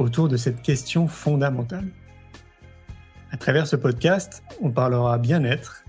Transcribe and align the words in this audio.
autour 0.00 0.28
de 0.28 0.36
cette 0.36 0.62
question 0.62 1.06
fondamentale. 1.06 1.86
À 3.30 3.36
travers 3.36 3.66
ce 3.66 3.76
podcast, 3.76 4.42
on 4.60 4.70
parlera 4.70 5.18
bien-être, 5.18 5.84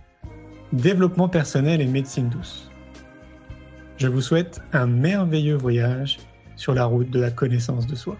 développement 0.73 1.29
personnel 1.29 1.81
et 1.81 1.87
médecine 1.87 2.29
douce. 2.29 2.69
Je 3.97 4.07
vous 4.07 4.21
souhaite 4.21 4.61
un 4.73 4.85
merveilleux 4.85 5.55
voyage 5.55 6.19
sur 6.55 6.73
la 6.73 6.85
route 6.85 7.09
de 7.09 7.19
la 7.19 7.31
connaissance 7.31 7.87
de 7.87 7.95
soi. 7.95 8.17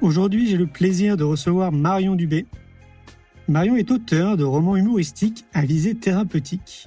Aujourd'hui, 0.00 0.48
j'ai 0.48 0.56
le 0.56 0.66
plaisir 0.66 1.16
de 1.16 1.24
recevoir 1.24 1.72
Marion 1.72 2.14
Dubé. 2.14 2.46
Marion 3.48 3.76
est 3.76 3.90
auteur 3.90 4.36
de 4.38 4.44
romans 4.44 4.76
humoristiques 4.76 5.44
à 5.52 5.62
visée 5.62 5.94
thérapeutique, 5.94 6.86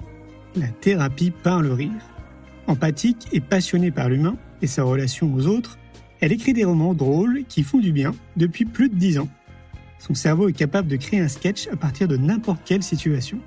la 0.56 0.68
thérapie 0.68 1.30
par 1.30 1.62
le 1.62 1.72
rire. 1.72 2.13
Empathique 2.66 3.28
et 3.32 3.40
passionnée 3.40 3.90
par 3.90 4.08
l'humain 4.08 4.36
et 4.62 4.66
sa 4.66 4.84
relation 4.84 5.32
aux 5.34 5.46
autres, 5.46 5.78
elle 6.20 6.32
écrit 6.32 6.52
des 6.54 6.64
romans 6.64 6.94
drôles 6.94 7.44
qui 7.48 7.62
font 7.62 7.78
du 7.78 7.92
bien 7.92 8.14
depuis 8.36 8.64
plus 8.64 8.88
de 8.88 8.94
dix 8.94 9.18
ans. 9.18 9.28
Son 9.98 10.14
cerveau 10.14 10.48
est 10.48 10.54
capable 10.54 10.88
de 10.88 10.96
créer 10.96 11.20
un 11.20 11.28
sketch 11.28 11.68
à 11.68 11.76
partir 11.76 12.08
de 12.08 12.16
n'importe 12.16 12.60
quelle 12.64 12.82
situation. 12.82 13.38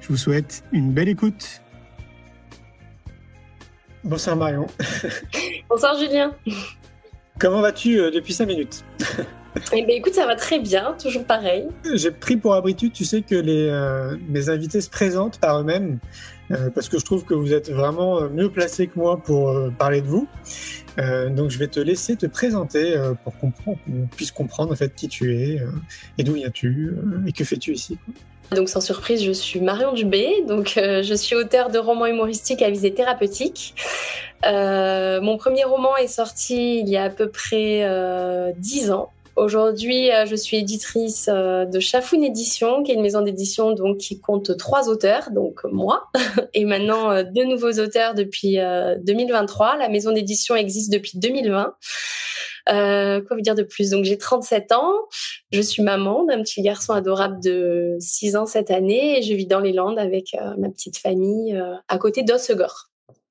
Je 0.00 0.08
vous 0.08 0.16
souhaite 0.16 0.64
une 0.72 0.92
belle 0.92 1.08
écoute. 1.08 1.60
Bonsoir 4.02 4.36
Marion. 4.36 4.66
Bonsoir 5.68 5.98
Julien. 5.98 6.34
Comment 7.38 7.60
vas-tu 7.60 7.98
euh, 7.98 8.10
depuis 8.10 8.32
5 8.32 8.46
minutes? 8.46 8.84
Eh 9.72 9.82
bien 9.84 9.96
écoute, 9.96 10.14
ça 10.14 10.26
va 10.26 10.36
très 10.36 10.58
bien, 10.58 10.96
toujours 11.02 11.24
pareil. 11.24 11.66
J'ai 11.94 12.10
pris 12.10 12.36
pour 12.36 12.54
habitude, 12.54 12.92
tu 12.92 13.04
sais, 13.04 13.22
que 13.22 13.34
les, 13.34 13.68
euh, 13.68 14.16
mes 14.28 14.48
invités 14.48 14.80
se 14.80 14.90
présentent 14.90 15.38
par 15.40 15.60
eux-mêmes, 15.60 15.98
euh, 16.50 16.70
parce 16.74 16.88
que 16.88 16.98
je 16.98 17.04
trouve 17.04 17.24
que 17.24 17.34
vous 17.34 17.52
êtes 17.52 17.70
vraiment 17.70 18.28
mieux 18.30 18.50
placé 18.50 18.86
que 18.86 18.98
moi 18.98 19.16
pour 19.16 19.54
parler 19.78 20.00
de 20.00 20.06
vous. 20.06 20.28
donc 21.30 21.50
je 21.50 21.58
vais 21.58 21.68
te 21.68 21.80
laisser 21.80 22.16
te 22.16 22.26
présenter 22.26 22.94
pour 23.24 23.36
qu'on 23.38 23.52
puisse 24.16 24.32
comprendre 24.32 24.72
en 24.72 24.76
fait 24.76 24.94
qui 24.94 25.08
tu 25.08 25.34
es 25.34 25.60
et 26.18 26.22
d'où 26.22 26.34
viens-tu 26.34 26.94
et 27.26 27.32
que 27.32 27.44
fais-tu 27.44 27.72
ici. 27.72 27.98
Donc 28.52 28.68
sans 28.68 28.80
surprise, 28.80 29.22
je 29.22 29.30
suis 29.30 29.60
Marion 29.60 29.92
Dubé, 29.92 30.42
donc 30.48 30.74
euh, 30.76 31.02
je 31.02 31.14
suis 31.14 31.36
auteure 31.36 31.70
de 31.70 31.78
romans 31.78 32.06
humoristiques 32.06 32.62
à 32.62 32.70
visée 32.70 32.92
thérapeutique. 32.92 33.74
Euh, 34.44 35.20
mon 35.20 35.36
premier 35.36 35.62
roman 35.64 35.96
est 35.96 36.08
sorti 36.08 36.80
il 36.80 36.88
y 36.88 36.96
a 36.96 37.04
à 37.04 37.10
peu 37.10 37.28
près 37.28 37.84
euh, 37.84 38.50
dix 38.56 38.90
ans. 38.90 39.10
Aujourd'hui, 39.36 40.10
je 40.26 40.36
suis 40.36 40.58
éditrice 40.58 41.28
de 41.28 41.80
Chafoun 41.80 42.22
Édition, 42.22 42.82
qui 42.82 42.92
est 42.92 42.94
une 42.94 43.02
maison 43.02 43.22
d'édition 43.22 43.72
donc 43.72 43.98
qui 43.98 44.20
compte 44.20 44.56
trois 44.56 44.88
auteurs, 44.88 45.30
donc 45.30 45.60
moi, 45.64 46.10
et 46.54 46.64
maintenant 46.64 47.22
deux 47.22 47.44
nouveaux 47.44 47.78
auteurs 47.80 48.14
depuis 48.14 48.56
2023. 48.56 49.76
La 49.76 49.88
maison 49.88 50.12
d'édition 50.12 50.56
existe 50.56 50.92
depuis 50.92 51.18
2020. 51.18 51.74
Euh, 52.68 53.20
quoi 53.22 53.36
vous 53.36 53.42
dire 53.42 53.54
de 53.54 53.62
plus? 53.62 53.90
Donc 53.90 54.04
j'ai 54.04 54.18
37 54.18 54.72
ans, 54.72 54.94
je 55.50 55.60
suis 55.60 55.82
maman 55.82 56.24
d'un 56.24 56.42
petit 56.42 56.62
garçon 56.62 56.92
adorable 56.92 57.42
de 57.42 57.96
6 57.98 58.36
ans 58.36 58.46
cette 58.46 58.70
année 58.70 59.18
et 59.18 59.22
je 59.22 59.34
vis 59.34 59.46
dans 59.46 59.60
les 59.60 59.72
Landes 59.72 59.98
avec 59.98 60.34
euh, 60.34 60.54
ma 60.58 60.68
petite 60.68 60.98
famille 60.98 61.56
euh, 61.56 61.74
à 61.88 61.98
côté 61.98 62.22
d'Ossegor. 62.22 62.89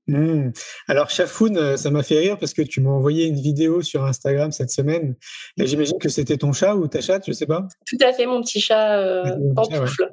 Mmh. 0.09 0.51
Alors 0.87 1.09
Chafoun, 1.09 1.77
ça 1.77 1.91
m'a 1.91 2.01
fait 2.01 2.17
rire 2.17 2.37
parce 2.39 2.53
que 2.53 2.63
tu 2.63 2.81
m'as 2.81 2.89
envoyé 2.89 3.27
une 3.27 3.39
vidéo 3.39 3.81
sur 3.81 4.03
Instagram 4.05 4.51
cette 4.51 4.71
semaine. 4.71 5.15
Et 5.57 5.67
j'imagine 5.67 5.99
que 5.99 6.09
c'était 6.09 6.37
ton 6.37 6.51
chat 6.51 6.75
ou 6.75 6.87
ta 6.87 7.01
chatte, 7.01 7.23
je 7.27 7.31
sais 7.31 7.45
pas. 7.45 7.67
Tout 7.85 7.97
à 8.01 8.11
fait, 8.11 8.25
mon 8.25 8.41
petit 8.41 8.59
chat 8.59 8.97
euh, 8.97 9.23
pantoufle. 9.55 10.11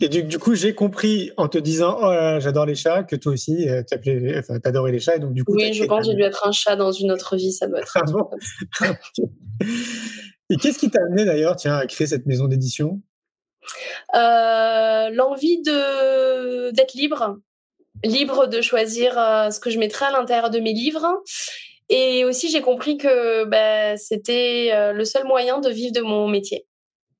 Et 0.00 0.08
du, 0.08 0.38
coup, 0.38 0.54
j'ai 0.54 0.74
compris 0.74 1.32
en 1.36 1.48
te 1.48 1.58
disant 1.58 1.98
Oh 2.00 2.38
j'adore 2.38 2.66
les 2.66 2.76
chats, 2.76 3.02
que 3.02 3.16
toi 3.16 3.32
aussi, 3.32 3.68
euh, 3.68 3.82
tu 3.82 4.38
enfin, 4.38 4.58
adorais 4.64 4.92
les 4.92 5.00
chats. 5.00 5.16
Et 5.16 5.18
donc, 5.18 5.34
du 5.34 5.44
coup, 5.44 5.54
oui, 5.54 5.72
je 5.72 5.84
pense 5.84 6.00
que 6.00 6.12
j'ai 6.12 6.14
dû 6.16 6.22
être 6.22 6.46
un 6.46 6.52
chat 6.52 6.76
dans 6.76 6.92
une 6.92 7.10
autre 7.10 7.36
vie, 7.36 7.52
ça 7.52 7.66
doit 7.66 7.80
être. 7.80 7.96
Ah 7.96 8.02
bon 8.02 8.30
et 10.50 10.56
qu'est-ce 10.56 10.78
qui 10.78 10.90
t'a 10.90 11.00
amené 11.02 11.24
d'ailleurs 11.24 11.56
tiens, 11.56 11.76
à 11.76 11.86
créer 11.86 12.06
cette 12.06 12.26
maison 12.26 12.46
d'édition? 12.46 13.02
Euh, 14.14 15.10
L'envie 15.10 15.62
de, 15.62 16.70
d'être 16.70 16.94
libre, 16.94 17.38
libre 18.04 18.46
de 18.46 18.60
choisir 18.60 19.18
euh, 19.18 19.50
ce 19.50 19.60
que 19.60 19.70
je 19.70 19.78
mettrais 19.78 20.06
à 20.06 20.12
l'intérieur 20.12 20.50
de 20.50 20.60
mes 20.60 20.72
livres. 20.72 21.06
Et 21.88 22.24
aussi, 22.24 22.50
j'ai 22.50 22.60
compris 22.60 22.98
que 22.98 23.44
bah, 23.44 23.96
c'était 23.96 24.92
le 24.92 25.04
seul 25.06 25.24
moyen 25.24 25.58
de 25.58 25.70
vivre 25.70 25.92
de 25.94 26.02
mon 26.02 26.28
métier. 26.28 26.66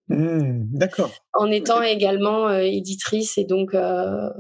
Mmh, 0.09 0.69
d'accord. 0.73 1.11
En 1.35 1.51
étant 1.51 1.83
également 1.83 2.49
euh, 2.49 2.61
éditrice 2.61 3.37
et 3.37 3.45
donc 3.45 3.75
euh, 3.75 4.31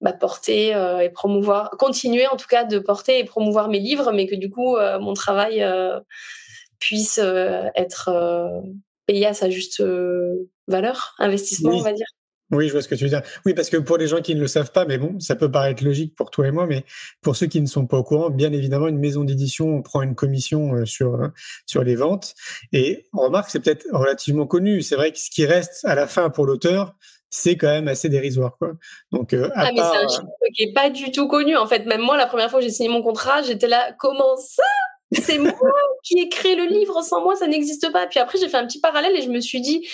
bah, 0.00 0.12
porter 0.12 0.74
euh, 0.74 1.00
et 1.00 1.10
promouvoir, 1.10 1.70
continuer 1.72 2.26
en 2.28 2.36
tout 2.36 2.46
cas 2.48 2.64
de 2.64 2.78
porter 2.78 3.18
et 3.18 3.24
promouvoir 3.24 3.68
mes 3.68 3.80
livres, 3.80 4.12
mais 4.12 4.26
que 4.26 4.36
du 4.36 4.50
coup 4.50 4.76
mon 5.00 5.14
travail 5.14 5.64
puisse 6.78 7.18
être 7.18 8.10
payé 9.06 9.26
à 9.26 9.34
sa 9.34 9.50
juste 9.50 9.82
valeur, 10.68 11.14
investissement, 11.18 11.72
on 11.72 11.82
va 11.82 11.92
dire. 11.92 12.06
Oui, 12.50 12.66
je 12.66 12.72
vois 12.72 12.82
ce 12.82 12.88
que 12.88 12.94
tu 12.94 13.04
veux 13.04 13.10
dire. 13.10 13.22
Oui, 13.46 13.54
parce 13.54 13.70
que 13.70 13.76
pour 13.76 13.96
les 13.96 14.08
gens 14.08 14.20
qui 14.20 14.34
ne 14.34 14.40
le 14.40 14.48
savent 14.48 14.72
pas, 14.72 14.84
mais 14.84 14.98
bon, 14.98 15.18
ça 15.20 15.36
peut 15.36 15.50
paraître 15.50 15.84
logique 15.84 16.16
pour 16.16 16.30
toi 16.30 16.48
et 16.48 16.50
moi, 16.50 16.66
mais 16.66 16.84
pour 17.22 17.36
ceux 17.36 17.46
qui 17.46 17.60
ne 17.60 17.66
sont 17.66 17.86
pas 17.86 17.98
au 17.98 18.02
courant, 18.02 18.30
bien 18.30 18.52
évidemment, 18.52 18.88
une 18.88 18.98
maison 18.98 19.22
d'édition 19.24 19.82
prend 19.82 20.02
une 20.02 20.14
commission 20.14 20.74
euh, 20.74 20.84
sur 20.84 21.14
euh, 21.14 21.28
sur 21.66 21.84
les 21.84 21.94
ventes. 21.94 22.34
Et 22.72 23.06
on 23.12 23.22
remarque, 23.22 23.50
c'est 23.50 23.60
peut-être 23.60 23.86
relativement 23.92 24.46
connu. 24.46 24.82
C'est 24.82 24.96
vrai 24.96 25.12
que 25.12 25.18
ce 25.18 25.30
qui 25.30 25.46
reste 25.46 25.84
à 25.84 25.94
la 25.94 26.06
fin 26.06 26.30
pour 26.30 26.46
l'auteur, 26.46 26.94
c'est 27.30 27.56
quand 27.56 27.68
même 27.68 27.86
assez 27.86 28.08
dérisoire, 28.08 28.56
quoi. 28.58 28.72
Donc, 29.12 29.32
euh, 29.32 29.48
ah, 29.54 29.70
mais 29.72 29.80
c'est 29.80 29.96
un 29.96 30.08
chiffre 30.08 30.26
qui 30.54 30.64
est 30.64 30.72
pas 30.72 30.90
du 30.90 31.12
tout 31.12 31.28
connu. 31.28 31.56
En 31.56 31.66
fait, 31.66 31.86
même 31.86 32.00
moi, 32.00 32.16
la 32.16 32.26
première 32.26 32.50
fois 32.50 32.58
que 32.58 32.66
j'ai 32.66 32.72
signé 32.72 32.88
mon 32.88 33.02
contrat, 33.02 33.42
j'étais 33.42 33.68
là, 33.68 33.94
comment 33.98 34.36
ça? 34.36 34.64
C'est 35.12 35.38
moi 35.38 35.52
qui 36.02 36.18
ai 36.18 36.28
créé 36.28 36.56
le 36.56 36.66
livre. 36.66 37.02
Sans 37.02 37.22
moi, 37.22 37.36
ça 37.36 37.46
n'existe 37.46 37.90
pas. 37.92 38.06
Puis 38.06 38.20
après, 38.20 38.38
j'ai 38.38 38.48
fait 38.48 38.56
un 38.56 38.66
petit 38.66 38.80
parallèle 38.80 39.16
et 39.16 39.22
je 39.22 39.28
me 39.28 39.40
suis 39.40 39.60
dit, 39.60 39.88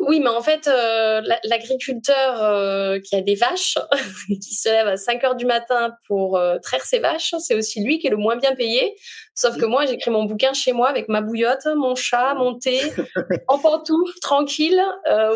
oui, 0.00 0.18
mais 0.18 0.30
en 0.30 0.40
fait, 0.40 0.66
euh, 0.66 1.20
l'agriculteur 1.44 2.42
euh, 2.42 2.98
qui 3.00 3.14
a 3.16 3.20
des 3.20 3.34
vaches, 3.34 3.76
qui 4.28 4.54
se 4.54 4.70
lève 4.70 4.88
à 4.88 4.96
5 4.96 5.22
heures 5.24 5.34
du 5.34 5.44
matin 5.44 5.94
pour 6.08 6.38
euh, 6.38 6.56
traire 6.58 6.82
ses 6.86 7.00
vaches, 7.00 7.34
c'est 7.38 7.54
aussi 7.54 7.84
lui 7.84 7.98
qui 7.98 8.06
est 8.06 8.10
le 8.10 8.16
moins 8.16 8.36
bien 8.36 8.54
payé. 8.54 8.96
Sauf 9.34 9.58
que 9.58 9.66
moi, 9.66 9.84
j'écris 9.84 10.10
mon 10.10 10.24
bouquin 10.24 10.54
chez 10.54 10.72
moi 10.72 10.88
avec 10.88 11.08
ma 11.08 11.20
bouillotte, 11.20 11.66
mon 11.76 11.94
chat, 11.94 12.34
mon 12.34 12.58
thé, 12.58 12.80
en 13.48 13.58
pantoufle, 13.58 14.18
tranquille. 14.20 14.82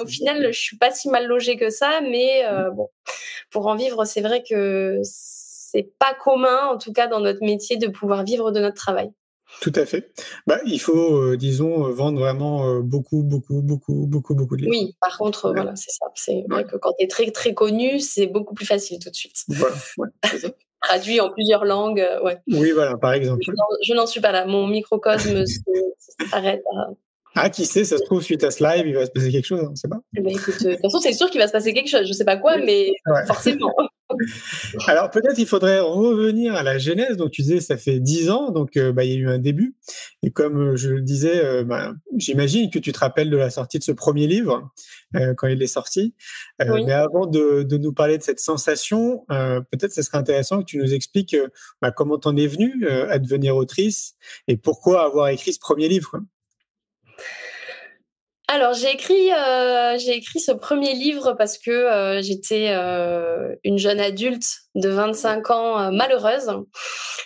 au 0.00 0.06
final, 0.06 0.52
je 0.52 0.58
suis 0.58 0.78
pas 0.78 0.90
si 0.90 1.10
mal 1.10 1.26
logée 1.26 1.56
que 1.56 1.68
ça, 1.68 2.00
mais 2.00 2.44
bon, 2.72 2.88
pour 3.50 3.66
en 3.66 3.76
vivre, 3.76 4.04
c'est 4.04 4.20
vrai 4.20 4.42
que 4.42 5.00
c'est 5.02 5.90
pas 5.98 6.14
commun, 6.14 6.68
en 6.68 6.78
tout 6.78 6.92
cas 6.92 7.06
dans 7.06 7.20
notre 7.20 7.44
métier, 7.44 7.76
de 7.76 7.88
pouvoir 7.88 8.24
vivre 8.24 8.50
de 8.50 8.60
notre 8.60 8.76
travail. 8.76 9.10
Tout 9.60 9.72
à 9.74 9.86
fait. 9.86 10.12
Bah, 10.46 10.60
il 10.66 10.80
faut, 10.80 11.16
euh, 11.16 11.36
disons, 11.36 11.86
euh, 11.86 11.92
vendre 11.92 12.18
vraiment 12.20 12.68
euh, 12.68 12.80
beaucoup, 12.80 13.22
beaucoup, 13.22 13.62
beaucoup, 13.62 14.06
beaucoup, 14.06 14.34
beaucoup 14.34 14.56
de 14.56 14.62
livres. 14.62 14.72
Oui, 14.72 14.96
par 15.00 15.16
contre, 15.16 15.52
voilà, 15.52 15.74
c'est 15.76 15.90
ça. 15.90 16.06
C'est 16.14 16.44
vrai 16.48 16.64
que 16.64 16.76
quand 16.76 16.92
tu 16.98 17.04
es 17.04 17.08
très, 17.08 17.30
très 17.30 17.54
connu, 17.54 18.00
c'est 18.00 18.26
beaucoup 18.26 18.54
plus 18.54 18.66
facile 18.66 18.98
tout 18.98 19.10
de 19.10 19.14
suite. 19.14 19.36
Voilà, 19.48 19.74
Traduit 20.82 21.18
en 21.20 21.30
plusieurs 21.30 21.64
langues, 21.64 22.06
ouais. 22.22 22.38
Oui, 22.48 22.72
voilà, 22.72 22.98
par 22.98 23.14
exemple. 23.14 23.40
Je 23.86 23.94
n'en 23.94 24.06
suis 24.06 24.20
pas 24.20 24.32
là. 24.32 24.44
Mon 24.44 24.66
microcosme 24.66 25.44
s'arrête 26.30 26.62
à 26.76 26.90
ah, 27.36 27.50
qui 27.50 27.66
sait, 27.66 27.84
ça 27.84 27.98
se 27.98 28.04
trouve, 28.04 28.22
suite 28.22 28.44
à 28.44 28.52
ce 28.52 28.62
live, 28.62 28.86
il 28.86 28.94
va 28.94 29.06
se 29.06 29.10
passer 29.10 29.32
quelque 29.32 29.46
chose, 29.46 29.60
on 29.66 29.70
ne 29.70 29.74
sait 29.74 29.88
pas. 29.88 29.98
Eh 30.16 30.20
ben, 30.20 30.32
de 30.32 30.38
toute 30.38 30.80
façon, 30.80 31.00
c'est 31.00 31.12
sûr 31.12 31.28
qu'il 31.30 31.40
va 31.40 31.48
se 31.48 31.52
passer 31.52 31.74
quelque 31.74 31.88
chose. 31.88 32.04
Je 32.04 32.08
ne 32.08 32.12
sais 32.12 32.24
pas 32.24 32.36
quoi, 32.36 32.58
mais 32.58 32.92
forcément. 33.26 33.74
Alors 34.86 35.10
peut-être 35.10 35.38
il 35.38 35.46
faudrait 35.46 35.80
revenir 35.80 36.54
à 36.54 36.62
la 36.62 36.78
genèse. 36.78 37.16
Donc 37.16 37.30
tu 37.30 37.42
disais 37.42 37.60
ça 37.60 37.76
fait 37.76 38.00
dix 38.00 38.30
ans, 38.30 38.50
donc 38.50 38.76
euh, 38.76 38.92
bah, 38.92 39.04
il 39.04 39.12
y 39.12 39.14
a 39.14 39.18
eu 39.18 39.28
un 39.28 39.38
début. 39.38 39.74
Et 40.22 40.30
comme 40.30 40.72
euh, 40.72 40.76
je 40.76 40.90
le 40.90 41.00
disais, 41.00 41.44
euh, 41.44 41.64
bah, 41.64 41.92
j'imagine 42.16 42.70
que 42.70 42.78
tu 42.78 42.92
te 42.92 42.98
rappelles 42.98 43.30
de 43.30 43.36
la 43.36 43.50
sortie 43.50 43.78
de 43.78 43.84
ce 43.84 43.92
premier 43.92 44.26
livre 44.26 44.70
quand 45.36 45.46
il 45.46 45.62
est 45.62 45.68
sorti. 45.68 46.12
Mais 46.58 46.90
avant 46.90 47.26
de, 47.26 47.64
nous 47.76 47.92
parler 47.92 48.18
de 48.18 48.22
cette 48.24 48.40
sensation, 48.40 49.24
peut-être 49.28 49.92
ce 49.92 50.02
serait 50.02 50.18
intéressant 50.18 50.58
que 50.58 50.64
tu 50.64 50.78
nous 50.78 50.92
expliques 50.92 51.36
bah, 51.80 51.92
comment 51.92 52.18
t'en 52.18 52.36
es 52.36 52.48
venue 52.48 52.88
à 52.88 53.20
devenir 53.20 53.54
autrice 53.54 54.16
et 54.48 54.56
pourquoi 54.56 55.04
avoir 55.04 55.28
écrit 55.28 55.52
ce 55.52 55.60
premier 55.60 55.86
livre. 55.86 56.18
Alors 58.46 58.74
j'ai 58.74 58.90
écrit 58.92 59.32
euh, 59.32 59.96
j'ai 59.96 60.16
écrit 60.16 60.38
ce 60.38 60.52
premier 60.52 60.92
livre 60.92 61.32
parce 61.32 61.56
que 61.56 61.70
euh, 61.70 62.20
j'étais 62.20 62.68
euh, 62.70 63.54
une 63.64 63.78
jeune 63.78 64.00
adulte 64.00 64.44
de 64.74 64.90
25 64.90 65.50
ans 65.50 65.90
malheureuse 65.90 66.50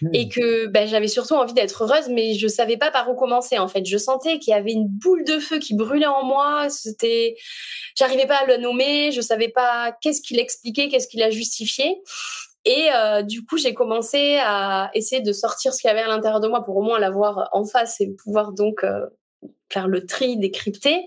mmh. 0.00 0.10
et 0.12 0.28
que 0.28 0.66
ben, 0.66 0.86
j'avais 0.86 1.08
surtout 1.08 1.34
envie 1.34 1.54
d'être 1.54 1.82
heureuse 1.82 2.08
mais 2.08 2.34
je 2.34 2.46
savais 2.46 2.76
pas 2.76 2.92
par 2.92 3.10
où 3.10 3.16
commencer 3.16 3.58
en 3.58 3.66
fait 3.66 3.84
je 3.84 3.98
sentais 3.98 4.38
qu'il 4.38 4.52
y 4.52 4.54
avait 4.54 4.70
une 4.70 4.86
boule 4.86 5.24
de 5.24 5.40
feu 5.40 5.58
qui 5.58 5.74
brûlait 5.74 6.06
en 6.06 6.24
moi 6.24 6.68
c'était 6.68 7.34
j'arrivais 7.96 8.26
pas 8.26 8.42
à 8.42 8.46
le 8.46 8.56
nommer 8.58 9.10
je 9.10 9.20
savais 9.20 9.48
pas 9.48 9.96
qu'est-ce 10.00 10.22
qu'il 10.22 10.38
expliquait 10.38 10.88
qu'est-ce 10.88 11.08
qu'il 11.08 11.22
a 11.22 11.30
justifié 11.30 12.00
et 12.64 12.90
du 13.22 13.46
coup, 13.46 13.56
j'ai 13.56 13.72
commencé 13.72 14.36
à 14.42 14.90
essayer 14.92 15.22
de 15.22 15.32
sortir 15.32 15.72
ce 15.72 15.80
qu'il 15.80 15.88
y 15.88 15.90
avait 15.90 16.02
à 16.02 16.08
l'intérieur 16.08 16.40
de 16.40 16.48
moi 16.48 16.62
pour 16.62 16.76
au 16.76 16.82
moins 16.82 16.98
l'avoir 16.98 17.48
en 17.52 17.64
face 17.64 17.98
et 18.02 18.14
pouvoir 18.22 18.52
donc 18.52 18.84
faire 19.70 19.88
le 19.88 20.06
tri, 20.06 20.36
décrypter. 20.36 21.06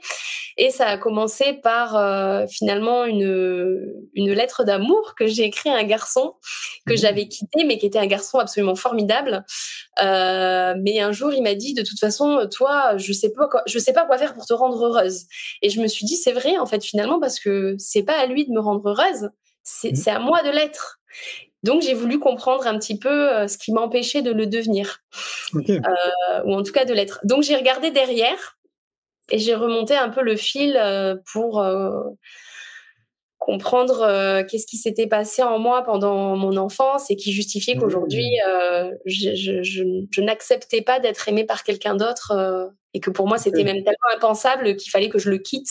Et 0.58 0.70
ça 0.70 0.88
a 0.88 0.98
commencé 0.98 1.54
par 1.54 1.96
euh, 1.96 2.46
finalement 2.48 3.06
une, 3.06 3.94
une 4.14 4.32
lettre 4.32 4.64
d'amour 4.64 5.16
que 5.16 5.26
j'ai 5.26 5.44
écrit 5.44 5.70
à 5.70 5.78
un 5.78 5.84
garçon 5.84 6.36
que 6.86 6.94
mmh. 6.94 6.98
j'avais 6.98 7.28
quitté, 7.28 7.64
mais 7.64 7.78
qui 7.78 7.86
était 7.86 8.00
un 8.00 8.08
garçon 8.08 8.38
absolument 8.38 8.76
formidable. 8.76 9.46
Euh, 10.02 10.76
mais 10.82 11.00
un 11.00 11.12
jour, 11.12 11.34
il 11.34 11.42
m'a 11.42 11.56
dit, 11.56 11.74
de 11.74 11.82
toute 11.84 12.00
façon, 12.00 12.48
toi, 12.52 12.98
je 12.98 13.14
sais 13.14 13.32
pas 13.32 13.48
quoi, 13.48 13.64
je 13.66 13.80
sais 13.80 13.94
pas 13.94 14.06
quoi 14.06 14.18
faire 14.18 14.34
pour 14.34 14.46
te 14.46 14.54
rendre 14.54 14.86
heureuse. 14.86 15.26
Et 15.62 15.70
je 15.70 15.82
me 15.82 15.88
suis 15.88 16.06
dit, 16.06 16.16
c'est 16.16 16.34
vrai, 16.34 16.58
en 16.58 16.66
fait, 16.66 16.84
finalement, 16.84 17.20
parce 17.20 17.40
que 17.40 17.76
c'est 17.78 18.04
pas 18.04 18.20
à 18.20 18.26
lui 18.26 18.46
de 18.46 18.52
me 18.52 18.60
rendre 18.60 18.88
heureuse, 18.88 19.30
c'est 19.64 19.94
mmh. 19.94 20.10
à 20.10 20.20
moi 20.20 20.44
de 20.44 20.50
l'être. 20.50 21.00
Donc 21.64 21.82
j'ai 21.82 21.94
voulu 21.94 22.20
comprendre 22.20 22.66
un 22.66 22.78
petit 22.78 22.98
peu 22.98 23.10
euh, 23.10 23.48
ce 23.48 23.58
qui 23.58 23.72
m'empêchait 23.72 24.22
de 24.22 24.32
le 24.32 24.48
devenir, 24.48 25.00
euh, 25.56 25.80
ou 26.46 26.54
en 26.54 26.64
tout 26.64 26.72
cas 26.72 26.86
de 26.86 26.94
l'être. 26.94 27.20
Donc 27.24 27.44
j'ai 27.44 27.56
regardé 27.56 27.92
derrière 27.92 28.58
et 29.30 29.38
j'ai 29.38 29.54
remonté 29.54 29.96
un 29.96 30.10
peu 30.10 30.22
le 30.22 30.36
fil 30.36 30.76
euh, 30.76 31.16
pour 31.32 31.64
comprendre 33.42 34.44
qu'est-ce 34.48 34.68
qui 34.68 34.78
s'était 34.78 35.08
passé 35.08 35.42
en 35.42 35.58
moi 35.58 35.82
pendant 35.84 36.36
mon 36.36 36.58
enfance 36.58 37.10
et 37.10 37.16
qui 37.16 37.34
justifiait 37.34 37.76
qu'aujourd'hui 37.76 38.30
mmh. 38.46 38.92
je, 39.06 39.64
je 39.64 40.22
n'acceptais 40.22 40.82
pas 40.82 41.00
d'être 41.00 41.28
aimée 41.28 41.44
par 41.44 41.64
quelqu'un 41.64 41.96
d'autre 41.96 42.72
et 42.94 43.00
que 43.00 43.10
pour 43.10 43.28
moi 43.28 43.38
c'était 43.38 43.64
même 43.64 43.84
tellement 43.84 44.16
impensable 44.16 44.76
qu'il 44.76 44.92
fallait 44.92 45.10
que 45.10 45.20
je 45.20 45.30
le 45.30 45.38
quitte 45.38 45.70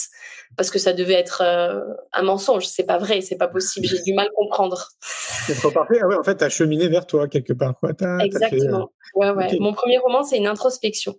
parce 0.57 0.69
que 0.69 0.79
ça 0.79 0.93
devait 0.93 1.13
être 1.13 1.41
euh, 1.45 1.81
un 2.13 2.23
mensonge. 2.23 2.65
C'est 2.67 2.83
pas 2.83 2.97
vrai 2.97 3.21
c'est 3.21 3.37
pas 3.37 3.47
possible. 3.47 3.87
J'ai 3.87 4.01
du 4.01 4.13
mal 4.13 4.27
à 4.27 4.31
comprendre. 4.35 4.89
C'est 5.47 5.55
trop 5.55 5.71
parfait. 5.71 5.99
Ah 6.01 6.07
ouais 6.07 6.15
en 6.15 6.23
fait 6.23 6.35
t'as 6.35 6.49
cheminé 6.49 6.87
vers 6.87 7.05
toi 7.05 7.27
quelque 7.27 7.53
part 7.53 7.75
quoi. 7.79 7.91
Exactement. 8.21 8.91
ouais 9.15 9.29
ouais. 9.31 9.57
mon 9.59 9.73
premier 9.73 9.97
roman 9.97 10.23
c'est 10.23 10.37
une 10.37 10.47
introspection 10.47 11.15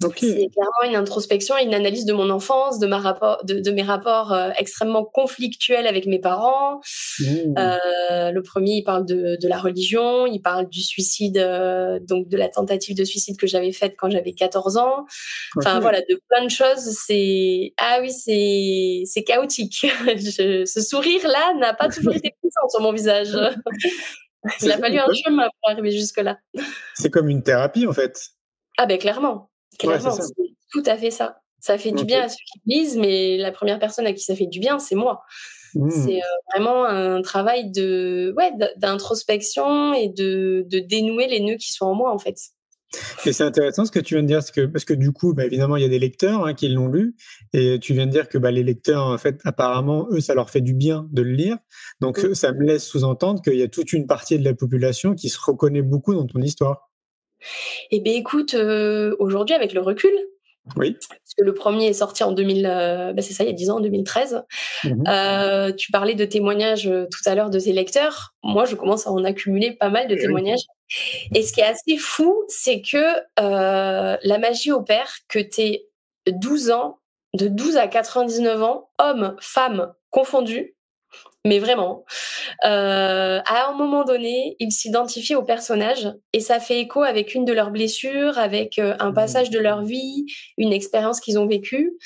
c'est 0.00 0.48
clairement 0.52 0.90
une 0.90 0.96
introspection 0.96 1.56
et 1.56 1.64
une 1.64 1.74
analyse 1.74 2.04
de 2.04 2.12
mon 2.12 2.28
enfance, 2.28 2.78
de, 2.78 2.86
ma 2.86 2.98
rapport, 2.98 3.42
de, 3.44 3.70
mes 3.70 3.82
rapports 3.82 4.32
euh, 4.32 4.50
extrêmement 4.58 5.04
conflictuels 5.04 5.86
avec 5.86 6.06
mes 6.06 6.18
parents. 6.18 6.80
Mmh. 7.18 7.54
Euh, 7.58 8.30
le 8.30 8.42
premier, 8.42 8.72
il 8.72 8.84
parle 8.84 9.06
de, 9.06 9.38
de, 9.40 9.48
la 9.48 9.58
religion, 9.58 10.26
il 10.26 10.40
parle 10.40 10.68
du 10.68 10.82
suicide, 10.82 11.38
euh, 11.38 11.98
donc 12.00 12.28
de 12.28 12.36
la 12.36 12.48
tentative 12.48 12.96
de 12.96 13.04
suicide 13.04 13.38
que 13.38 13.46
j'avais 13.46 13.72
faite 13.72 13.94
quand 13.96 14.10
j'avais 14.10 14.32
14 14.32 14.76
ans. 14.76 15.06
Enfin 15.56 15.80
voilà, 15.80 16.00
de 16.00 16.20
plein 16.28 16.44
de 16.44 16.50
choses. 16.50 16.94
C'est 17.06 17.72
ah 17.78 17.98
oui, 18.02 18.10
c'est 18.10 19.02
c'est 19.06 19.24
chaotique. 19.24 19.86
ce 20.18 20.80
sourire-là 20.82 21.54
n'a 21.58 21.72
pas 21.72 21.88
toujours 21.88 22.14
été 22.14 22.34
présent 22.40 22.68
sur 22.68 22.80
mon 22.82 22.92
visage. 22.92 23.28
il 24.60 24.72
a 24.72 24.78
fallu 24.78 24.98
un 24.98 25.12
chemin 25.24 25.44
pour 25.44 25.70
arriver 25.70 25.90
jusque 25.90 26.18
là. 26.18 26.36
C'est 26.94 27.10
comme 27.10 27.30
une 27.30 27.42
thérapie 27.42 27.86
en 27.86 27.94
fait. 27.94 28.28
Ah 28.76 28.84
ben 28.84 28.98
clairement. 28.98 29.48
Clairement, 29.78 30.12
c'est 30.12 30.32
tout 30.72 30.82
à 30.86 30.96
fait 30.96 31.10
ça. 31.10 31.40
Ça 31.60 31.78
fait 31.78 31.90
du 31.90 32.04
bien 32.04 32.22
à 32.22 32.28
ceux 32.28 32.36
qui 32.36 32.60
lisent, 32.66 32.96
mais 32.96 33.36
la 33.38 33.50
première 33.50 33.78
personne 33.78 34.06
à 34.06 34.12
qui 34.12 34.22
ça 34.22 34.36
fait 34.36 34.46
du 34.46 34.60
bien, 34.60 34.78
c'est 34.78 34.94
moi. 34.94 35.22
Mmh. 35.74 35.90
C'est 35.90 36.16
euh, 36.16 36.54
vraiment 36.54 36.84
un 36.84 37.22
travail 37.22 37.70
de 37.70 38.34
ouais, 38.36 38.50
d'introspection 38.76 39.92
et 39.92 40.08
de, 40.08 40.64
de, 40.70 40.78
dénouer 40.78 41.26
les 41.26 41.40
nœuds 41.40 41.56
qui 41.56 41.72
sont 41.72 41.86
en 41.86 41.94
moi, 41.94 42.12
en 42.12 42.18
fait. 42.18 42.36
Et 43.26 43.32
c'est 43.32 43.42
intéressant 43.42 43.84
ce 43.84 43.90
que 43.90 43.98
tu 43.98 44.14
viens 44.14 44.22
de 44.22 44.28
dire, 44.28 44.38
parce 44.38 44.52
que, 44.52 44.66
parce 44.66 44.84
que 44.84 44.94
du 44.94 45.12
coup, 45.12 45.34
bah, 45.34 45.44
évidemment, 45.44 45.76
il 45.76 45.82
y 45.82 45.84
a 45.84 45.88
des 45.88 45.98
lecteurs 45.98 46.46
hein, 46.46 46.54
qui 46.54 46.68
l'ont 46.68 46.88
lu, 46.88 47.16
et 47.52 47.78
tu 47.80 47.92
viens 47.94 48.06
de 48.06 48.12
dire 48.12 48.28
que 48.28 48.38
bah, 48.38 48.50
les 48.50 48.62
lecteurs, 48.62 49.06
en 49.06 49.18
fait, 49.18 49.40
apparemment, 49.44 50.06
eux, 50.10 50.20
ça 50.20 50.34
leur 50.34 50.50
fait 50.50 50.60
du 50.60 50.72
bien 50.72 51.08
de 51.10 51.22
le 51.22 51.32
lire. 51.32 51.58
Donc, 52.00 52.22
mmh. 52.22 52.34
ça 52.34 52.52
me 52.52 52.64
laisse 52.64 52.86
sous-entendre 52.86 53.42
qu'il 53.42 53.56
y 53.56 53.62
a 53.62 53.68
toute 53.68 53.92
une 53.92 54.06
partie 54.06 54.38
de 54.38 54.44
la 54.44 54.54
population 54.54 55.14
qui 55.14 55.28
se 55.28 55.38
reconnaît 55.40 55.82
beaucoup 55.82 56.14
dans 56.14 56.26
ton 56.26 56.40
histoire. 56.40 56.85
Eh 57.90 58.00
bien, 58.00 58.14
écoute, 58.14 58.54
euh, 58.54 59.16
aujourd'hui, 59.18 59.54
avec 59.54 59.72
le 59.72 59.80
recul, 59.80 60.12
oui. 60.74 60.94
Parce 60.94 61.34
que 61.38 61.44
le 61.44 61.54
premier 61.54 61.86
est 61.86 61.92
sorti 61.92 62.24
en 62.24 62.32
2000, 62.32 62.66
euh, 62.66 63.12
bah, 63.12 63.22
c'est 63.22 63.32
ça, 63.32 63.44
il 63.44 63.46
y 63.46 63.50
a 63.50 63.52
10 63.52 63.70
ans, 63.70 63.76
en 63.76 63.80
2013. 63.80 64.42
Mmh 64.82 65.04
euh, 65.06 65.72
tu 65.72 65.92
parlais 65.92 66.16
de 66.16 66.24
témoignages 66.24 66.90
tout 66.90 67.20
à 67.28 67.36
l'heure 67.36 67.50
de 67.50 67.60
tes 67.60 67.72
lecteurs. 67.72 68.34
Moi, 68.42 68.64
je 68.64 68.74
commence 68.74 69.06
à 69.06 69.12
en 69.12 69.22
accumuler 69.22 69.72
pas 69.72 69.90
mal 69.90 70.08
de 70.08 70.16
témoignages. 70.16 70.64
Et 71.36 71.42
ce 71.42 71.52
qui 71.52 71.60
est 71.60 71.64
assez 71.64 71.98
fou, 71.98 72.34
c'est 72.48 72.82
que 72.82 73.22
la 73.36 74.38
magie 74.38 74.72
opère 74.72 75.08
que 75.28 75.38
tu 75.38 75.60
es 75.60 75.88
12 76.26 76.72
ans, 76.72 76.98
de 77.34 77.46
12 77.46 77.76
à 77.76 77.86
99 77.86 78.62
ans, 78.62 78.90
hommes, 78.98 79.36
femmes 79.40 79.92
confondus, 80.10 80.75
mais 81.46 81.58
vraiment. 81.58 82.04
Euh, 82.64 83.40
à 83.46 83.68
un 83.68 83.74
moment 83.74 84.04
donné, 84.04 84.56
ils 84.58 84.72
s'identifient 84.72 85.36
au 85.36 85.44
personnage 85.44 86.12
et 86.32 86.40
ça 86.40 86.60
fait 86.60 86.80
écho 86.80 87.02
avec 87.02 87.34
une 87.34 87.44
de 87.44 87.52
leurs 87.52 87.70
blessures, 87.70 88.38
avec 88.38 88.78
euh, 88.78 88.96
un 88.98 89.10
mmh. 89.10 89.14
passage 89.14 89.50
de 89.50 89.58
leur 89.58 89.82
vie, 89.82 90.26
une 90.58 90.72
expérience 90.72 91.20
qu'ils 91.20 91.38
ont 91.38 91.46
vécue, 91.46 91.96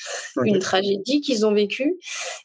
une 0.43 0.59
tragédie 0.59 1.21
qu'ils 1.21 1.45
ont 1.45 1.53
vécue, 1.53 1.95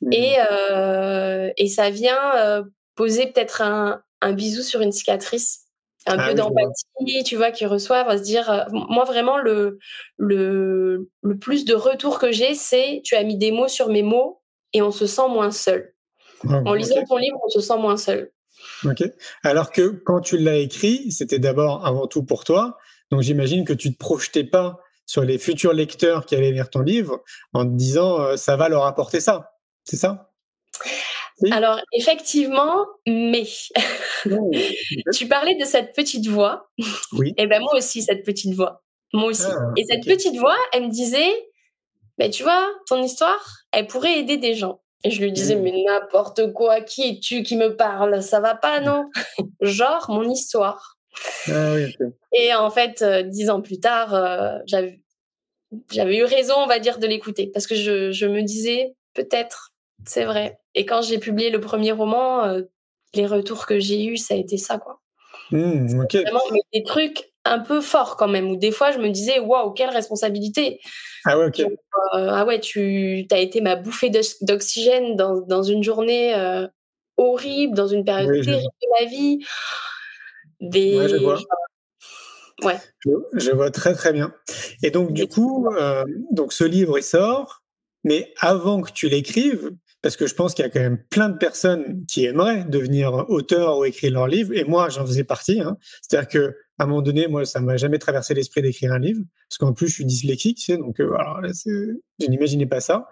mmh. 0.00 0.12
et, 0.12 0.34
euh, 0.50 1.50
et 1.56 1.68
ça 1.68 1.90
vient 1.90 2.64
poser 2.94 3.26
peut-être 3.26 3.60
un, 3.60 4.00
un 4.22 4.32
bisou 4.32 4.62
sur 4.62 4.80
une 4.80 4.92
cicatrice 4.92 5.60
un 6.08 6.18
ah 6.20 6.28
peu 6.28 6.34
d'empathie, 6.34 7.24
tu 7.24 7.34
vois, 7.34 7.50
qu'ils 7.50 7.66
reçoivent, 7.66 8.16
se 8.16 8.22
dire, 8.22 8.66
moi 8.70 9.04
vraiment 9.04 9.38
le, 9.38 9.78
le, 10.16 11.10
le 11.22 11.38
plus 11.38 11.64
de 11.64 11.74
retour 11.74 12.20
que 12.20 12.30
j'ai, 12.30 12.54
c'est 12.54 13.00
tu 13.04 13.16
as 13.16 13.24
mis 13.24 13.36
des 13.36 13.50
mots 13.50 13.66
sur 13.66 13.88
mes 13.88 14.04
mots 14.04 14.40
et 14.72 14.82
on 14.82 14.92
se 14.92 15.06
sent 15.06 15.28
moins 15.28 15.50
seul. 15.50 15.95
Ah, 16.48 16.62
en 16.64 16.74
lisant 16.74 17.04
ton 17.08 17.16
livre, 17.16 17.38
on 17.44 17.48
se 17.48 17.60
sent 17.60 17.78
moins 17.78 17.96
seul. 17.96 18.30
Ok. 18.84 19.02
Alors 19.42 19.70
que 19.70 19.88
quand 20.04 20.20
tu 20.20 20.38
l'as 20.38 20.58
écrit, 20.58 21.10
c'était 21.12 21.38
d'abord 21.38 21.86
avant 21.86 22.06
tout 22.06 22.22
pour 22.22 22.44
toi. 22.44 22.78
Donc 23.10 23.22
j'imagine 23.22 23.64
que 23.64 23.72
tu 23.72 23.88
ne 23.88 23.92
te 23.92 23.98
projetais 23.98 24.44
pas 24.44 24.80
sur 25.06 25.22
les 25.22 25.38
futurs 25.38 25.72
lecteurs 25.72 26.26
qui 26.26 26.34
allaient 26.34 26.50
lire 26.50 26.68
ton 26.68 26.80
livre 26.80 27.22
en 27.52 27.64
te 27.64 27.70
disant 27.70 28.20
euh, 28.20 28.36
ça 28.36 28.56
va 28.56 28.68
leur 28.68 28.84
apporter 28.84 29.20
ça. 29.20 29.52
C'est 29.84 29.96
ça? 29.96 30.30
Alors 31.50 31.80
effectivement, 31.92 32.86
mais 33.06 33.44
tu 35.14 35.28
parlais 35.28 35.54
de 35.54 35.64
cette 35.64 35.94
petite 35.94 36.26
voix. 36.26 36.70
Oui. 37.12 37.28
Et 37.36 37.42
eh 37.42 37.46
ben 37.46 37.60
moi 37.60 37.74
aussi 37.76 38.02
cette 38.02 38.24
petite 38.24 38.54
voix. 38.54 38.82
Moi 39.12 39.30
aussi. 39.30 39.44
Ah, 39.46 39.72
Et 39.76 39.84
cette 39.84 40.04
petite 40.04 40.36
voix, 40.36 40.56
elle 40.72 40.86
me 40.86 40.90
disait, 40.90 41.30
ben 42.18 42.30
tu 42.30 42.42
vois, 42.42 42.68
ton 42.88 43.02
histoire, 43.02 43.64
elle 43.72 43.86
pourrait 43.86 44.18
aider 44.18 44.38
des 44.38 44.54
gens. 44.54 44.80
Et 45.04 45.10
je 45.10 45.22
lui 45.22 45.32
disais, 45.32 45.56
mmh. 45.56 45.62
mais 45.62 45.84
n'importe 45.86 46.52
quoi, 46.52 46.80
qui 46.80 47.08
es-tu 47.08 47.42
qui 47.42 47.56
me 47.56 47.76
parle? 47.76 48.22
Ça 48.22 48.40
va 48.40 48.54
pas, 48.54 48.80
non? 48.80 49.10
Genre, 49.60 50.06
mon 50.08 50.28
histoire. 50.28 50.96
Ah 51.48 51.76
et 52.32 52.54
en 52.54 52.70
fait, 52.70 53.02
euh, 53.02 53.22
dix 53.22 53.48
ans 53.48 53.62
plus 53.62 53.80
tard, 53.80 54.14
euh, 54.14 54.58
j'avais, 54.66 55.00
eu 56.16 56.24
raison, 56.24 56.54
on 56.58 56.66
va 56.66 56.78
dire, 56.78 56.98
de 56.98 57.06
l'écouter. 57.06 57.50
Parce 57.52 57.66
que 57.66 57.74
je, 57.74 58.26
me 58.26 58.42
disais, 58.42 58.94
peut-être, 59.14 59.72
c'est 60.04 60.24
vrai. 60.24 60.58
Et 60.74 60.84
quand 60.84 61.02
j'ai 61.02 61.18
publié 61.18 61.50
le 61.50 61.60
premier 61.60 61.92
roman, 61.92 62.44
euh, 62.44 62.62
les 63.14 63.26
retours 63.26 63.66
que 63.66 63.78
j'ai 63.78 64.04
eus, 64.04 64.16
ça 64.16 64.34
a 64.34 64.36
été 64.36 64.58
ça, 64.58 64.78
quoi. 64.78 65.00
Mmh, 65.52 66.02
Vraiment, 66.12 66.40
des 66.72 66.82
trucs 66.82 67.32
un 67.46 67.60
peu 67.60 67.80
forts 67.80 68.16
quand 68.16 68.28
même, 68.28 68.50
où 68.50 68.56
des 68.56 68.70
fois, 68.70 68.90
je 68.90 68.98
me 68.98 69.10
disais, 69.10 69.38
waouh, 69.38 69.72
quelle 69.72 69.90
responsabilité 69.90 70.80
ah 71.26 71.36
ouais, 71.38 71.46
ok. 71.46 71.60
Euh, 71.60 71.66
ah 72.12 72.44
ouais, 72.44 72.60
tu 72.60 73.26
as 73.32 73.38
été 73.38 73.60
ma 73.60 73.74
bouffée 73.74 74.10
d'oxygène 74.42 75.16
dans, 75.16 75.40
dans, 75.40 75.62
une 75.64 75.82
journée 75.82 76.34
euh, 76.36 76.68
horrible, 77.16 77.74
dans 77.74 77.88
une 77.88 78.04
période 78.04 78.32
terrible 78.44 78.62
de 78.62 79.04
ma 79.04 79.10
vie. 79.10 79.44
Des... 80.60 81.08
je 81.08 81.16
vois. 81.16 81.40
Ouais. 82.62 82.78
Je, 83.34 83.50
vois 83.50 83.70
très 83.70 83.92
très 83.92 84.12
bien. 84.12 84.32
Et 84.82 84.90
donc 84.90 85.12
du 85.12 85.26
coup, 85.26 85.68
euh, 85.76 86.04
donc 86.30 86.52
ce 86.52 86.64
livre 86.64 86.96
il 86.98 87.02
sort, 87.02 87.62
mais 88.04 88.32
avant 88.38 88.80
que 88.80 88.92
tu 88.92 89.08
l'écrives, 89.08 89.72
parce 90.00 90.16
que 90.16 90.26
je 90.26 90.34
pense 90.34 90.54
qu'il 90.54 90.64
y 90.64 90.68
a 90.68 90.70
quand 90.70 90.80
même 90.80 91.02
plein 91.10 91.28
de 91.28 91.36
personnes 91.36 92.06
qui 92.06 92.24
aimeraient 92.24 92.64
devenir 92.64 93.28
auteur 93.28 93.78
ou 93.78 93.84
écrire 93.84 94.12
leur 94.12 94.28
livre, 94.28 94.54
et 94.54 94.64
moi 94.64 94.88
j'en 94.88 95.04
faisais 95.04 95.24
partie. 95.24 95.60
Hein. 95.60 95.76
C'est-à-dire 96.00 96.28
que 96.28 96.56
à 96.78 96.84
un 96.84 96.86
moment 96.86 97.02
donné, 97.02 97.26
moi, 97.28 97.44
ça 97.44 97.60
m'a 97.60 97.76
jamais 97.76 97.98
traversé 97.98 98.34
l'esprit 98.34 98.62
d'écrire 98.62 98.92
un 98.92 98.98
livre, 98.98 99.22
parce 99.48 99.58
qu'en 99.58 99.72
plus, 99.72 99.88
je 99.88 99.94
suis 99.94 100.04
dyslexique, 100.04 100.58
tu 100.58 100.64
sais, 100.64 100.76
donc 100.76 101.00
euh, 101.00 101.16
je 101.66 102.26
n'imaginais 102.28 102.66
pas 102.66 102.80
ça. 102.80 103.08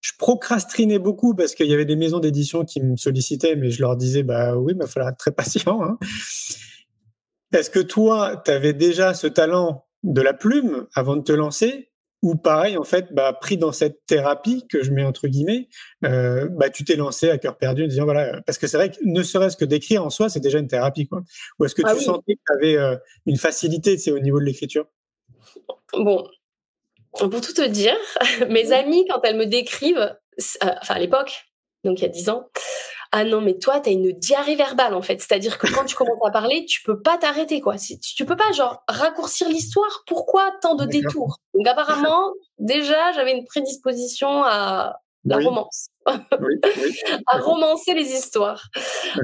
Je 0.00 0.12
procrastinais 0.16 1.00
beaucoup 1.00 1.34
parce 1.34 1.56
qu'il 1.56 1.66
y 1.66 1.74
avait 1.74 1.84
des 1.84 1.96
maisons 1.96 2.20
d'édition 2.20 2.64
qui 2.64 2.80
me 2.80 2.96
sollicitaient, 2.96 3.56
mais 3.56 3.70
je 3.70 3.82
leur 3.82 3.96
disais, 3.96 4.22
bah 4.22 4.56
oui, 4.56 4.72
il 4.74 4.78
va 4.78 4.86
falloir 4.86 5.10
être 5.10 5.18
très 5.18 5.32
patient. 5.32 5.82
Hein. 5.82 5.98
Est-ce 7.52 7.70
que 7.70 7.80
toi, 7.80 8.40
tu 8.44 8.50
avais 8.52 8.74
déjà 8.74 9.14
ce 9.14 9.26
talent 9.26 9.86
de 10.04 10.20
la 10.20 10.34
plume 10.34 10.86
avant 10.94 11.16
de 11.16 11.22
te 11.22 11.32
lancer? 11.32 11.90
Ou 12.22 12.34
pareil, 12.34 12.76
en 12.76 12.84
fait, 12.84 13.12
bah, 13.12 13.32
pris 13.32 13.56
dans 13.56 13.72
cette 13.72 14.04
thérapie 14.06 14.66
que 14.68 14.82
je 14.82 14.90
mets 14.90 15.04
entre 15.04 15.28
guillemets, 15.28 15.68
euh, 16.04 16.48
bah, 16.50 16.68
tu 16.68 16.84
t'es 16.84 16.96
lancé 16.96 17.30
à 17.30 17.38
cœur 17.38 17.56
perdu 17.56 17.84
en 17.84 17.86
disant 17.86 18.04
voilà, 18.04 18.40
parce 18.42 18.58
que 18.58 18.66
c'est 18.66 18.76
vrai 18.76 18.90
que 18.90 18.96
ne 19.04 19.22
serait-ce 19.22 19.56
que 19.56 19.64
d'écrire 19.64 20.04
en 20.04 20.10
soi, 20.10 20.28
c'est 20.28 20.40
déjà 20.40 20.58
une 20.58 20.66
thérapie, 20.66 21.06
quoi. 21.06 21.22
Ou 21.58 21.64
est-ce 21.64 21.74
que 21.74 21.82
Ah 21.84 21.92
tu 21.92 21.98
oui. 21.98 22.04
sentais 22.04 22.34
que 22.34 22.40
tu 22.46 22.52
avais 22.56 22.76
euh, 22.76 22.96
une 23.26 23.36
facilité, 23.36 23.96
au 24.10 24.18
niveau 24.18 24.40
de 24.40 24.44
l'écriture? 24.44 24.86
Bon, 25.92 26.28
pour 27.12 27.40
tout 27.40 27.54
te 27.54 27.66
dire, 27.66 27.96
mes 28.48 28.72
amies, 28.72 29.06
quand 29.08 29.20
elles 29.22 29.36
me 29.36 29.46
décrivent, 29.46 29.98
euh, 29.98 30.74
enfin 30.80 30.94
à 30.94 30.98
l'époque, 30.98 31.44
donc 31.84 32.00
il 32.00 32.02
y 32.02 32.06
a 32.06 32.10
10 32.10 32.30
ans, 32.30 32.48
ah 33.12 33.24
non, 33.24 33.40
mais 33.40 33.58
toi, 33.58 33.80
t'as 33.80 33.90
une 33.92 34.12
diarrhée 34.12 34.56
verbale 34.56 34.94
en 34.94 35.02
fait. 35.02 35.20
C'est-à-dire 35.20 35.58
que 35.58 35.66
quand 35.72 35.84
tu 35.84 35.94
commences 35.96 36.18
à 36.26 36.30
parler, 36.30 36.64
tu 36.66 36.82
peux 36.82 37.00
pas 37.00 37.16
t'arrêter 37.18 37.60
quoi. 37.60 37.78
Si- 37.78 37.98
Tu 38.00 38.24
peux 38.24 38.36
pas 38.36 38.52
genre 38.52 38.82
raccourcir 38.88 39.48
l'histoire. 39.48 40.02
Pourquoi 40.06 40.52
tant 40.60 40.74
de 40.74 40.84
détours? 40.84 41.38
Donc 41.54 41.66
apparemment, 41.66 42.32
déjà, 42.58 43.12
j'avais 43.12 43.32
une 43.32 43.44
prédisposition 43.46 44.42
à 44.44 45.00
la 45.24 45.36
Oui. 45.38 45.44
romance, 45.44 45.88
Oui, 46.06 46.14
oui. 46.40 46.60
à 47.26 47.38
romancer 47.38 47.92
les 47.94 48.12
histoires. 48.12 48.68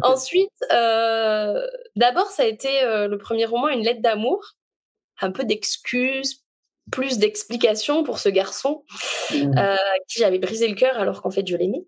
Ensuite, 0.02 0.50
euh, 0.72 1.66
d'abord, 1.96 2.26
ça 2.26 2.42
a 2.42 2.46
été 2.46 2.82
euh, 2.82 3.06
le 3.08 3.16
premier 3.18 3.44
roman, 3.46 3.68
une 3.68 3.82
lettre 3.84 4.02
d'amour, 4.02 4.54
un 5.20 5.30
peu 5.30 5.44
d'excuses, 5.44 6.42
plus 6.90 7.18
d'explications 7.18 8.02
pour 8.04 8.18
ce 8.18 8.28
garçon 8.28 8.84
Mhm. 9.32 9.56
euh, 9.58 9.76
qui 10.08 10.18
j'avais 10.18 10.38
brisé 10.38 10.68
le 10.68 10.74
cœur 10.74 10.98
alors 10.98 11.22
qu'en 11.22 11.30
fait 11.30 11.46
je 11.46 11.56
l'aimais. 11.56 11.84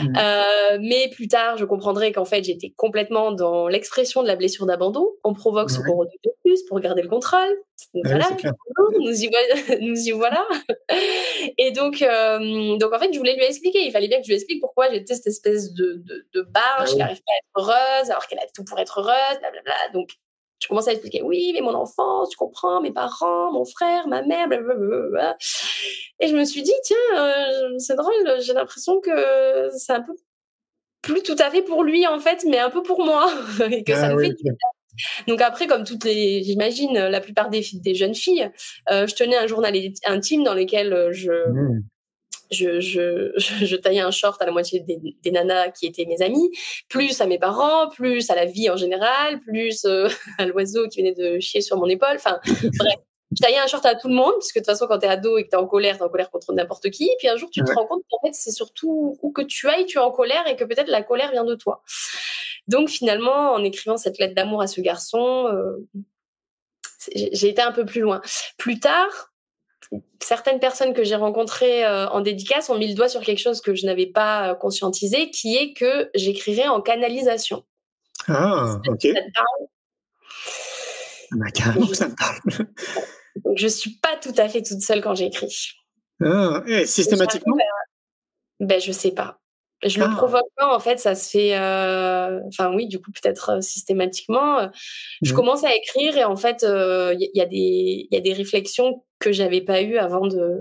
Mhm. 0.00 0.14
Euh, 0.16 0.78
mais 0.80 1.08
plus 1.10 1.28
tard, 1.28 1.56
je 1.56 1.64
comprendrai 1.64 2.12
qu'en 2.12 2.24
fait 2.24 2.44
j'étais 2.44 2.70
complètement 2.76 3.32
dans 3.32 3.68
l'expression 3.68 4.22
de 4.22 4.26
la 4.28 4.36
blessure 4.36 4.66
d'abandon. 4.66 5.08
On 5.24 5.32
provoque 5.34 5.70
ce 5.70 5.78
qu'on 5.80 6.04
plus 6.44 6.62
pour 6.64 6.80
garder 6.80 7.02
le 7.02 7.08
contrôle. 7.08 7.56
Donc 7.94 8.04
Ah 8.06 8.10
voilà, 8.10 8.28
nous 8.98 9.10
y, 9.24 9.28
voi- 9.28 9.76
nous 9.80 9.96
y 10.08 10.10
voilà. 10.12 10.44
Et 11.58 11.70
donc, 11.72 12.02
euh, 12.02 12.76
donc 12.78 12.92
en 12.92 12.98
fait, 12.98 13.12
je 13.12 13.18
voulais 13.18 13.36
lui 13.36 13.44
expliquer. 13.44 13.80
Il 13.84 13.92
fallait 13.92 14.08
bien 14.08 14.18
que 14.18 14.24
je 14.24 14.28
lui 14.28 14.34
explique 14.36 14.60
pourquoi 14.60 14.90
j'étais 14.90 15.14
cette 15.14 15.26
espèce 15.26 15.72
de, 15.72 15.94
de, 16.04 16.26
de 16.34 16.42
barge 16.42 16.80
Ah 16.80 16.84
qui 16.86 16.92
oui. 16.94 16.98
n'arrive 16.98 17.22
pas 17.22 17.32
à 17.32 17.36
être 17.36 17.68
heureuse 17.68 18.10
alors 18.10 18.26
qu'elle 18.26 18.38
a 18.38 18.46
tout 18.54 18.64
pour 18.64 18.78
être 18.78 19.00
heureuse. 19.00 19.38
Blablabla. 19.40 19.74
Donc, 19.92 20.10
je 20.60 20.68
commençais 20.68 20.90
à 20.90 20.92
expliquer. 20.94 21.22
Oui, 21.22 21.50
mais 21.54 21.60
mon 21.60 21.74
enfance, 21.74 22.30
tu 22.30 22.36
comprends, 22.36 22.80
mes 22.80 22.92
parents, 22.92 23.52
mon 23.52 23.64
frère, 23.64 24.08
ma 24.08 24.22
mère, 24.22 24.48
blablabla. 24.48 25.36
Et 26.20 26.28
je 26.28 26.36
me 26.36 26.44
suis 26.44 26.62
dit, 26.62 26.72
tiens, 26.84 26.96
euh, 27.16 27.78
c'est 27.78 27.96
drôle. 27.96 28.40
J'ai 28.40 28.54
l'impression 28.54 29.00
que 29.00 29.68
c'est 29.76 29.92
un 29.92 30.02
peu 30.02 30.14
plus 31.02 31.22
tout 31.22 31.36
à 31.38 31.50
fait 31.50 31.62
pour 31.62 31.84
lui 31.84 32.06
en 32.06 32.18
fait, 32.18 32.44
mais 32.48 32.58
un 32.58 32.70
peu 32.70 32.82
pour 32.82 33.04
moi 33.04 33.30
et 33.70 33.84
que 33.84 33.94
ça 33.94 34.06
Ah 34.06 34.14
me 34.14 34.16
oui, 34.16 34.26
fait 34.26 34.50
ok. 34.50 35.26
donc 35.28 35.40
après, 35.40 35.66
comme 35.66 35.84
toutes 35.84 36.04
les, 36.04 36.42
j'imagine, 36.42 36.94
la 36.94 37.20
plupart 37.20 37.48
des, 37.48 37.62
jeunes 37.94 38.14
filles, 38.14 38.50
euh, 38.90 39.06
je 39.06 39.14
tenais 39.14 39.36
un 39.36 39.46
journal 39.46 39.74
intime 40.06 40.42
dans 40.42 40.54
lequel 40.54 40.92
euh, 40.92 41.12
je, 41.12 41.30
Mhm. 41.30 41.84
Je, 42.50 42.80
je, 42.80 43.32
je, 43.36 43.76
taillais 43.76 44.00
un 44.00 44.10
short 44.10 44.40
à 44.42 44.46
la 44.46 44.52
moitié 44.52 44.80
des, 44.80 44.98
des 45.22 45.30
nanas 45.30 45.70
qui 45.70 45.86
étaient 45.86 46.06
mes 46.06 46.22
amies, 46.22 46.50
plus 46.88 47.20
à 47.20 47.26
mes 47.26 47.38
parents, 47.38 47.88
plus 47.88 48.30
à 48.30 48.34
la 48.34 48.44
vie 48.44 48.70
en 48.70 48.76
général, 48.76 49.40
plus 49.40 49.84
euh, 49.84 50.08
à 50.38 50.46
l'oiseau 50.46 50.88
qui 50.88 51.00
venait 51.00 51.14
de 51.14 51.40
chier 51.40 51.60
sur 51.60 51.76
mon 51.76 51.86
épaule. 51.86 52.16
Enfin, 52.16 52.40
bref. 52.78 52.94
Je 53.36 53.42
taillais 53.42 53.58
un 53.58 53.66
short 53.66 53.84
à 53.84 53.96
tout 53.96 54.06
le 54.06 54.14
monde, 54.14 54.34
puisque 54.38 54.54
de 54.54 54.60
toute 54.60 54.66
façon, 54.66 54.86
quand 54.86 54.98
t'es 55.00 55.08
ado 55.08 55.36
et 55.36 55.44
que 55.44 55.48
t'es 55.48 55.56
en 55.56 55.66
colère, 55.66 55.98
t'es 55.98 56.04
en 56.04 56.08
colère 56.08 56.30
contre 56.30 56.52
n'importe 56.52 56.90
qui. 56.90 57.06
Et 57.06 57.16
puis 57.18 57.28
un 57.28 57.36
jour, 57.36 57.50
tu 57.50 57.60
te 57.60 57.68
Ouais. 57.68 57.74
rends 57.74 57.84
compte 57.84 58.02
qu'en 58.08 58.24
fait, 58.24 58.32
c'est 58.32 58.52
surtout 58.52 59.18
où 59.20 59.32
que 59.32 59.42
tu 59.42 59.68
ailles, 59.68 59.84
tu 59.84 59.98
es 59.98 60.00
en 60.00 60.12
colère 60.12 60.46
et 60.46 60.54
que 60.54 60.62
peut-être 60.64 60.88
la 60.88 61.02
colère 61.02 61.32
vient 61.32 61.44
de 61.44 61.56
toi. 61.56 61.82
Donc 62.68 62.88
finalement, 62.88 63.52
en 63.52 63.64
écrivant 63.64 63.96
cette 63.96 64.18
lettre 64.18 64.34
d'amour 64.36 64.62
à 64.62 64.68
ce 64.68 64.80
garçon, 64.80 65.48
euh, 65.48 65.84
j'ai 67.14 67.48
été 67.48 67.60
un 67.62 67.72
peu 67.72 67.84
plus 67.84 68.00
loin. 68.00 68.20
Plus 68.58 68.78
tard, 68.78 69.32
certaines 70.20 70.58
personnes 70.58 70.94
que 70.94 71.04
j'ai 71.04 71.14
rencontrées 71.14 71.84
euh, 71.84 72.08
en 72.08 72.20
dédicace 72.20 72.70
ont 72.70 72.78
mis 72.78 72.88
le 72.88 72.94
doigt 72.94 73.08
sur 73.08 73.20
quelque 73.20 73.38
chose 73.38 73.60
que 73.60 73.74
je 73.74 73.86
n'avais 73.86 74.06
pas 74.06 74.50
euh, 74.50 74.54
conscientisé, 74.54 75.30
qui 75.30 75.56
est 75.56 75.72
que 75.72 76.10
j'écrirais 76.14 76.68
en 76.68 76.80
canalisation. 76.80 77.64
Ah, 78.28 78.80
ok. 78.88 79.02
Ça 79.02 79.08
te 79.08 79.32
parle? 79.32 79.68
Bah, 81.32 81.50
carrément, 81.52 81.94
ça 81.94 82.08
me 82.08 82.14
parle. 82.14 82.40
Donc, 83.44 83.58
je 83.58 83.68
suis 83.68 83.98
pas 83.98 84.16
tout 84.20 84.34
à 84.36 84.48
fait 84.48 84.62
toute 84.62 84.80
seule 84.80 85.02
quand 85.02 85.14
j'écris. 85.14 85.72
Ah, 86.24 86.62
et 86.66 86.86
systématiquement? 86.86 87.56
Ben, 88.60 88.80
je 88.80 88.92
sais 88.92 89.10
pas. 89.10 89.38
Je 89.82 89.98
le 90.00 90.06
Ah. 90.06 90.14
provoque 90.16 90.48
pas, 90.56 90.74
en 90.74 90.80
fait, 90.80 90.98
ça 90.98 91.14
se 91.14 91.30
fait. 91.30 91.56
euh, 91.56 92.40
Enfin, 92.48 92.72
oui, 92.74 92.86
du 92.88 92.98
coup, 93.00 93.10
peut-être 93.12 93.50
euh, 93.56 93.60
systématiquement. 93.60 94.58
euh, 94.60 94.68
Je 95.22 95.30
Mhm. 95.32 95.36
commence 95.36 95.64
à 95.64 95.74
écrire 95.74 96.16
et 96.16 96.24
en 96.24 96.36
fait, 96.36 96.62
il 96.62 97.30
y, 97.34 97.40
a 97.40 97.46
des- 97.46 98.08
y 98.10 98.16
a 98.16 98.20
des 98.20 98.32
réflexions 98.32 99.04
que 99.18 99.32
j'avais 99.32 99.60
pas 99.60 99.82
eues 99.82 99.98
avant 99.98 100.26
de. 100.26 100.58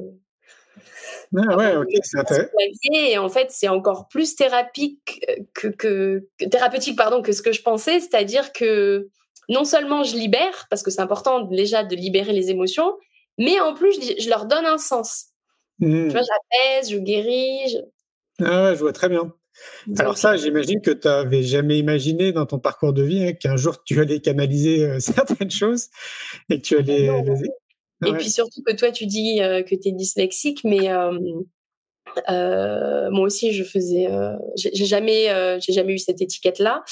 Ah 1.37 1.55
ouais, 1.57 1.75
ok, 1.75 1.87
c'est 2.03 2.19
intéressant. 2.19 2.49
Et 2.93 3.17
en 3.17 3.29
fait, 3.29 3.51
c'est 3.51 3.67
encore 3.67 4.07
plus 4.07 4.35
thérapeutique 4.35 5.25
que, 5.53 5.67
que, 5.69 6.19
que- 6.37 6.45
thérapeutique 6.49 6.97
pardon, 6.97 7.21
que 7.21 7.31
ce 7.31 7.41
que 7.41 7.51
je 7.51 7.61
pensais. 7.61 7.99
C'est-à-dire 7.99 8.51
que 8.53 9.09
non 9.49 9.63
seulement 9.65 10.03
je 10.03 10.15
libère, 10.15 10.65
parce 10.69 10.83
que 10.83 10.91
c'est 10.91 11.01
important 11.01 11.41
déjà 11.41 11.83
de 11.83 11.95
libérer 11.95 12.33
les 12.33 12.49
émotions, 12.51 12.93
mais 13.37 13.59
en 13.59 13.73
plus, 13.73 13.93
je, 14.01 14.21
je 14.21 14.29
leur 14.29 14.45
donne 14.45 14.65
un 14.65 14.77
sens. 14.77 15.27
Mhm. 15.79 16.07
Tu 16.07 16.11
vois, 16.13 16.21
j'apaise, 16.21 16.89
je 16.91 16.97
guéris. 16.97 17.69
je- 17.69 17.77
Ah 18.41 18.65
ouais, 18.65 18.75
je 18.75 18.79
vois 18.81 18.93
très 18.93 19.09
bien. 19.09 19.33
Alors 19.97 20.17
ça, 20.17 20.35
j'imagine 20.35 20.81
que 20.81 20.91
tu 20.91 21.07
n'avais 21.07 21.43
jamais 21.43 21.77
imaginé 21.79 22.33
dans 22.33 22.45
ton 22.45 22.59
parcours 22.59 22.91
de 22.91 23.03
vie 23.03 23.23
hein, 23.23 23.33
qu'un 23.33 23.55
jour 23.55 23.83
tu 23.83 23.99
allais 24.01 24.19
canaliser 24.19 24.83
euh, 24.83 24.99
certaines 24.99 25.51
choses 25.51 25.87
et 26.49 26.59
que 26.61 26.67
tu 26.67 26.77
allais 26.77 27.07
Non. 27.07 27.23
les... 27.23 27.31
Et 28.05 28.11
ouais. 28.11 28.17
puis 28.17 28.29
surtout 28.29 28.61
que 28.65 28.73
toi, 28.75 28.91
tu 28.91 29.05
dis 29.05 29.41
euh, 29.41 29.63
que 29.63 29.73
tu 29.75 29.87
es 29.87 29.91
dyslexique, 29.93 30.65
mais 30.65 30.89
euh, 30.89 31.11
moi 33.09 33.21
aussi, 33.21 33.53
je 33.53 33.63
faisais. 33.63 34.07
j'ai 34.57 34.85
jamais, 34.85 35.59
j'ai 35.61 35.71
jamais 35.71 35.93
eu 35.93 35.97
cette 35.99 36.21
étiquette-là. 36.21 36.83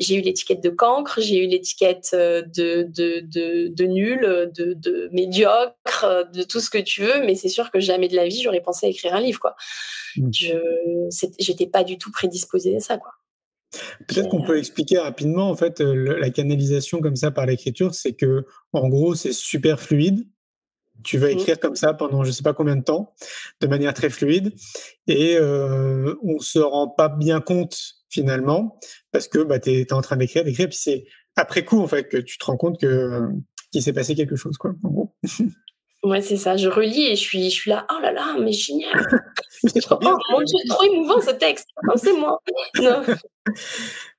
J'ai 0.00 0.14
eu 0.16 0.22
l'étiquette 0.22 0.62
de 0.64 0.70
cancre, 0.70 1.20
j'ai 1.20 1.44
eu 1.44 1.46
l'étiquette 1.46 2.10
euh, 2.14 2.40
de, 2.42 2.84
de, 2.88 3.20
de, 3.20 3.68
de 3.68 3.84
nul, 3.84 4.50
de, 4.56 4.72
de 4.72 5.08
médiocre, 5.12 6.04
euh, 6.04 6.24
de 6.24 6.42
tout 6.42 6.58
ce 6.60 6.70
que 6.70 6.78
tu 6.78 7.02
veux, 7.02 7.20
mais 7.26 7.34
c'est 7.34 7.48
sûr 7.50 7.70
que 7.70 7.78
jamais 7.80 8.08
de 8.08 8.16
la 8.16 8.26
vie, 8.26 8.40
j'aurais 8.42 8.62
pensé 8.62 8.86
à 8.86 8.88
écrire 8.88 9.14
un 9.14 9.20
livre. 9.20 9.38
quoi. 9.40 9.54
Mm. 10.16 10.30
Je 10.32 10.54
J'étais 11.38 11.66
pas 11.66 11.84
du 11.84 11.98
tout 11.98 12.10
prédisposée 12.10 12.74
à 12.76 12.80
ça. 12.80 12.96
quoi. 12.98 13.12
Peut-être 14.08 14.28
qu'on 14.30 14.42
peut 14.42 14.58
expliquer 14.58 14.98
rapidement 14.98 15.48
en 15.50 15.54
fait 15.54 15.80
euh, 15.80 15.94
le- 15.94 16.18
la 16.18 16.30
canalisation 16.30 17.00
comme 17.00 17.14
ça 17.14 17.30
par 17.30 17.46
l'écriture, 17.46 17.94
c'est 17.94 18.14
que 18.14 18.44
en 18.72 18.88
gros 18.88 19.14
c'est 19.14 19.32
super 19.32 19.80
fluide. 19.80 20.26
Tu 21.04 21.18
vas 21.18 21.28
Mhm. 21.28 21.38
écrire 21.38 21.60
comme 21.60 21.76
ça 21.76 21.94
pendant 21.94 22.24
je 22.24 22.30
sais 22.32 22.42
pas 22.42 22.52
combien 22.52 22.76
de 22.76 22.82
temps, 22.84 23.14
de 23.60 23.66
manière 23.68 23.94
très 23.94 24.10
fluide, 24.10 24.52
et 25.06 25.36
euh, 25.36 26.14
on 26.22 26.40
se 26.40 26.58
rend 26.58 26.88
pas 26.88 27.08
bien 27.08 27.40
compte 27.40 27.78
finalement 28.10 28.78
parce 29.12 29.28
que 29.28 29.38
bah, 29.38 29.58
tu 29.58 29.70
es, 29.70 29.92
en 29.92 30.02
train 30.02 30.16
d'écrire, 30.16 30.44
d'écrire, 30.44 30.68
puis 30.68 30.78
c'est 30.78 31.06
après 31.36 31.64
coup 31.64 31.80
en 31.80 31.86
fait 31.86 32.08
que 32.08 32.18
tu 32.18 32.36
te 32.36 32.44
rends 32.44 32.56
compte 32.56 32.80
que 32.80 32.86
euh, 32.86 33.28
qu'il 33.72 33.82
s'est 33.82 33.92
passé 33.92 34.14
quelque 34.14 34.36
chose 34.36 34.58
quoi. 34.58 34.74
En 34.84 34.88
gros. 34.90 35.14
Ouais, 36.02 36.22
c'est 36.22 36.38
ça. 36.38 36.56
Je 36.56 36.68
relis 36.68 37.08
et 37.08 37.16
je 37.16 37.20
suis, 37.20 37.44
je 37.44 37.54
suis 37.54 37.70
là. 37.70 37.86
Oh 37.92 38.00
là 38.00 38.10
là, 38.10 38.34
mais 38.40 38.52
génial. 38.52 38.90
C'est 39.50 39.82
trop 39.82 39.98
bien. 39.98 40.14
Oh 40.14 40.32
mon 40.32 40.42
Dieu, 40.42 40.56
trop 40.66 40.82
émouvant 40.84 41.20
ce 41.20 41.32
texte. 41.32 41.68
C'est 41.96 42.14
moi. 42.14 42.40
Non. 42.80 43.02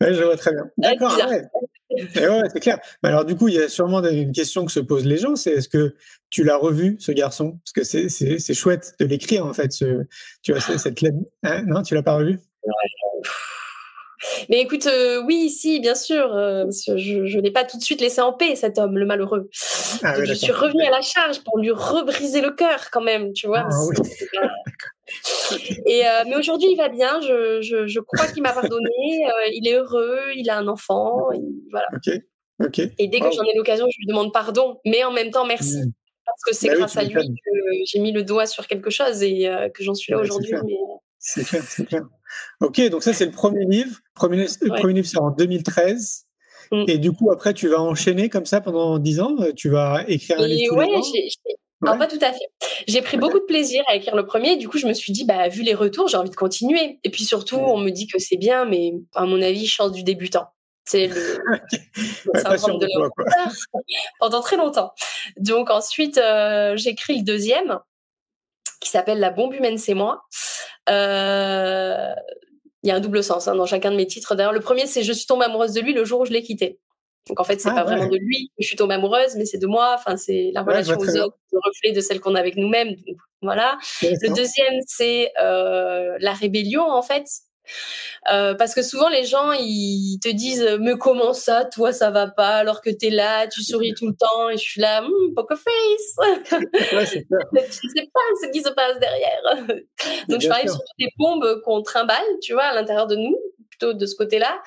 Ouais, 0.01 0.13
je 0.13 0.23
vois 0.23 0.37
très 0.37 0.51
bien. 0.51 0.65
D'accord. 0.77 1.17
Ouais. 1.17 1.49
C'est 2.53 2.59
clair. 2.59 2.79
Mais 3.01 3.09
alors, 3.09 3.25
du 3.25 3.35
coup, 3.35 3.47
il 3.47 3.55
y 3.55 3.59
a 3.59 3.69
sûrement 3.69 4.03
une 4.03 4.31
question 4.31 4.65
que 4.65 4.71
se 4.71 4.79
posent 4.79 5.05
les 5.05 5.17
gens, 5.17 5.35
c'est 5.35 5.53
est-ce 5.53 5.69
que 5.69 5.95
tu 6.29 6.43
l'as 6.43 6.57
revu, 6.57 6.97
ce 6.99 7.11
garçon? 7.11 7.59
Parce 7.63 7.73
que 7.73 7.83
c'est 8.09 8.53
chouette 8.53 8.93
de 8.99 9.05
l'écrire, 9.05 9.45
en 9.45 9.53
fait, 9.53 9.71
ce, 9.71 10.03
tu 10.43 10.51
vois, 10.51 10.61
cette 10.61 11.01
lettre. 11.01 11.17
Hein? 11.43 11.63
Non, 11.65 11.81
tu 11.81 11.95
l'as 11.95 12.03
pas 12.03 12.15
revu? 12.15 12.39
Mais 14.49 14.61
écoute, 14.61 14.85
euh, 14.87 15.21
oui, 15.25 15.49
si, 15.49 15.79
bien 15.79 15.95
sûr. 15.95 16.35
euh, 16.35 16.65
je 16.95 17.37
ne 17.37 17.41
l'ai 17.41 17.51
pas 17.51 17.63
tout 17.63 17.77
de 17.77 17.83
suite 17.83 18.01
laissé 18.01 18.21
en 18.21 18.33
paix, 18.33 18.55
cet 18.55 18.77
homme, 18.77 18.97
le 18.97 19.05
malheureux. 19.05 19.49
Ah, 20.03 20.15
Donc, 20.17 20.25
je 20.25 20.33
suis 20.33 20.51
revenue 20.51 20.83
à 20.83 20.89
la 20.91 21.01
charge 21.01 21.43
pour 21.43 21.57
lui 21.59 21.71
rebriser 21.71 22.41
le 22.41 22.51
cœur, 22.51 22.89
quand 22.91 23.01
même, 23.01 23.33
tu 23.33 23.47
vois. 23.47 23.63
Ah, 23.69 23.75
oui. 23.89 23.95
Et, 25.85 26.05
euh, 26.07 26.23
mais 26.27 26.35
aujourd'hui, 26.37 26.69
il 26.71 26.77
va 26.77 26.87
bien. 26.87 27.19
Je, 27.21 27.61
je, 27.61 27.85
je 27.85 27.99
crois 27.99 28.27
qu'il 28.27 28.41
m'a 28.43 28.53
pardonné. 28.53 28.89
il 29.53 29.67
est 29.67 29.73
heureux. 29.73 30.19
Il 30.35 30.49
a 30.49 30.57
un 30.57 30.67
enfant. 30.67 31.31
il- 31.33 31.63
voilà. 31.69 31.87
Et 32.97 33.07
dès 33.07 33.19
que 33.19 33.25
Wow. 33.25 33.31
j'en 33.33 33.43
ai 33.43 33.55
l'occasion, 33.55 33.87
je 33.91 33.97
lui 33.99 34.05
demande 34.07 34.31
pardon. 34.31 34.79
Mais 34.85 35.03
en 35.03 35.11
même 35.11 35.31
temps, 35.31 35.45
merci. 35.45 35.77
Mmh. 35.79 35.91
Parce 36.25 36.43
que 36.45 36.53
c'est 36.55 36.67
Bah 36.69 36.75
grâce 36.75 36.95
à 36.95 37.03
lui 37.03 37.13
que 37.15 37.51
j'ai 37.87 37.99
mis 37.99 38.11
le 38.13 38.23
doigt 38.23 38.45
sur 38.45 38.67
quelque 38.67 38.89
chose 38.89 39.21
et 39.23 39.49
que 39.73 39.83
j'en 39.83 39.95
suis 39.95 40.13
là 40.13 40.19
c'est 40.19 40.25
aujourd'hui. 40.29 40.53
Mais... 40.65 40.75
C'est 41.21 41.45
clair, 41.45 41.63
c'est 41.67 41.85
clair. 41.85 42.01
Ok, 42.61 42.81
donc 42.89 43.03
ça, 43.03 43.13
c'est 43.13 43.25
le 43.25 43.31
premier 43.31 43.63
livre. 43.65 43.99
Premier, 44.15 44.37
le 44.37 44.71
Ouais. 44.71 44.79
premier 44.79 44.93
livre, 44.95 45.07
c'est 45.07 45.19
en 45.19 45.29
2013. 45.29 46.25
Mm. 46.71 46.85
Et 46.87 46.97
du 46.97 47.11
coup, 47.11 47.31
après, 47.31 47.53
tu 47.53 47.67
vas 47.67 47.79
enchaîner 47.79 48.27
comme 48.29 48.45
ça 48.45 48.59
pendant 48.59 48.97
10 48.97 49.19
ans 49.19 49.35
euh, 49.39 49.51
Tu 49.53 49.69
vas 49.69 50.03
écrire 50.07 50.39
un 50.39 50.47
livre 50.47 50.75
ouais, 50.75 50.87
pas 51.81 52.07
tout 52.07 52.19
à 52.21 52.31
fait. 52.31 52.45
J'ai 52.87 53.01
pris 53.01 53.17
beaucoup 53.17 53.39
de 53.39 53.45
plaisir 53.45 53.83
à 53.87 53.95
écrire 53.95 54.15
le 54.15 54.25
premier. 54.25 54.55
Du 54.55 54.67
coup, 54.67 54.77
je 54.77 54.87
me 54.87 54.93
suis 54.93 55.13
dit, 55.13 55.25
bah, 55.25 55.47
vu 55.47 55.61
les 55.63 55.73
retours, 55.73 56.07
j'ai 56.07 56.17
envie 56.17 56.29
de 56.29 56.35
continuer. 56.35 56.99
Et 57.03 57.09
puis 57.09 57.23
surtout, 57.23 57.57
Ouais. 57.57 57.63
on 57.67 57.77
me 57.77 57.89
dit 57.89 58.07
que 58.07 58.19
c'est 58.19 58.37
bien, 58.37 58.65
mais 58.65 58.93
à 59.15 59.25
mon 59.25 59.41
avis, 59.41 59.67
chance 59.67 59.91
du 59.91 60.03
débutant. 60.03 60.47
C'est 60.85 61.07
le, 61.07 61.13
syndrome 62.35 62.79
de 62.79 62.87
toi, 62.93 63.09
pendant 64.19 64.41
très 64.41 64.57
longtemps. 64.57 64.93
Donc 65.37 65.69
ensuite, 65.69 66.17
euh, 66.17 66.75
j'écris 66.77 67.17
le 67.19 67.23
deuxième. 67.23 67.79
qui 68.79 68.89
s'appelle 68.89 69.19
La 69.19 69.29
bombe 69.29 69.53
humaine, 69.53 69.77
c'est 69.77 69.93
moi. 69.93 70.23
Euh, 70.91 72.13
il 72.83 72.87
y 72.87 72.91
a 72.91 72.95
un 72.95 72.99
double 72.99 73.23
sens 73.23 73.47
hein, 73.47 73.55
dans 73.55 73.65
chacun 73.65 73.91
de 73.91 73.95
mes 73.95 74.07
titres. 74.07 74.35
D'ailleurs, 74.35 74.53
le 74.53 74.59
premier, 74.59 74.87
c'est 74.87 75.03
Je 75.03 75.13
suis 75.13 75.25
tombée 75.25 75.45
amoureuse 75.45 75.73
de 75.73 75.81
lui 75.81 75.93
le 75.93 76.03
jour 76.03 76.21
où 76.21 76.25
je 76.25 76.31
l'ai 76.31 76.41
quitté. 76.41 76.79
Donc 77.27 77.39
en 77.39 77.43
fait, 77.43 77.61
c'est 77.61 77.69
Ah, 77.69 77.75
pas 77.75 77.83
vraiment 77.83 78.07
de 78.07 78.17
lui 78.17 78.47
que 78.57 78.63
je 78.63 78.67
suis 78.67 78.75
tombée 78.75 78.95
amoureuse, 78.95 79.35
mais 79.35 79.45
c'est 79.45 79.59
de 79.59 79.67
moi. 79.67 79.95
Enfin, 79.95 80.17
c'est 80.17 80.49
la 80.53 80.63
relation 80.63 80.97
aux 80.97 81.17
autres, 81.17 81.37
le 81.51 81.59
reflet 81.63 81.91
de 81.91 82.01
celle 82.01 82.19
qu'on 82.19 82.33
a 82.35 82.39
avec 82.39 82.55
nous-mêmes. 82.55 82.95
Voilà. 83.43 83.77
Le 84.01 84.35
deuxième, 84.35 84.73
c'est 84.87 85.31
euh, 85.41 86.17
la 86.19 86.33
rébellion, 86.33 86.83
en 86.83 87.01
fait. 87.03 87.25
Euh, 88.31 88.53
parce 88.55 88.75
que 88.75 88.81
souvent, 88.83 89.09
les 89.09 89.23
gens, 89.25 89.51
ils 89.53 90.19
te 90.21 90.29
disent 90.29 90.77
«Mais 90.79 90.97
comment 90.97 91.33
ça, 91.33 91.65
toi, 91.65 91.91
ça 91.91 92.11
va 92.11 92.27
pas 92.27 92.55
alors 92.57 92.81
que 92.81 92.89
t'es 92.89 93.09
là, 93.09 93.47
tu 93.47 93.63
souris 93.63 93.93
tout 93.95 94.07
le 94.07 94.15
temps?» 94.15 94.49
Et 94.51 94.57
je 94.57 94.61
suis 94.63 94.81
là 94.81 95.03
Hum, 95.03 95.33
Poker 95.35 95.57
face 95.57 96.51
Ouais, 96.93 97.05
c'est. 97.05 97.25
Je 97.29 97.61
sais 97.95 98.09
pas 98.13 98.19
ce 98.43 98.51
qui 98.51 98.61
se 98.61 98.69
passe 98.69 98.99
derrière.» 98.99 99.41
Donc, 100.29 100.41
je 100.41 100.47
parlais 100.47 100.63
sûr. 100.67 100.73
sur 100.73 100.79
toutes 100.79 100.99
les 100.99 101.09
bombes 101.17 101.61
qu'on 101.63 101.81
trimballe, 101.81 102.25
tu 102.41 102.53
vois, 102.53 102.63
à 102.65 102.73
l'intérieur 102.75 103.07
de 103.07 103.15
nous, 103.15 103.37
plutôt 103.69 103.93
de 103.93 104.05
ce 104.05 104.15
côté-là. 104.15 104.61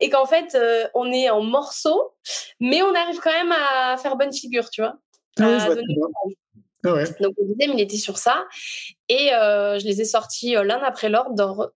Et 0.00 0.08
qu'en 0.10 0.26
fait, 0.26 0.54
euh, 0.54 0.86
on 0.94 1.10
est 1.12 1.28
en 1.30 1.42
morceaux, 1.42 2.14
mais 2.58 2.82
on 2.82 2.94
arrive 2.94 3.20
quand 3.20 3.32
même 3.32 3.52
à 3.52 3.96
faire 3.98 4.16
bonne 4.16 4.32
figure, 4.32 4.70
tu 4.70 4.80
vois. 4.82 4.96
Ah 5.38 5.44
oui, 5.48 5.58
je 5.60 5.98
vois. 5.98 6.08
Ah 6.82 6.94
ouais. 6.94 7.04
donc 7.20 7.34
le 7.38 7.48
deuxième, 7.48 7.76
il 7.76 7.80
était 7.82 7.98
sur 7.98 8.16
ça. 8.16 8.46
Et 9.10 9.34
euh, 9.34 9.78
je 9.78 9.84
les 9.84 10.00
ai 10.00 10.06
sortis 10.06 10.56
euh, 10.56 10.64
l'un 10.64 10.78
après 10.82 11.10
l'autre, 11.10 11.34
dans- 11.34 11.68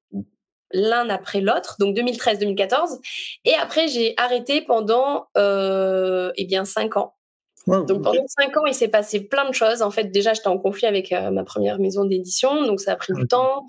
l'un 0.74 1.08
après 1.08 1.40
l'autre, 1.40 1.76
donc 1.78 1.96
2013-2014. 1.96 2.98
Et 3.46 3.54
après, 3.54 3.88
j'ai 3.88 4.12
arrêté 4.18 4.60
pendant 4.60 5.26
euh, 5.38 6.30
eh 6.36 6.44
bien 6.44 6.64
cinq 6.66 6.96
ans. 6.98 7.14
Wow, 7.66 7.84
Donc 7.86 8.02
pendant 8.02 8.26
cinq 8.26 8.54
ans, 8.58 8.66
il 8.66 8.74
s'est 8.74 8.88
passé 8.88 9.20
plein 9.20 9.48
de 9.48 9.54
choses. 9.54 9.80
En 9.80 9.90
fait, 9.90 10.04
déjà, 10.10 10.34
j'étais 10.34 10.48
en 10.48 10.58
conflit 10.58 10.86
avec 10.86 11.12
euh, 11.12 11.30
ma 11.30 11.44
première 11.44 11.78
maison 11.78 12.04
d'édition, 12.04 12.66
donc 12.66 12.78
ça 12.78 12.92
a 12.92 12.96
pris 12.96 13.14
du 13.14 13.26
temps. 13.26 13.64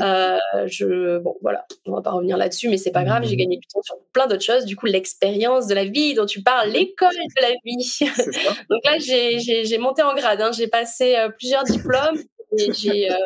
Euh, 0.00 0.38
je, 0.66 1.18
bon, 1.18 1.34
voilà, 1.42 1.66
on 1.86 1.92
va 1.96 2.00
pas 2.00 2.12
revenir 2.12 2.36
là-dessus, 2.36 2.68
mais 2.68 2.76
c'est 2.76 2.92
pas 2.92 3.02
grave. 3.02 3.24
J'ai 3.24 3.32
Mhm. 3.32 3.38
gagné 3.38 3.56
du 3.56 3.66
temps 3.66 3.82
sur 3.82 3.96
plein 4.12 4.28
d'autres 4.28 4.44
choses. 4.44 4.66
Du 4.66 4.76
coup, 4.76 4.86
l'expérience 4.86 5.66
de 5.66 5.74
la 5.74 5.84
vie 5.84 6.14
dont 6.14 6.26
tu 6.26 6.42
parles, 6.44 6.68
l'école 6.70 7.08
de 7.10 7.42
la 7.42 7.50
vie. 7.64 7.98
Donc 8.70 8.80
là, 8.84 8.98
j'ai 8.98 9.78
monté 9.78 10.02
en 10.04 10.14
grade. 10.14 10.40
hein. 10.40 10.52
J'ai 10.52 10.68
passé 10.68 11.16
euh, 11.16 11.28
plusieurs 11.30 11.64
diplômes. 11.64 12.22
Et 12.58 12.72
j'ai 12.72 13.10
euh, 13.10 13.16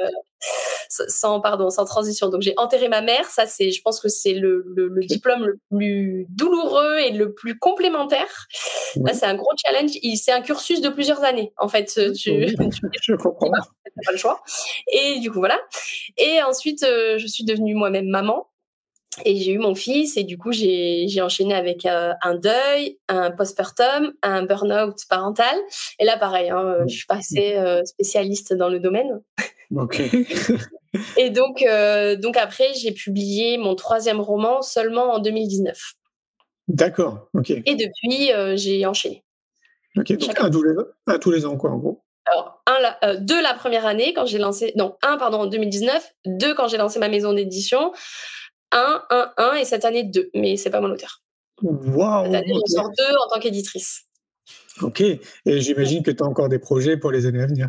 sans 0.89 1.41
pardon, 1.41 1.71
sans 1.71 1.85
transition. 1.85 2.29
Donc 2.29 2.43
j'ai 2.43 2.55
enterré 2.57 2.89
ma 2.89 3.01
mère. 3.03 3.27
Ça, 3.27 3.47
c'est, 3.47 3.71
je 3.71 3.83
pense 3.83 4.01
que 4.01 4.09
c'est 4.09 4.33
le, 4.35 4.65
le, 4.75 4.89
le 4.89 5.01
diplôme 5.05 5.45
le 5.45 5.59
plus 5.71 6.27
douloureux 6.31 6.99
et 6.99 7.11
le 7.11 7.33
plus 7.35 7.59
complémentaire. 7.59 8.47
Là, 8.97 9.03
Oui. 9.05 9.11
c'est 9.15 9.27
un 9.27 9.35
gros 9.35 9.51
challenge. 9.65 9.91
Il- 10.03 10.17
C'est 10.17 10.33
un 10.33 10.41
cursus 10.43 10.81
de 10.81 10.89
plusieurs 10.89 11.23
années. 11.25 11.53
En 11.59 11.69
fait, 11.69 11.93
Euh, 11.99 12.13
tu, 12.13 12.47
Je 13.03 13.15
comprends. 13.15 13.51
pas 13.51 14.13
le 14.13 14.17
choix. 14.19 14.41
Et 14.93 15.19
du 15.21 15.31
coup, 15.31 15.39
voilà. 15.41 15.59
Et 16.17 16.41
ensuite, 16.43 16.83
euh, 16.85 17.19
je 17.19 17.27
suis 17.27 17.45
devenue 17.45 17.75
moi-même 17.75 18.07
maman. 18.09 18.47
Et 19.25 19.37
j'ai 19.37 19.53
eu 19.53 19.59
mon 19.59 19.75
fils 19.75 20.17
et 20.17 20.25
du 20.25 20.39
coup 20.39 20.53
j'ai 20.53 21.07
j'ai 21.09 21.21
enchaîné 21.23 21.55
avec 21.55 21.87
euh, 21.87 22.13
un 22.23 22.35
deuil, 22.35 22.99
un 23.09 23.31
postpartum, 23.31 24.13
un 24.23 24.43
burn-out 24.45 24.97
parental. 25.09 25.57
Et 25.99 26.05
là 26.05 26.17
pareil, 26.19 26.51
hein, 26.51 26.79
je 26.87 26.95
suis 26.97 27.07
passée 27.07 27.57
euh, 27.57 27.85
spécialiste 27.85 28.55
dans 28.55 28.69
le 28.69 28.81
domaine. 28.81 29.21
Ok. 29.75 30.01
Et 31.17 31.31
donc 31.31 31.63
euh, 31.63 32.17
donc 32.17 32.37
après 32.37 32.73
j'ai 32.75 32.93
publié 32.93 33.59
mon 33.59 33.75
troisième 33.75 34.21
roman 34.21 34.63
seulement 34.63 35.13
en 35.13 35.19
2019. 35.19 35.79
D'accord. 36.69 37.29
Ok. 37.35 37.51
Et 37.51 37.63
depuis 37.75 38.33
euh, 38.33 38.57
j'ai 38.57 38.85
enchaîné. 38.87 39.25
Ok. 39.97 40.13
Donc 40.13 40.41
un 40.41 40.51
tous 40.51 40.63
les 40.63 40.75
un 41.07 41.19
tous 41.19 41.31
les 41.31 41.45
ans 41.47 41.57
quoi 41.57 41.71
en 41.71 41.77
gros. 41.79 42.03
Alors 42.27 42.63
un 42.67 42.79
la- 42.81 42.99
euh, 43.05 43.17
deux 43.21 43.41
la 43.43 43.55
première 43.55 43.87
année 43.87 44.13
quand 44.15 44.27
j'ai 44.27 44.39
lancé 44.39 44.73
non 44.77 44.97
un 45.03 45.17
pardon 45.17 45.41
en 45.41 45.47
2019, 45.47 46.13
deux 46.27 46.55
quand 46.55 46.69
j'ai 46.69 46.77
lancé 46.77 46.99
ma 46.99 47.09
maison 47.09 47.33
d'édition, 47.33 47.93
un 48.73 49.03
un 49.11 49.33
un 49.37 49.55
et 49.55 49.65
cette 49.65 49.85
année 49.85 50.05
deux. 50.05 50.31
Mais 50.35 50.57
c'est 50.57 50.71
pas 50.71 50.81
mon 50.81 50.91
auteur. 50.91 51.23
Waouh. 51.63 52.27
Cette 52.27 52.35
année 52.35 52.53
j'en 52.53 52.59
ok. 52.59 52.69
sors 52.69 52.89
deux 52.91 53.15
en 53.27 53.29
tant 53.35 53.41
qu'éditrice. 53.41 54.03
Ok. 54.81 55.01
Et 55.01 55.21
j'imagine 55.61 56.03
que 56.03 56.11
tu 56.11 56.23
as 56.23 56.27
encore 56.27 56.49
des 56.49 56.59
projets 56.59 56.97
pour 56.97 57.11
les 57.11 57.27
années 57.27 57.43
à 57.43 57.47
venir. 57.47 57.69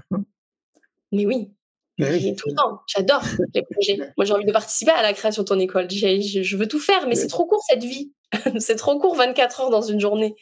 Mais 1.12 1.26
oui. 1.26 1.52
Mais 1.98 2.12
oui. 2.12 2.36
Tout 2.36 2.50
le 2.50 2.56
temps. 2.56 2.82
J'adore 2.88 3.24
les 3.54 3.64
projets. 3.64 3.98
Moi, 4.16 4.26
j'ai 4.26 4.34
envie 4.34 4.46
de 4.46 4.52
participer 4.52 4.92
à 4.92 5.02
la 5.02 5.12
création 5.14 5.44
de 5.44 5.48
ton 5.48 5.60
école. 5.60 5.90
Je, 5.90 6.44
je 6.44 6.58
veux 6.58 6.68
tout 6.68 6.80
faire, 6.80 7.02
mais 7.08 7.16
Oui. 7.16 7.18
c'est 7.18 7.28
trop 7.28 7.46
court 7.46 7.62
cette 7.68 7.84
vie. 7.84 8.14
c'est 8.60 8.76
trop 8.76 9.00
court, 9.00 9.16
24 9.16 9.62
heures 9.62 9.70
dans 9.70 9.82
une 9.82 10.00
journée. 10.00 10.36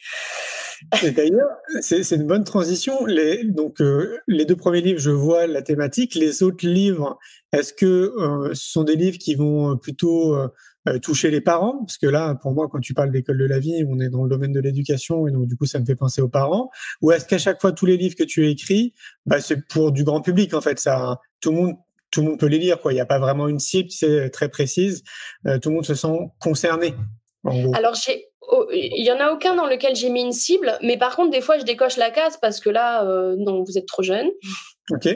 Et 1.03 1.11
d'ailleurs, 1.11 1.49
c'est 1.81 2.11
une 2.11 2.27
bonne 2.27 2.43
transition. 2.43 3.05
Les, 3.05 3.43
donc, 3.43 3.81
euh, 3.81 4.17
les 4.27 4.45
deux 4.45 4.55
premiers 4.55 4.81
livres, 4.81 4.99
je 4.99 5.11
vois 5.11 5.47
la 5.47 5.61
thématique. 5.61 6.15
Les 6.15 6.43
autres 6.43 6.67
livres, 6.67 7.17
est-ce 7.51 7.73
que 7.73 7.85
euh, 7.85 8.53
ce 8.53 8.71
sont 8.71 8.83
des 8.83 8.95
livres 8.95 9.17
qui 9.17 9.35
vont 9.35 9.71
euh, 9.71 9.75
plutôt 9.75 10.37
toucher 11.01 11.31
les 11.31 11.41
parents? 11.41 11.79
Parce 11.79 11.97
que 11.97 12.07
là, 12.07 12.35
pour 12.35 12.53
moi, 12.53 12.69
quand 12.71 12.79
tu 12.79 12.93
parles 12.93 13.11
d'école 13.11 13.37
de 13.37 13.45
la 13.45 13.59
vie, 13.59 13.83
on 13.89 13.99
est 13.99 14.09
dans 14.09 14.23
le 14.23 14.29
domaine 14.29 14.53
de 14.53 14.59
l'éducation 14.59 15.27
et 15.27 15.31
donc 15.31 15.47
du 15.47 15.57
coup, 15.57 15.65
ça 15.65 15.79
me 15.79 15.85
fait 15.85 15.95
penser 15.95 16.21
aux 16.21 16.29
parents. 16.29 16.69
Ou 17.01 17.11
est-ce 17.11 17.25
qu'à 17.25 17.37
chaque 17.37 17.59
fois, 17.59 17.73
tous 17.73 17.85
les 17.85 17.97
livres 17.97 18.15
que 18.15 18.23
tu 18.23 18.49
écris, 18.49 18.93
bah, 19.25 19.41
c'est 19.41 19.67
pour 19.67 19.91
du 19.91 20.03
grand 20.03 20.21
public 20.21 20.53
en 20.53 20.61
fait 20.61 20.79
Ça, 20.79 21.19
tout 21.41 21.51
le 21.51 21.57
monde, 21.57 21.75
tout 22.09 22.21
le 22.21 22.29
monde 22.29 22.39
peut 22.39 22.45
les 22.45 22.59
lire. 22.59 22.77
Il 22.85 22.93
n'y 22.93 23.01
a 23.01 23.05
pas 23.05 23.19
vraiment 23.19 23.47
une 23.49 23.59
cible, 23.59 23.91
c'est 23.91 24.29
très 24.29 24.47
précise. 24.47 25.03
Tout 25.61 25.69
le 25.69 25.75
monde 25.75 25.85
se 25.85 25.95
sent 25.95 26.17
concerné. 26.39 26.93
Alors, 27.73 27.95
j'ai. 27.95 28.25
Oh, 28.47 28.67
Il 28.71 29.03
y 29.03 29.11
en 29.11 29.19
a 29.19 29.31
aucun 29.31 29.55
dans 29.55 29.65
lequel 29.65 29.95
j'ai 29.95 30.09
mis 30.09 30.21
une 30.21 30.31
cible, 30.31 30.77
mais 30.81 30.97
par 30.97 31.15
contre, 31.15 31.31
des 31.31 31.41
fois, 31.41 31.57
je 31.57 31.63
décoche 31.63 31.97
la 31.97 32.11
case 32.11 32.37
parce 32.37 32.59
que 32.59 32.69
là, 32.69 33.05
euh, 33.05 33.35
non, 33.37 33.63
vous 33.63 33.77
êtes 33.77 33.87
trop 33.87 34.03
jeune. 34.03 34.29
Ok. 34.91 35.07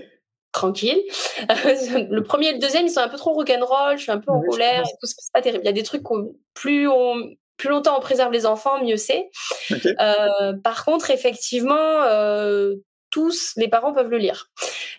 tranquille. 0.51 1.01
le 1.49 2.21
premier 2.21 2.49
et 2.49 2.53
le 2.53 2.59
deuxième, 2.59 2.85
ils 2.85 2.91
sont 2.91 2.99
un 2.99 3.09
peu 3.09 3.17
trop 3.17 3.33
rock'n'roll, 3.33 3.97
je 3.97 4.03
suis 4.03 4.11
un 4.11 4.19
peu 4.19 4.31
en 4.31 4.39
Oui, 4.39 4.47
colère, 4.49 4.83
tout, 4.83 5.07
c'est 5.07 5.31
pas 5.33 5.41
terrible. 5.41 5.63
Il 5.63 5.67
y 5.67 5.69
a 5.69 5.73
des 5.73 5.83
trucs 5.83 6.09
où 6.11 6.37
plus 6.53 6.87
on 6.87 7.15
plus 7.61 7.69
longtemps 7.69 7.95
on 7.95 8.01
préserve 8.01 8.31
les 8.31 8.47
enfants, 8.47 8.83
mieux 8.83 8.97
c'est. 8.97 9.29
Euh, 9.99 10.53
par 10.63 10.83
contre, 10.83 11.11
effectivement, 11.11 12.01
euh, 12.03 12.75
tous 13.11 13.53
les 13.55 13.67
parents 13.67 13.93
peuvent 13.93 14.09
le 14.09 14.17
lire, 14.17 14.49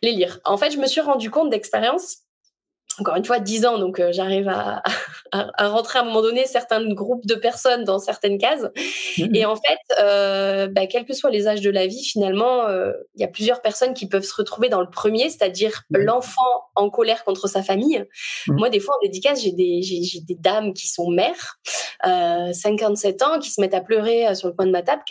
les 0.00 0.12
lire. 0.12 0.38
En 0.44 0.56
fait, 0.56 0.70
je 0.70 0.78
me 0.78 0.86
suis 0.86 1.00
rendu 1.00 1.28
compte 1.28 1.50
d'expérience. 1.50 2.18
Encore 2.98 3.16
une 3.16 3.24
fois, 3.24 3.38
10 3.38 3.64
ans, 3.66 3.78
donc 3.78 4.00
euh, 4.00 4.10
j'arrive 4.12 4.48
à, 4.48 4.82
à, 5.32 5.48
à 5.56 5.68
rentrer 5.68 5.98
à 5.98 6.02
un 6.02 6.04
moment 6.04 6.22
donné 6.22 6.46
certains 6.46 6.86
groupes 6.92 7.26
de 7.26 7.34
personnes 7.34 7.84
dans 7.84 7.98
certaines 7.98 8.38
cases. 8.38 8.66
Mhm. 9.18 9.34
Et 9.34 9.44
en 9.46 9.56
fait, 9.56 9.78
euh, 10.00 10.66
bah, 10.68 10.86
quels 10.86 11.04
que 11.04 11.14
soient 11.14 11.30
les 11.30 11.48
âges 11.48 11.60
de 11.62 11.70
la 11.70 11.86
vie, 11.86 12.04
finalement, 12.04 12.66
euh, 12.66 12.92
il 13.14 13.20
y 13.20 13.24
a 13.24 13.28
plusieurs 13.28 13.62
personnes 13.62 13.94
qui 13.94 14.08
peuvent 14.08 14.24
se 14.24 14.34
retrouver 14.34 14.68
dans 14.68 14.80
le 14.80 14.90
premier, 14.90 15.30
c'est-à-dire 15.30 15.82
Mhm. 15.90 16.02
l'enfant 16.02 16.42
en 16.74 16.90
colère 16.90 17.24
contre 17.24 17.48
sa 17.48 17.62
famille. 17.62 18.04
Mhm. 18.48 18.56
Moi, 18.56 18.68
des 18.70 18.80
fois, 18.80 18.94
en 18.96 19.06
dédicace, 19.06 19.42
j'ai 19.42 19.52
des, 19.52 19.82
j'ai, 19.82 20.02
j'ai 20.02 20.20
des 20.20 20.34
dames 20.36 20.74
qui 20.74 20.88
sont 20.88 21.10
mères, 21.10 21.58
euh, 22.06 22.52
57 22.52 23.22
ans, 23.22 23.38
qui 23.38 23.50
se 23.50 23.60
mettent 23.60 23.74
à 23.74 23.80
pleurer 23.80 24.26
euh, 24.28 24.34
sur 24.34 24.48
le 24.48 24.54
coin 24.54 24.66
de 24.66 24.70
ma 24.70 24.82
table 24.82 25.02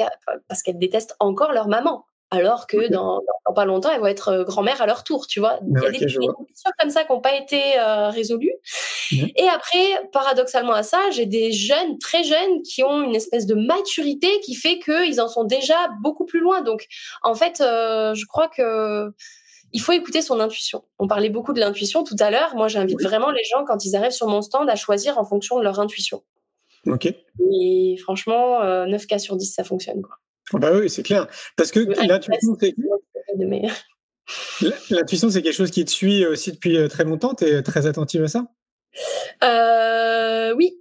parce 0.48 0.62
qu'elles 0.62 0.80
détestent 0.80 1.16
encore 1.20 1.52
leur 1.52 1.68
maman. 1.68 2.06
Alors 2.34 2.66
que 2.66 2.88
dans, 2.90 3.16
dans- 3.18 3.22
dans 3.48 3.54
pas 3.54 3.66
longtemps, 3.66 3.92
elles 3.92 4.00
vont 4.00 4.06
être 4.08 4.30
euh, 4.30 4.44
grand-mères 4.46 4.82
à 4.82 4.86
leur 4.86 5.04
tour, 5.04 5.28
tu 5.28 5.40
vois. 5.42 5.60
Il 5.68 5.74
y 5.74 5.86
a 5.86 5.92
des 5.92 5.98
vois. 5.98 5.98
questions 6.00 6.72
comme 6.80 6.90
ça 6.90 7.04
qui 7.04 7.12
n'ont 7.12 7.20
pas 7.20 7.36
été 7.36 7.62
euh, 7.78 8.08
résolues. 8.10 8.54
Et 9.12 9.50
après, 9.50 9.78
paradoxalement 10.14 10.72
à 10.74 10.84
ça, 10.84 10.98
j'ai 11.12 11.26
des 11.26 11.52
jeunes, 11.52 11.98
très 12.00 12.24
jeunes, 12.24 12.62
qui 12.64 12.84
ont 12.84 13.04
une 13.04 13.16
espèce 13.16 13.46
de 13.46 13.56
maturité 13.56 14.30
qui 14.46 14.56
fait 14.56 14.80
qu'ils 14.80 15.20
en 15.20 15.28
sont 15.28 15.44
déjà 15.44 15.76
beaucoup 16.02 16.26
plus 16.26 16.40
loin. 16.40 16.62
Donc, 16.62 16.88
en 17.22 17.34
fait, 17.36 17.60
euh, 17.60 18.14
je 18.14 18.26
crois 18.26 18.48
que 18.48 19.12
il 19.74 19.82
faut 19.82 19.92
écouter 19.92 20.22
son 20.22 20.40
intuition. 20.40 20.84
On 21.00 21.08
parlait 21.08 21.30
beaucoup 21.30 21.52
de 21.54 21.60
l'intuition 21.60 22.04
tout 22.06 22.16
à 22.20 22.30
l'heure. 22.32 22.56
Moi, 22.56 22.68
j'invite 22.70 22.98
Oui. 23.00 23.04
vraiment 23.06 23.32
les 23.32 23.44
gens, 23.44 23.66
quand 23.66 23.84
ils 23.86 23.96
arrivent 23.96 24.12
sur 24.12 24.28
mon 24.28 24.42
stand, 24.42 24.70
à 24.70 24.76
choisir 24.76 25.18
en 25.18 25.26
fonction 25.26 25.60
de 25.60 25.64
leur 25.64 25.80
intuition. 25.82 26.24
Ok. 26.88 27.08
Et 27.54 27.96
franchement, 28.02 28.62
euh, 28.62 28.86
9 28.86 29.06
cas 29.08 29.20
sur 29.20 29.36
10, 29.36 29.54
ça 29.54 29.64
fonctionne. 29.66 30.02
Quoi. 30.02 30.16
Ah 30.54 30.58
Bah 30.58 30.72
oui, 30.74 30.90
c'est 30.90 31.04
clair. 31.04 31.28
Parce 31.56 31.72
que 31.72 31.80
l'intuition, 31.80 32.56
c'est 32.60 32.76
l'intuition, 34.90 35.30
c'est 35.30 35.42
quelque 35.42 35.56
chose 35.56 35.72
qui 35.72 35.84
te 35.86 35.92
suit 35.92 36.26
aussi 36.26 36.52
depuis 36.52 36.78
euh, 36.78 36.88
très 36.88 37.04
longtemps? 37.04 37.34
Tu 37.36 37.46
es 37.46 37.62
très 37.64 37.86
attentive 37.88 38.24
à 38.24 38.28
ça? 38.28 38.46
Euh, 39.44 40.54
oui, 40.56 40.78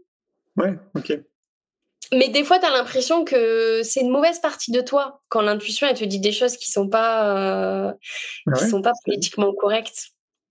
Ouais, 0.56 0.74
ok. 0.94 1.18
Mais 2.12 2.28
des 2.28 2.42
fois, 2.42 2.58
tu 2.58 2.66
as 2.66 2.70
l'impression 2.70 3.24
que 3.24 3.82
c'est 3.84 4.00
une 4.00 4.10
mauvaise 4.10 4.40
partie 4.40 4.72
de 4.72 4.80
toi 4.80 5.22
quand 5.28 5.42
l'intuition 5.42 5.86
elle 5.86 5.96
te 5.96 6.04
dit 6.04 6.18
des 6.18 6.32
choses 6.32 6.56
qui 6.56 6.68
sont 6.70 6.88
pas 6.88 7.36
euh, 7.36 7.92
Ah 8.46 8.52
qui 8.56 8.64
ouais 8.64 8.70
sont 8.70 8.82
pas 8.82 8.92
politiquement 9.04 9.54
correctes. 9.54 10.08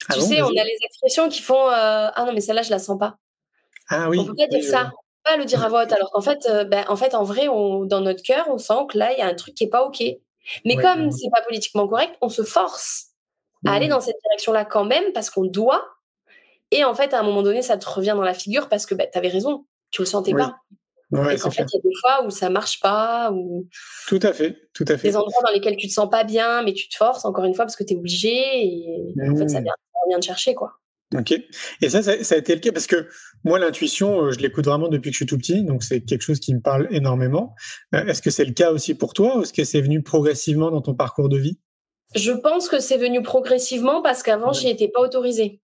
Ah 0.08 0.14
tu 0.14 0.20
bon, 0.22 0.26
sais, 0.26 0.42
on 0.42 0.48
vas-y. 0.48 0.60
a 0.60 0.64
les 0.64 0.78
expressions 0.86 1.28
qui 1.28 1.42
font 1.42 1.68
euh, 1.70 2.10
ah 2.16 2.24
non 2.26 2.32
mais 2.34 2.40
celle-là 2.40 2.62
je 2.62 2.70
la 2.70 2.80
sens 2.80 2.98
pas. 2.98 3.18
Ah 3.90 4.10
oui. 4.10 4.20
on 4.20 4.26
peut 4.26 4.36
pas 4.36 4.48
dire 4.48 4.60
oui, 4.62 4.66
ça, 4.66 4.92
on 4.94 5.09
pas 5.30 5.38
le 5.38 5.46
dire 5.46 5.64
à 5.64 5.70
voix 5.70 5.84
haute. 5.84 5.92
Alors 5.94 6.12
qu'en 6.12 6.22
fait, 6.22 6.46
euh, 6.50 6.64
ben, 6.64 6.84
en 6.88 6.96
fait, 6.96 7.14
en 7.16 7.24
vrai, 7.24 7.48
on, 7.48 7.86
dans 7.86 8.02
notre 8.02 8.22
cœur, 8.24 8.46
on 8.50 8.58
sent 8.58 8.86
que 8.90 8.98
là 8.98 9.12
il 9.14 9.20
y 9.20 9.22
a 9.22 9.28
un 9.28 9.36
truc 9.36 9.54
qui 9.56 9.64
est 9.66 9.70
pas 9.70 9.84
ok. 9.86 10.02
Mais 10.66 10.76
Ouais, 10.76 10.82
comme 10.82 11.06
ouais. 11.06 11.12
c'est 11.12 11.30
pas 11.32 11.42
politiquement 11.42 11.88
correct, 11.88 12.16
on 12.22 12.30
se 12.30 12.44
force 12.44 13.08
à 13.66 13.74
aller 13.74 13.86
Mhm. 13.86 13.92
dans 13.92 14.02
cette 14.02 14.16
direction-là 14.24 14.66
quand 14.66 14.86
même 14.86 15.12
parce 15.14 15.30
qu'on 15.30 15.46
doit. 15.46 15.86
Et 16.72 16.84
en 16.84 16.94
fait, 16.94 17.14
à 17.14 17.20
un 17.20 17.24
moment 17.24 17.42
donné, 17.44 17.62
ça 17.62 17.78
te 17.78 17.88
revient 17.90 18.14
dans 18.16 18.22
la 18.24 18.34
figure 18.34 18.70
parce 18.70 18.86
que 18.86 18.96
ben, 18.96 19.08
tu 19.12 19.18
avais 19.18 19.28
raison, 19.30 19.66
tu 19.92 20.02
le 20.02 20.06
sentais 20.06 20.34
pas. 20.34 20.56
Ouais, 21.12 21.36
et 21.36 21.40
qu'en 21.40 21.50
fait, 21.50 21.64
il 21.64 21.76
y 21.76 21.80
a 21.80 21.82
des 21.82 21.96
fois 22.02 22.24
où 22.24 22.30
ça 22.30 22.50
marche 22.52 22.80
pas, 22.80 23.32
ou 23.32 23.68
tout 24.08 24.20
à 24.22 24.32
fait, 24.32 24.56
tout 24.76 24.86
à 24.88 24.96
fait. 24.98 25.08
Des 25.10 25.18
endroits 25.18 25.42
dans 25.44 25.52
lesquels 25.52 25.76
tu 25.76 25.88
te 25.88 25.94
sens 25.94 26.08
pas 26.10 26.24
bien, 26.24 26.62
mais 26.62 26.74
tu 26.74 26.88
te 26.88 26.96
forces 26.96 27.26
encore 27.26 27.46
une 27.46 27.56
fois 27.56 27.66
parce 27.66 27.76
que 27.76 27.84
tu 27.84 27.94
es 27.94 27.98
obligé, 27.98 28.30
et 28.64 29.14
en 29.28 29.36
fait, 29.36 29.50
ça 29.50 29.60
Mmh. 29.60 29.64
vient, 29.64 29.74
ça 29.94 30.00
vient 30.08 30.20
te 30.20 30.26
chercher, 30.26 30.54
quoi. 30.54 30.74
Ok. 31.16 31.32
Et 31.82 31.90
ça, 31.90 32.04
ça, 32.04 32.24
ça 32.24 32.36
a 32.36 32.38
été 32.38 32.54
le 32.54 32.62
cas 32.62 32.72
parce 32.72 32.86
que 32.88 33.08
moi, 33.44 33.58
l'intuition, 33.58 34.26
euh, 34.26 34.32
je 34.32 34.40
l'écoute 34.40 34.66
vraiment 34.66 34.90
depuis 34.90 35.10
que 35.10 35.14
je 35.14 35.18
suis 35.20 35.26
tout 35.26 35.38
petit, 35.38 35.64
donc 35.64 35.82
c'est 35.84 36.02
quelque 36.02 36.22
chose 36.22 36.40
qui 36.40 36.54
me 36.54 36.62
parle 36.62 36.88
énormément. 36.92 37.56
Euh, 37.96 38.06
Est-ce 38.06 38.22
que 38.22 38.30
c'est 38.30 38.46
le 38.46 38.54
cas 38.54 38.72
aussi 38.72 38.94
pour 38.94 39.14
toi 39.14 39.38
ou 39.38 39.42
est-ce 39.44 39.54
que 39.54 39.64
c'est 39.64 39.82
venu 39.82 40.04
progressivement 40.04 40.70
dans 40.70 40.82
ton 40.82 40.94
parcours 40.94 41.30
de 41.30 41.38
vie? 41.38 41.60
Je 42.16 42.32
pense 42.32 42.70
que 42.70 42.80
c'est 42.80 42.98
venu 42.98 43.22
progressivement 43.24 44.02
parce 44.02 44.24
qu'avant, 44.24 44.48
Ouais. 44.50 44.54
j'y 44.54 44.70
étais 44.70 44.88
pas 44.88 45.02
autorisée. 45.02 45.62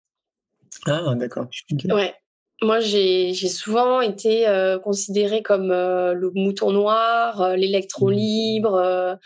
Ah, 0.87 1.13
d'accord. 1.15 1.47
Ouais. 1.89 2.13
Moi, 2.61 2.79
j'ai 2.79 3.33
souvent 3.33 3.99
été 3.99 4.47
euh, 4.47 4.79
considérée 4.79 5.41
comme 5.43 5.71
euh, 5.71 6.13
le 6.13 6.31
mouton 6.33 6.71
noir, 6.71 7.41
euh, 7.41 7.55
l'électron 7.57 8.07
Mmh. 8.09 8.13
libre, 8.13 9.17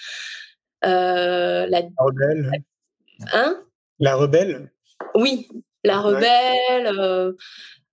la... 0.82 1.62
La 1.68 1.82
rebelle. 2.00 2.52
Hein? 3.34 3.64
La 4.00 4.16
rebelle? 4.16 4.72
Oui, 5.16 5.48
la 5.84 6.00
rebelle, 6.02 6.88
euh, 7.00 7.34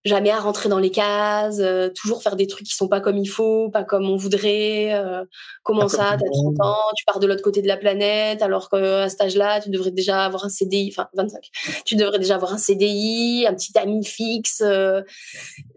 jamais 0.05 0.31
à 0.31 0.39
rentrer 0.39 0.69
dans 0.69 0.79
les 0.79 0.91
cases, 0.91 1.61
euh, 1.61 1.89
toujours 1.89 2.23
faire 2.23 2.37
des 2.37 2.47
trucs 2.47 2.67
qui 2.67 2.75
sont 2.75 2.89
pas 2.89 3.01
comme 3.01 3.17
il 3.17 3.27
faut, 3.27 3.71
pas 3.71 3.85
comme 3.85 4.09
on 4.11 4.17
voudrait. 4.17 4.93
euh, 4.95 5.25
comment 5.63 5.89
ça, 5.89 6.17
t'as 6.19 6.27
le 6.27 6.43
monde. 6.43 6.57
30 6.57 6.67
ans, 6.69 6.77
tu 6.97 7.05
pars 7.07 7.21
de 7.21 7.27
l'autre 7.27 7.41
côté 7.43 7.63
de 7.63 7.69
la 7.69 7.79
planète, 7.79 8.43
alors 8.43 8.69
qu'à 8.69 9.09
cet 9.09 9.21
âge-là, 9.23 9.61
tu 9.61 9.71
devrais 9.71 9.93
déjà 9.93 10.25
avoir 10.25 10.45
un 10.45 10.51
CDI, 10.51 10.91
enfin 10.95 11.09
25, 11.15 11.49
tu 11.87 11.97
devrais 11.97 12.19
déjà 12.19 12.35
avoir 12.35 12.53
un 12.53 12.59
CDI, 12.59 13.47
un 13.49 13.55
petit 13.55 13.79
ami 13.79 14.05
fixe. 14.05 14.63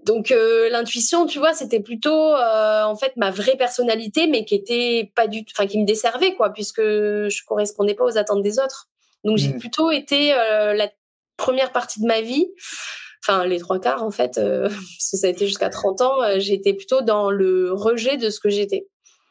donc 0.05 0.33
l'intuition, 0.71 1.25
tu 1.25 1.39
vois, 1.39 1.53
c'était 1.53 1.79
plutôt 1.79 2.33
en 2.35 2.95
fait 2.95 3.13
ma 3.15 3.31
vraie 3.31 3.55
personnalité, 3.57 4.27
mais 4.27 4.43
qui 4.45 4.55
était 4.55 5.11
pas 5.15 5.27
du, 5.27 5.45
enfin 5.55 5.67
qui 5.67 5.79
me 5.79 5.85
desservait 5.85 6.35
quoi, 6.35 6.51
puisque 6.51 6.81
je 6.81 7.45
correspondais 7.45 7.93
pas 7.93 8.03
aux 8.05 8.17
attentes 8.17 8.41
des 8.43 8.59
autres. 8.59 8.87
Donc 9.23 9.37
j'ai 9.37 9.49
Mm. 9.53 9.59
plutôt 9.59 9.91
été 9.91 10.33
euh, 10.33 10.73
la 10.73 10.89
première 11.37 11.71
partie 11.71 12.01
de 12.01 12.05
ma 12.07 12.21
vie, 12.21 12.47
enfin 13.23 13.45
les 13.45 13.59
trois 13.59 13.79
quarts 13.79 14.03
en 14.03 14.11
fait, 14.11 14.37
euh, 14.37 14.63
parce 14.69 15.11
que 15.11 15.17
ça 15.17 15.27
a 15.27 15.29
été 15.29 15.47
jusqu'à 15.47 15.69
30 15.69 16.01
ans, 16.01 16.21
euh, 16.23 16.39
j'étais 16.39 16.73
plutôt 16.73 17.01
dans 17.01 17.29
le 17.31 17.71
rejet 17.71 18.17
de 18.17 18.29
ce 18.29 18.39
que 18.39 18.49
j'étais. 18.49 18.87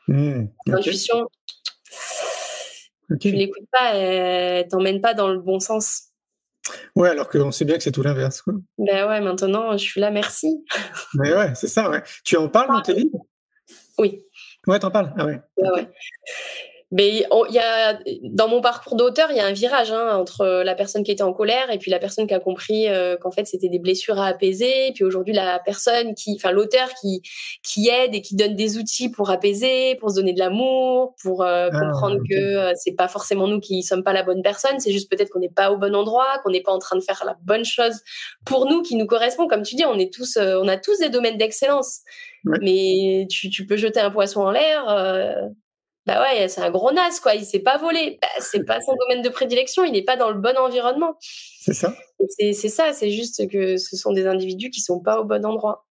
Ok. 0.09 0.15
L'intuition, 0.67 1.27
Ok. 3.11 3.19
tu 3.21 3.31
l'écoutes 3.33 3.69
pas, 3.73 3.95
elle 3.95 4.67
t'emmène 4.69 5.01
pas 5.01 5.15
dans 5.15 5.29
le 5.29 5.39
bon 5.41 5.61
sens. 5.61 6.05
Ouais, 6.97 7.11
alors 7.11 7.29
qu'on 7.29 7.53
sait 7.53 7.65
bien 7.65 7.77
que 7.77 7.83
c'est 7.85 7.93
tout 7.93 8.03
l'inverse. 8.03 8.43
quoi. 8.43 8.55
Ben 8.79 9.07
ouais, 9.09 9.21
maintenant 9.21 9.73
je 9.73 9.83
suis 9.85 10.01
là, 10.01 10.11
merci. 10.11 10.65
Mais 11.15 11.33
ouais, 11.35 11.55
c'est 11.55 11.69
ça. 11.69 11.89
Ouais. 11.91 12.03
Tu 12.25 12.37
en 12.37 12.49
parles 12.49 12.69
dans 12.69 12.83
tes 12.83 12.95
livres? 12.95 13.27
Oui. 13.99 14.23
Ouais, 14.67 14.79
t'en 14.81 14.91
parles. 14.91 15.13
Ah 15.17 15.27
ouais. 15.27 15.41
Mais 16.93 17.27
on- 17.33 17.45
il 17.47 17.55
y 17.55 17.59
a, 17.59 17.99
dans 18.23 18.47
mon 18.47 18.61
parcours 18.61 18.95
d'auteur, 18.95 19.29
il 19.33 19.37
y 19.37 19.41
a 19.41 19.47
un 19.47 19.53
virage 19.53 19.91
hein, 19.91 20.17
entre 20.17 20.63
la 20.65 20.75
personne 20.77 21.03
qui 21.03 21.11
était 21.11 21.25
en 21.25 21.33
colère 21.33 21.69
et 21.73 21.79
puis 21.79 21.91
la 21.91 21.99
personne 21.99 22.29
qui 22.29 22.35
a 22.35 22.39
compris 22.39 22.87
euh, 22.89 23.17
qu'en 23.17 23.33
fait 23.33 23.45
c'était 23.45 23.69
des 23.69 23.81
blessures 23.81 24.21
à 24.21 24.27
apaiser. 24.27 24.89
Et 24.89 24.93
puis 24.93 25.03
aujourd'hui, 25.03 25.35
la 25.35 25.59
personne 25.59 26.15
qui, 26.15 26.37
enfin 26.37 26.53
l'auteur 26.53 26.89
qui 27.01 27.23
qui 27.65 27.89
aide 27.89 28.15
et 28.15 28.23
qui 28.23 28.37
donne 28.37 28.55
des 28.55 28.79
outils 28.79 29.09
pour 29.09 29.31
apaiser, 29.31 29.97
pour 29.97 30.11
se 30.11 30.15
donner 30.15 30.33
de 30.33 30.39
l'amour, 30.39 31.17
pour 31.21 31.43
euh, 31.43 31.71
Ah, 31.73 31.81
comprendre 31.81 32.19
que 32.31 32.35
euh, 32.37 32.73
c'est 32.77 32.95
pas 32.95 33.09
forcément 33.09 33.49
nous 33.49 33.59
qui 33.59 33.83
sommes 33.83 34.05
pas 34.05 34.13
la 34.13 34.23
bonne 34.23 34.43
personne, 34.43 34.79
c'est 34.79 34.93
juste 34.93 35.11
peut-être 35.11 35.31
qu'on 35.31 35.41
n'est 35.41 35.49
pas 35.49 35.73
au 35.73 35.79
bon 35.79 35.93
endroit, 35.95 36.39
qu'on 36.45 36.51
n'est 36.51 36.63
pas 36.63 36.73
en 36.73 36.79
train 36.79 36.97
de 36.97 37.03
faire 37.03 37.21
la 37.27 37.37
bonne 37.43 37.65
chose 37.65 38.01
pour 38.45 38.67
nous 38.71 38.83
qui 38.83 38.95
nous 38.95 39.07
correspond. 39.07 39.49
Comme 39.49 39.63
tu 39.63 39.75
dis, 39.75 39.85
on 39.85 39.99
est 39.99 40.13
tous, 40.13 40.37
euh, 40.37 40.61
on 40.63 40.69
a 40.69 40.77
tous 40.77 40.99
des 41.01 41.09
domaines 41.09 41.37
d'excellence. 41.37 42.03
Ouais. 42.45 42.59
Mais 42.63 43.27
tu, 43.29 43.51
tu 43.51 43.67
peux 43.67 43.77
jeter 43.77 43.99
un 43.99 44.11
poisson 44.13 44.43
en 44.43 44.53
l'air. 44.53 44.85
Bah 46.07 46.23
ouais, 46.23 46.49
c'est 46.49 46.61
un 46.61 46.71
gros 46.71 46.93
nas, 46.93 47.11
quoi. 47.21 47.35
Il 47.35 47.45
sait 47.45 47.59
pas 47.59 47.79
voler. 47.79 48.19
Bah, 48.23 48.29
c'est 48.39 48.65
pas 48.65 48.81
son 48.81 48.95
domaine 48.95 49.23
de 49.23 49.29
prédilection. 49.29 49.85
Il 49.85 49.93
n'est 49.93 50.05
pas 50.05 50.17
dans 50.17 50.31
le 50.31 50.39
bon 50.39 50.57
environnement. 50.57 51.17
C'est 51.21 51.75
ça. 51.75 51.95
C'est 52.39 52.53
ça. 52.53 52.93
C'est 52.93 53.11
juste 53.11 53.49
que 53.51 53.77
ce 53.77 53.97
sont 53.97 54.13
des 54.13 54.27
individus 54.27 54.71
qui 54.71 54.81
sont 54.81 55.01
pas 55.01 55.21
au 55.21 55.25
bon 55.25 55.45
endroit. 55.45 55.85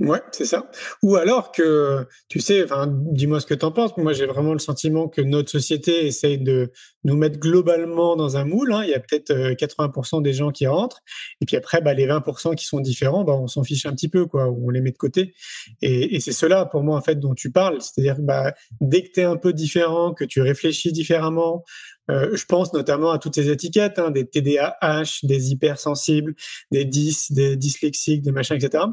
Ouais, 0.00 0.22
c'est 0.32 0.46
ça. 0.46 0.70
Ou 1.02 1.16
alors 1.16 1.52
que, 1.52 2.06
tu 2.28 2.40
sais, 2.40 2.64
enfin, 2.64 2.86
dis-moi 2.88 3.38
ce 3.38 3.46
que 3.46 3.54
t'en 3.54 3.70
penses. 3.70 3.96
Moi, 3.96 4.12
j'ai 4.12 4.26
vraiment 4.26 4.54
le 4.54 4.58
sentiment 4.58 5.08
que 5.08 5.20
notre 5.20 5.50
société 5.50 6.06
essaye 6.06 6.38
de 6.38 6.72
nous 7.04 7.16
mettre 7.16 7.38
globalement 7.38 8.16
dans 8.16 8.36
un 8.36 8.44
moule. 8.44 8.72
hein. 8.72 8.82
Il 8.84 8.90
y 8.90 8.94
a 8.94 9.00
peut-être 9.00 9.30
euh, 9.30 9.54
80% 9.54 10.22
des 10.22 10.32
gens 10.32 10.50
qui 10.50 10.66
rentrent, 10.66 11.00
et 11.40 11.46
puis 11.46 11.56
après, 11.56 11.80
bah, 11.80 11.94
les 11.94 12.06
20% 12.06 12.54
qui 12.54 12.66
sont 12.66 12.80
différents, 12.80 13.24
bah, 13.24 13.34
on 13.34 13.46
s'en 13.46 13.64
fiche 13.64 13.86
un 13.86 13.92
petit 13.92 14.08
peu, 14.08 14.26
quoi. 14.26 14.48
On 14.50 14.70
les 14.70 14.80
met 14.80 14.92
de 14.92 14.98
côté. 14.98 15.34
Et, 15.82 16.20
c'est 16.20 16.32
cela, 16.32 16.66
pour 16.66 16.82
moi, 16.82 16.96
en 16.96 17.00
fait, 17.00 17.16
dont 17.16 17.34
tu 17.34 17.50
parles. 17.50 17.80
C'est-à-dire, 17.80 18.16
que, 18.16 18.22
bah, 18.22 18.54
dès 18.80 19.02
que 19.02 19.12
t'es 19.12 19.24
un 19.24 19.36
peu 19.36 19.52
différent, 19.52 20.12
que 20.12 20.24
tu 20.24 20.40
réfléchis 20.40 20.92
différemment, 20.92 21.64
euh, 22.10 22.36
je 22.36 22.44
pense 22.44 22.72
notamment 22.72 23.10
à 23.10 23.18
toutes 23.18 23.36
ces 23.36 23.50
étiquettes, 23.50 23.98
hein, 23.98 24.10
des 24.10 24.26
TDAH, 24.26 25.20
des 25.22 25.52
hypersensibles, 25.52 26.34
des 26.70 26.84
10, 26.84 27.32
des 27.32 27.56
dyslexiques, 27.56 28.22
des 28.22 28.32
machins, 28.32 28.56
etc 28.56 28.84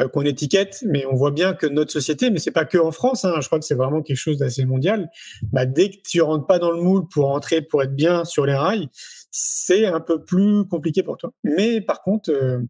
euh, 0.00 0.08
qu'on 0.08 0.22
étiquette, 0.22 0.82
mais 0.84 1.06
on 1.06 1.14
voit 1.14 1.30
bien 1.30 1.54
que 1.54 1.66
notre 1.66 1.92
société, 1.92 2.30
mais 2.30 2.40
c'est 2.40 2.50
pas 2.50 2.64
que 2.64 2.78
en 2.78 2.90
France, 2.90 3.24
hein, 3.24 3.34
je 3.40 3.46
crois 3.46 3.60
que 3.60 3.64
c'est 3.64 3.76
vraiment 3.76 4.02
quelque 4.02 4.16
chose 4.16 4.38
d'assez 4.38 4.64
mondial. 4.64 5.08
Dès 5.52 5.90
que 5.90 5.98
tu 6.04 6.20
rentres 6.20 6.46
pas 6.46 6.58
dans 6.58 6.72
le 6.72 6.82
moule 6.82 7.06
pour 7.06 7.30
pour 7.68 7.82
être 7.82 7.94
bien 7.94 8.24
sur 8.24 8.46
les 8.46 8.54
rails, 8.54 8.88
c'est 9.36 9.84
un 9.86 9.98
peu 10.00 10.22
plus 10.22 10.64
compliqué 10.68 11.02
pour 11.02 11.16
toi. 11.16 11.32
Mais 11.42 11.80
par 11.80 12.02
contre, 12.02 12.30
euh, 12.30 12.60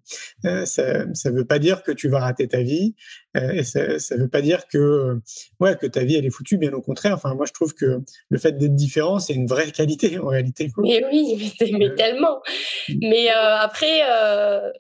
euh, 0.47 0.65
ça, 0.65 1.05
ça 1.13 1.31
veut 1.31 1.45
pas 1.45 1.59
dire 1.59 1.83
que 1.83 1.93
tu 1.93 2.09
vas 2.09 2.21
rater 2.21 2.49
ta 2.49 2.63
vie, 2.63 2.95
euh, 3.37 3.51
et 3.53 3.65
ça, 3.65 3.99
ça 3.99 4.17
veut 4.17 4.29
pas 4.29 4.41
dire 4.41 4.67
que 4.67 4.79
euh, 4.79 5.21
ouais 5.61 5.77
que 5.77 5.87
ta 5.87 6.05
vie 6.05 6.17
elle 6.17 6.25
est 6.25 6.31
foutue. 6.31 6.57
Bien 6.57 6.73
au 6.73 6.81
contraire. 6.81 7.13
Enfin, 7.15 7.35
moi 7.35 7.45
je 7.47 7.53
trouve 7.53 7.75
que 7.75 7.99
le 8.31 8.39
fait 8.39 8.53
d'être 8.57 8.75
différent, 8.75 9.19
c'est 9.19 9.35
une 9.35 9.47
vraie 9.47 9.71
qualité 9.73 10.19
en 10.19 10.29
réalité. 10.29 10.71
quoi. 10.71 10.85
Mais 10.87 11.05
oui, 11.13 11.53
mais, 11.61 11.71
mais 11.79 11.89
Ouais. 11.91 11.95
tellement. 11.97 12.41
Mais 13.03 13.29
euh, 13.31 13.57
après, 13.59 14.01
euh, 14.11 14.71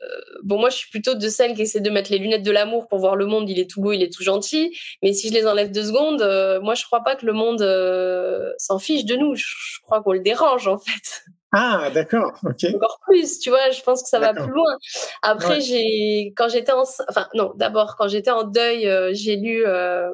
bon, 0.43 0.59
moi, 0.59 0.71
je 0.71 0.77
suis 0.77 0.91
plutôt 0.91 1.15
de 1.15 1.29
celles 1.29 1.55
qui 1.55 1.63
essaient 1.63 1.81
de 1.81 1.91
mettre 1.91 2.11
les 2.11 2.19
lunettes 2.19 2.43
de 2.43 2.51
l'amour 2.51 2.89
pour 2.89 2.99
voir 2.99 3.15
le 3.17 3.27
monde. 3.27 3.49
Il 3.51 3.59
est 3.59 3.69
tout 3.69 3.81
beau, 3.83 3.93
il 3.93 4.03
est 4.03 4.13
tout 4.13 4.23
gentil. 4.23 4.75
Mais 5.03 5.13
si 5.13 5.29
je 5.29 5.35
les 5.35 5.47
enlève 5.47 5.71
deux 5.71 5.85
secondes, 5.85 6.23
euh, 6.23 6.61
moi, 6.61 6.75
je 6.75 6.85
crois 6.85 7.03
pas 7.05 7.15
que 7.17 7.27
le 7.27 7.33
monde 7.35 7.61
euh, 7.63 8.51
s'en 8.59 8.79
fiche 8.79 9.05
de 9.05 9.17
nous. 9.17 9.35
Je, 9.35 9.45
je 9.45 9.81
crois 9.83 10.03
qu'on 10.03 10.13
le 10.13 10.21
dérange, 10.21 10.67
en 10.67 10.79
fait. 10.79 11.25
Ah 11.57 11.89
d'accord, 11.95 12.33
ok. 12.45 12.65
Encore 12.75 12.99
plus, 13.07 13.39
tu 13.39 13.51
vois. 13.51 13.71
Je 13.71 13.81
pense 13.83 14.03
que 14.03 14.09
ça 14.09 14.19
va 14.19 14.35
plus 14.35 14.51
loin. 14.51 14.77
Après, 15.23 15.55
Ouais. 15.55 15.61
j'ai, 15.61 16.33
quand 16.37 16.49
j'étais 16.49 16.73
en, 16.73 16.83
enfin, 17.09 17.29
non, 17.35 17.53
d'abord, 17.55 17.95
quand 17.97 18.09
j'étais 18.09 18.31
en 18.33 18.43
deuil, 18.45 18.89
euh, 18.89 19.11
j'ai 19.15 19.37
lu. 19.37 19.65
euh, 19.67 20.11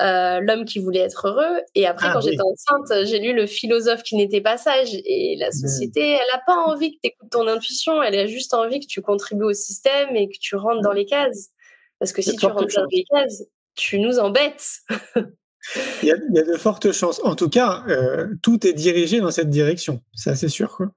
euh, 0.00 0.38
l'homme 0.40 0.64
qui 0.64 0.78
voulait 0.78 1.00
être 1.00 1.26
heureux 1.28 1.60
et 1.74 1.86
après 1.86 2.06
Ah, 2.08 2.12
quand 2.12 2.20
oui. 2.20 2.30
j'étais 2.30 2.42
enceinte 2.42 3.04
j'ai 3.06 3.18
lu 3.18 3.32
le 3.32 3.46
philosophe 3.46 4.02
qui 4.04 4.14
n'était 4.14 4.40
pas 4.40 4.56
sage 4.56 4.90
et 4.94 5.34
la 5.40 5.50
société 5.50 6.08
elle 6.12 6.30
a 6.34 6.40
pas 6.46 6.54
envie 6.66 6.92
que 6.92 6.98
tu 7.02 7.08
écoutes 7.10 7.30
ton 7.30 7.48
intuition 7.48 8.00
elle 8.02 8.14
a 8.18 8.26
juste 8.26 8.54
envie 8.54 8.78
que 8.80 8.86
tu 8.86 9.02
contribues 9.02 9.46
au 9.46 9.52
système 9.52 10.14
et 10.14 10.28
que 10.28 10.38
tu 10.40 10.54
rentres 10.56 10.82
dans 10.82 10.92
les 10.92 11.04
cases 11.06 11.48
parce 11.98 12.12
que 12.12 12.22
si 12.22 12.36
tu 12.36 12.46
rentres 12.46 12.72
dans 12.76 12.86
les 12.92 13.04
cases 13.10 13.42
tu 13.74 13.98
nous 13.98 14.18
embêtes 14.20 14.68
Il 16.02 16.08
y, 16.08 16.12
a, 16.12 16.16
il 16.16 16.34
y 16.34 16.38
a 16.38 16.42
de 16.42 16.56
fortes 16.56 16.90
chances. 16.92 17.20
En 17.22 17.34
tout 17.34 17.48
cas, 17.48 17.84
euh, 17.88 18.28
tout 18.42 18.66
est 18.66 18.72
dirigé 18.72 19.20
dans 19.20 19.30
cette 19.30 19.50
direction. 19.50 20.02
C'est 20.14 20.30
assez 20.30 20.48
sûr, 20.48 20.74
quoi. 20.76 20.90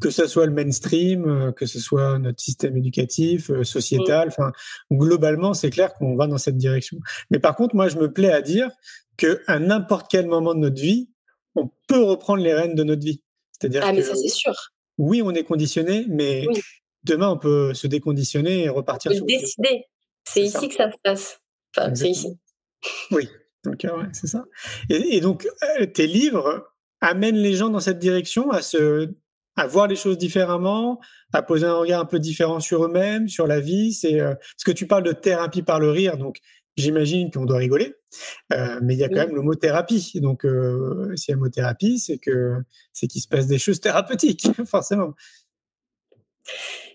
Que 0.00 0.10
ce 0.10 0.26
soit 0.26 0.46
le 0.46 0.52
mainstream, 0.52 1.24
euh, 1.28 1.52
que 1.52 1.64
ce 1.64 1.78
soit 1.78 2.18
notre 2.18 2.40
système 2.40 2.76
éducatif, 2.76 3.50
euh, 3.50 3.62
sociétal, 3.62 4.26
enfin, 4.28 4.50
globalement, 4.92 5.54
c'est 5.54 5.70
clair 5.70 5.94
qu'on 5.94 6.16
va 6.16 6.26
dans 6.26 6.38
cette 6.38 6.56
direction. 6.56 6.98
Mais 7.30 7.38
par 7.38 7.54
contre, 7.54 7.76
moi, 7.76 7.88
je 7.88 7.96
me 7.98 8.12
plais 8.12 8.32
à 8.32 8.42
dire 8.42 8.70
que 9.16 9.40
à 9.46 9.60
n'importe 9.60 10.10
quel 10.10 10.26
moment 10.26 10.54
de 10.54 10.58
notre 10.60 10.80
vie, 10.80 11.08
on 11.54 11.70
peut 11.86 12.02
reprendre 12.02 12.42
les 12.42 12.52
rênes 12.52 12.74
de 12.74 12.82
notre 12.82 13.04
vie. 13.04 13.22
C'est-à-dire 13.52 13.82
ah 13.84 13.92
mais 13.92 14.00
que 14.00 14.06
ça 14.06 14.14
c'est 14.16 14.28
sûr 14.28 14.54
oui, 14.98 15.22
on 15.22 15.30
est 15.30 15.44
conditionné, 15.44 16.04
mais 16.08 16.44
Oui. 16.48 16.60
demain, 17.04 17.28
on 17.30 17.38
peut 17.38 17.72
se 17.72 17.86
déconditionner 17.86 18.64
et 18.64 18.70
on 18.70 18.74
repartir 18.74 19.10
peut 19.12 19.16
sur 19.16 19.24
décider 19.26 19.86
c'est 20.24 20.34
C'est 20.34 20.42
ici 20.42 20.52
ça. 20.52 20.68
que 20.68 20.74
ça 20.74 20.90
se 20.92 20.96
passe 21.02 21.40
enfin 21.76 21.94
c'est 21.94 22.10
ici 22.10 22.38
Oui, 23.10 23.28
donc 23.64 23.84
euh, 23.84 23.96
ouais, 23.98 24.08
c'est 24.12 24.26
ça. 24.26 24.44
Et, 24.88 25.16
et 25.16 25.20
donc 25.20 25.46
euh, 25.78 25.86
tes 25.86 26.06
livres 26.06 26.72
amènent 27.00 27.36
les 27.36 27.54
gens 27.54 27.68
dans 27.70 27.80
cette 27.80 27.98
direction 27.98 28.50
à 28.50 28.62
se, 28.62 29.08
à 29.56 29.66
voir 29.66 29.86
les 29.86 29.96
choses 29.96 30.18
différemment, 30.18 31.00
à 31.32 31.42
poser 31.42 31.66
un 31.66 31.74
regard 31.74 32.00
un 32.00 32.04
peu 32.06 32.18
différent 32.18 32.60
sur 32.60 32.84
eux-mêmes, 32.84 33.28
sur 33.28 33.46
la 33.46 33.60
vie? 33.60 33.92
C'est 33.92 34.20
euh, 34.20 34.34
parce 34.34 34.64
que 34.64 34.72
tu 34.72 34.86
parles 34.86 35.02
de 35.04 35.12
thérapie 35.12 35.62
par 35.62 35.80
le 35.80 35.90
rire, 35.90 36.16
donc 36.16 36.38
j'imagine 36.76 37.30
qu'on 37.30 37.44
doit 37.44 37.58
rigoler, 37.58 37.94
euh, 38.52 38.78
mais 38.82 38.94
il 38.94 38.98
y 39.00 39.04
a 39.04 39.08
quand 39.08 39.14
Oui. 39.16 39.26
même 39.26 39.34
le 39.34 39.42
mot 39.42 39.54
thérapie. 39.54 40.12
Donc 40.20 40.42
s'il 41.16 41.28
y 41.28 41.32
a 41.32 41.34
le 41.34 41.40
mot 41.40 41.48
thérapie, 41.48 41.98
c'est 41.98 42.18
que 42.18 42.54
c'est 42.92 43.06
qu'il 43.06 43.20
se 43.20 43.28
passe 43.28 43.46
des 43.46 43.58
choses 43.58 43.80
thérapeutiques, 43.80 44.48
forcément. 44.66 45.14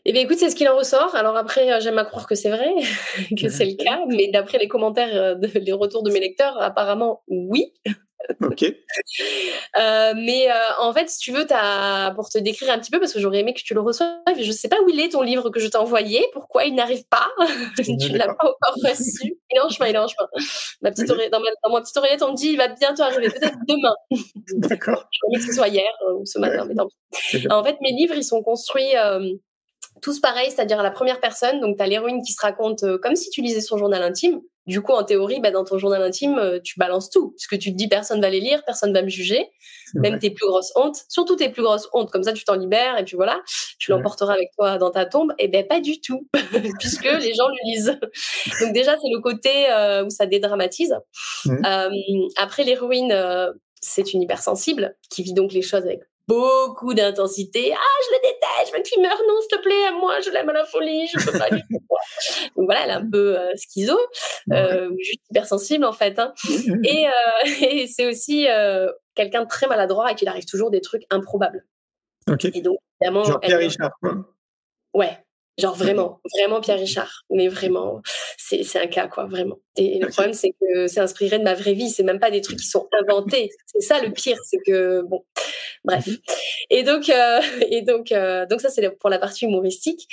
Eh 0.07 0.11
bien, 0.11 0.21
écoute, 0.21 0.37
c'est 0.37 0.49
ce 0.51 0.55
qu'il 0.55 0.69
en 0.69 0.77
ressort. 0.77 1.15
Alors 1.15 1.35
après, 1.35 1.71
euh, 1.71 1.79
j'aime 1.79 1.97
à 1.97 2.05
croire 2.05 2.27
que 2.27 2.35
c'est 2.35 2.49
vrai, 2.49 2.69
que 3.39 3.49
c'est 3.49 3.65
le 3.65 3.73
cas, 3.75 3.99
mais 4.07 4.27
d'après 4.31 4.57
les 4.59 4.67
commentaires, 4.67 5.09
euh, 5.15 5.35
de- 5.35 5.47
les 5.59 5.71
retours 5.73 6.03
de 6.03 6.11
mes 6.11 6.19
lecteurs, 6.19 6.61
apparemment, 6.61 7.23
oui. 7.27 7.73
Ok. 8.41 8.63
Euh, 8.63 10.13
mais 10.15 10.49
euh, 10.49 10.53
en 10.79 10.91
fait, 10.93 11.07
si 11.09 11.19
tu 11.19 11.31
veux, 11.31 11.45
as, 11.51 12.11
pour 12.15 12.27
te 12.29 12.39
décrire 12.39 12.71
un 12.71 12.79
petit 12.79 12.89
peu, 12.89 12.99
parce 12.99 13.13
que 13.13 13.19
j'aurais 13.19 13.39
aimé 13.39 13.53
que 13.53 13.61
tu 13.61 13.75
le 13.75 13.81
reçoives, 13.81 14.17
je 14.39 14.47
ne 14.47 14.51
sais 14.51 14.67
pas 14.67 14.77
où 14.83 14.89
il 14.89 14.99
est 14.99 15.09
ton 15.09 15.21
livre 15.21 15.51
que 15.51 15.59
je 15.59 15.67
t'ai 15.67 15.77
envoyé, 15.77 16.25
pourquoi 16.33 16.65
il 16.65 16.73
n'arrive 16.73 17.03
pas, 17.07 17.27
tu 17.77 17.91
ne 17.93 18.17
l'as 18.17 18.25
pas 18.33 18.33
encore 18.45 18.75
reçu. 18.83 19.37
Il 19.51 19.57
est 19.57 19.59
en 19.59 19.69
chemin, 19.69 19.89
il 19.89 19.95
est 19.95 19.99
en 19.99 20.07
chemin. 20.07 20.27
Ma 20.81 20.89
petite 20.91 21.07
dans, 21.07 21.15
ma, 21.39 21.49
dans 21.63 21.69
ma 21.71 21.81
petite 21.81 21.97
oreillette, 21.97 22.23
on 22.23 22.31
me 22.31 22.35
dit 22.35 22.49
il 22.49 22.57
va 22.57 22.67
bientôt 22.69 23.03
arriver, 23.03 23.29
peut-être 23.29 23.57
demain. 23.67 23.93
D'accord. 24.55 25.07
Je 25.11 25.39
que 25.39 25.45
ce 25.45 25.53
soit 25.53 25.67
hier 25.67 25.91
euh, 26.09 26.13
ou 26.13 26.25
ce 26.25 26.39
matin, 26.39 26.65
mais 26.67 26.73
tant 26.73 26.87
pis. 26.87 27.47
En 27.51 27.63
fait, 27.63 27.75
mes 27.81 27.91
livres, 27.91 28.15
ils 28.15 28.23
sont 28.23 28.41
construits 28.41 28.95
tous 30.05 30.19
pareils, 30.19 30.51
c'est-à-dire 30.51 30.79
à 30.79 30.83
la 30.83 30.91
première 30.91 31.19
personne. 31.19 31.59
Donc, 31.61 31.77
tu 31.77 31.83
as 31.83 31.87
l'héroïne 31.87 32.21
qui 32.21 32.31
se 32.31 32.39
raconte 32.39 32.83
euh, 32.83 32.99
comme 32.99 33.15
si 33.15 33.31
tu 33.31 33.41
lisais 33.41 33.59
son 33.59 33.75
journal 33.79 34.03
intime. 34.03 34.39
Du 34.67 34.83
coup, 34.83 34.91
en 34.91 35.03
théorie, 35.03 35.39
bah, 35.39 35.49
dans 35.49 35.63
ton 35.63 35.79
journal 35.79 36.03
intime, 36.03 36.37
euh, 36.37 36.59
tu 36.63 36.77
balances 36.77 37.09
tout. 37.09 37.33
Ce 37.37 37.47
que 37.47 37.55
tu 37.55 37.71
te 37.71 37.75
dis, 37.75 37.87
personne 37.87 38.21
va 38.21 38.29
les 38.29 38.39
lire, 38.39 38.63
personne 38.65 38.93
va 38.93 39.01
me 39.01 39.09
juger. 39.09 39.49
Même 39.95 40.19
tes 40.19 40.29
plus 40.29 40.45
grosses 40.45 40.71
hontes, 40.75 40.97
surtout 41.09 41.35
tes 41.35 41.49
plus 41.49 41.63
grosses 41.63 41.89
hontes. 41.91 42.11
Comme 42.11 42.21
ça, 42.21 42.33
tu 42.33 42.43
t'en 42.43 42.53
libères 42.53 42.99
et 42.99 43.03
puis 43.03 43.15
voilà, 43.15 43.41
tu 43.79 43.89
l'emporteras 43.89 44.33
avec 44.33 44.49
toi 44.55 44.77
dans 44.77 44.91
ta 44.91 45.07
tombe. 45.07 45.33
Et 45.39 45.47
ben 45.47 45.65
pas 45.65 45.79
du 45.79 45.99
tout, 45.99 46.27
puisque 46.79 47.05
les 47.05 47.33
gens 47.33 47.47
le 47.47 47.71
lisent. 47.71 47.99
Donc 48.61 48.73
déjà, 48.73 48.95
c'est 49.01 49.09
le 49.11 49.21
côté 49.21 49.71
euh, 49.71 50.05
où 50.05 50.11
ça 50.11 50.27
dédramatise. 50.27 50.95
Après, 52.37 52.63
l'héroïne, 52.63 53.15
c'est 53.81 54.13
une 54.13 54.21
hypersensible 54.21 54.95
qui 55.09 55.23
vit 55.23 55.33
donc 55.33 55.51
les 55.51 55.63
choses 55.63 55.83
avec 55.83 56.01
beaucoup 56.27 56.93
d'intensité. 56.93 57.73
Ah, 57.73 57.97
je 58.05 58.15
le 58.15 58.24
veux 58.75 58.83
qu'il 58.83 59.01
meure, 59.01 59.17
non, 59.27 59.41
s'il 59.41 59.57
te 59.57 59.61
plaît, 59.61 59.91
moi, 59.99 60.19
je 60.21 60.29
l'aime 60.29 60.49
à 60.49 60.53
la 60.53 60.65
folie, 60.65 61.07
je 61.07 61.25
peux 61.25 61.37
pas 61.37 61.49
lui 61.49 61.61
Donc 62.55 62.65
voilà, 62.65 62.83
elle 62.83 62.89
est 62.89 62.93
un 62.93 63.09
peu 63.09 63.37
euh, 63.37 63.51
schizo, 63.55 63.97
euh, 64.51 64.91
juste 64.99 65.21
hypersensible 65.29 65.85
en 65.85 65.93
fait. 65.93 66.19
Hein. 66.19 66.33
Et, 66.83 67.07
euh, 67.07 67.11
et 67.61 67.87
c'est 67.87 68.07
aussi 68.07 68.47
quelqu'un 69.15 69.43
de 69.43 69.47
très 69.47 69.67
maladroit 69.67 70.11
et 70.11 70.15
qu'il 70.15 70.27
arrive 70.27 70.45
toujours 70.45 70.71
des 70.71 70.81
trucs 70.81 71.03
improbables. 71.09 71.65
Ok. 72.29 72.45
Et 72.45 72.61
donc, 72.61 72.77
évidemment. 73.01 73.23
Genre 73.23 73.39
Pierre 73.39 73.59
Richard, 73.59 73.91
quoi. 74.01 74.15
Ouais. 74.93 75.24
Genre 75.57 75.75
vraiment, 75.75 76.19
vraiment 76.37 76.59
Pierre 76.59 76.79
Richard. 76.79 77.23
Mais 77.29 77.47
vraiment, 77.47 78.01
c'est 78.37 78.63
c'est 78.63 78.79
un 78.79 78.87
cas, 78.87 79.07
quoi, 79.07 79.25
vraiment. 79.25 79.57
Et, 79.77 79.97
et 79.97 79.99
le 79.99 80.09
problème, 80.09 80.33
c'est 80.33 80.51
que 80.59 80.87
c'est 80.87 80.99
inspiré 80.99 81.39
de 81.39 81.43
ma 81.43 81.53
vraie 81.53 81.73
vie. 81.73 81.89
C'est 81.89 82.03
même 82.03 82.19
pas 82.19 82.29
des 82.31 82.41
trucs 82.41 82.59
qui 82.59 82.67
sont 82.67 82.87
inventés. 83.01 83.49
C'est 83.65 83.81
ça 83.81 84.01
le 84.01 84.11
pire, 84.11 84.37
c'est 84.43 84.59
que, 84.65 85.01
bon, 85.03 85.23
bref. 85.85 86.09
Et 86.69 86.83
donc, 86.83 87.09
euh, 87.09 87.39
et 87.69 87.81
donc, 87.83 88.11
euh, 88.11 88.45
donc 88.47 88.59
ça, 88.61 88.69
c'est 88.69 88.89
pour 88.97 89.09
la 89.09 89.17
partie 89.17 89.45
humoristique. 89.45 90.07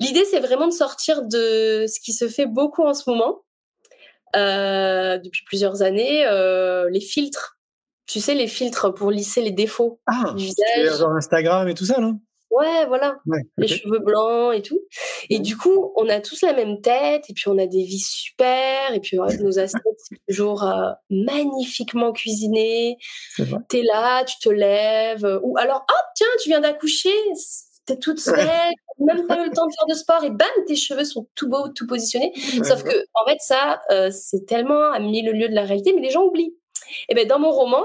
L'idée, 0.00 0.24
c'est 0.24 0.40
vraiment 0.40 0.66
de 0.66 0.72
sortir 0.72 1.22
de 1.22 1.86
ce 1.86 2.00
qui 2.00 2.12
se 2.12 2.28
fait 2.28 2.46
beaucoup 2.46 2.82
en 2.82 2.94
ce 2.94 3.08
moment, 3.08 3.44
euh, 4.34 5.18
depuis 5.18 5.44
plusieurs 5.44 5.82
années, 5.82 6.26
les 6.90 7.00
filtres. 7.00 7.58
Tu 8.06 8.20
sais, 8.20 8.34
les 8.34 8.48
filtres 8.48 8.92
pour 8.92 9.10
lisser 9.12 9.40
les 9.40 9.52
défauts 9.52 10.00
Ah, 10.06 10.34
du 10.36 10.44
visage. 10.44 10.98
genre 10.98 11.12
Instagram 11.12 11.68
et 11.68 11.74
tout 11.74 11.86
ça, 11.86 12.00
là 12.00 12.12
Ouais, 12.56 12.86
voilà 12.86 13.16
Ouais. 13.26 13.40
les 13.58 13.66
cheveux 13.68 13.98
blancs 13.98 14.54
et 14.54 14.62
tout. 14.62 14.80
Et 15.30 15.38
du 15.40 15.56
coup, 15.56 15.92
on 15.96 16.08
a 16.08 16.20
tous 16.20 16.42
la 16.42 16.52
même 16.52 16.80
tête, 16.80 17.24
et 17.28 17.32
puis 17.32 17.48
on 17.48 17.58
a 17.58 17.66
des 17.66 17.82
vies 17.84 17.98
super, 17.98 18.92
et 18.94 19.00
puis 19.00 19.18
ouais, 19.18 19.36
nos 19.38 19.58
assiettes, 19.58 19.82
c'est 19.98 20.18
toujours 20.28 20.62
euh, 20.64 20.90
magnifiquement 21.10 22.12
cuisinées. 22.12 22.96
T'es 23.68 23.82
là, 23.82 24.24
tu 24.24 24.38
te 24.38 24.48
lèves, 24.48 25.24
euh, 25.24 25.40
ou 25.42 25.56
alors, 25.58 25.78
hop, 25.78 26.06
tiens, 26.14 26.26
tu 26.42 26.48
viens 26.48 26.60
d'accoucher, 26.60 27.10
t'es 27.86 27.98
toute 27.98 28.18
svelte, 28.20 28.74
même 28.98 29.26
pas 29.26 29.40
eu 29.42 29.48
le 29.48 29.52
temps 29.54 29.66
de 29.66 29.72
faire 29.72 29.86
de 29.88 29.94
sport, 29.94 30.22
et 30.24 30.30
bam, 30.30 30.48
tes 30.66 30.76
cheveux 30.76 31.04
sont 31.04 31.28
tout 31.34 31.48
beaux, 31.48 31.68
tout 31.68 31.86
positionnés. 31.86 32.32
Sauf 32.62 32.82
que, 32.84 32.94
en 33.14 33.26
fait, 33.28 33.38
ça, 33.40 33.80
euh, 33.90 34.10
c'est 34.12 34.46
tellement 34.46 34.92
à 34.92 35.00
mille 35.00 35.30
lieues 35.30 35.48
de 35.48 35.54
la 35.54 35.64
réalité, 35.64 35.92
mais 35.94 36.00
les 36.02 36.10
gens 36.10 36.22
oublient. 36.24 36.54
Et 37.08 37.14
ben 37.14 37.26
dans 37.26 37.38
mon 37.38 37.50
roman, 37.50 37.82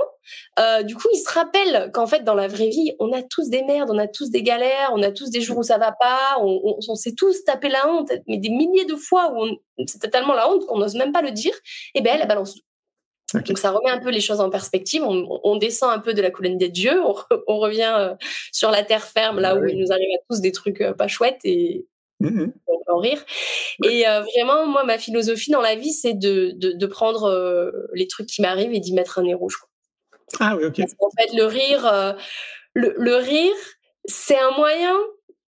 euh, 0.60 0.84
du 0.84 0.96
coup, 0.96 1.08
ils 1.14 1.20
se 1.20 1.30
rappellent 1.32 1.92
qu'en 1.94 2.08
fait, 2.08 2.24
dans 2.24 2.36
la 2.36 2.48
vraie 2.48 2.70
vie, 2.70 2.94
on 3.00 3.12
a 3.14 3.22
tous 3.24 3.50
des 3.50 3.64
merdes, 3.64 3.90
on 3.92 3.98
a 3.98 4.08
tous 4.08 4.30
des 4.30 4.44
galères, 4.44 4.92
on 4.94 5.02
a 5.04 5.12
tous 5.12 5.30
des 5.30 5.42
jours 5.42 5.58
où 5.58 5.64
ça 5.64 5.78
va 5.78 5.92
pas, 5.92 6.38
on, 6.40 6.62
on, 6.64 6.80
on 6.88 6.96
s'est 6.96 7.16
tous 7.16 7.44
tapé 7.44 7.70
la 7.70 7.88
honte, 7.90 8.12
mais 8.28 8.38
des 8.38 8.50
milliers 8.50 8.86
de 8.86 8.96
fois 8.96 9.34
où 9.34 9.58
c'est 9.88 10.10
tellement 10.12 10.34
la 10.34 10.50
honte 10.52 10.66
qu'on 10.66 10.78
n'ose 10.78 10.96
même 10.96 11.12
pas 11.12 11.22
le 11.22 11.32
dire. 11.32 11.54
Et 11.96 12.02
ben 12.02 12.14
elle, 12.16 12.22
elle 12.22 12.28
balance 12.28 12.56
tout. 12.56 12.62
Donc 13.34 13.60
ça 13.60 13.70
remet 13.72 13.92
un 13.92 14.00
peu 14.00 14.10
les 14.10 14.22
choses 14.22 14.40
en 14.40 14.50
perspective. 14.50 15.04
On, 15.04 15.40
on 15.44 15.56
descend 15.58 15.92
un 15.92 16.00
peu 16.00 16.14
de 16.16 16.22
la 16.22 16.32
colonne 16.32 16.58
des 16.58 16.70
dieux, 16.70 17.00
on, 17.04 17.12
re- 17.12 17.44
on 17.48 17.60
revient 17.60 17.94
euh, 17.96 18.16
sur 18.52 18.72
la 18.72 18.84
terre 18.84 19.04
ferme, 19.06 19.40
là 19.40 19.52
Ah 19.54 19.56
où 19.56 19.64
oui. 19.64 19.74
il 19.74 19.80
nous 19.80 19.92
arrive 19.92 20.10
à 20.16 20.22
tous 20.30 20.42
des 20.42 20.52
trucs 20.52 20.82
euh, 20.82 20.94
pas 20.94 21.08
chouettes 21.08 21.42
et, 21.44 21.86
Peut 22.22 22.52
en 22.88 22.98
rire. 22.98 23.24
Et 23.86 24.08
euh, 24.08 24.22
vraiment, 24.22 24.66
moi, 24.66 24.84
ma 24.84 24.98
philosophie 24.98 25.52
dans 25.52 25.62
la 25.62 25.76
vie, 25.76 25.94
c'est 25.94 26.14
de, 26.14 26.52
de, 26.56 26.74
de 26.74 26.86
prendre 26.86 27.26
euh, 27.26 27.72
les 27.94 28.08
trucs 28.08 28.28
qui 28.28 28.42
m'arrivent 28.42 28.74
et 28.74 28.80
d'y 28.80 28.94
mettre 28.94 29.20
un 29.20 29.24
nez 29.24 29.34
rouge. 29.34 29.58
quoi. 29.58 29.70
Ah 30.40 30.56
oui, 30.56 30.66
ok. 30.66 30.78
Parce 30.78 30.94
qu'en 30.96 31.10
fait, 31.18 31.34
le 31.34 31.46
rire, 31.46 31.86
euh, 31.88 32.14
le, 32.74 32.94
le 32.98 33.16
rire, 33.16 33.56
c'est 34.06 34.38
un 34.38 34.52
moyen, 34.52 34.96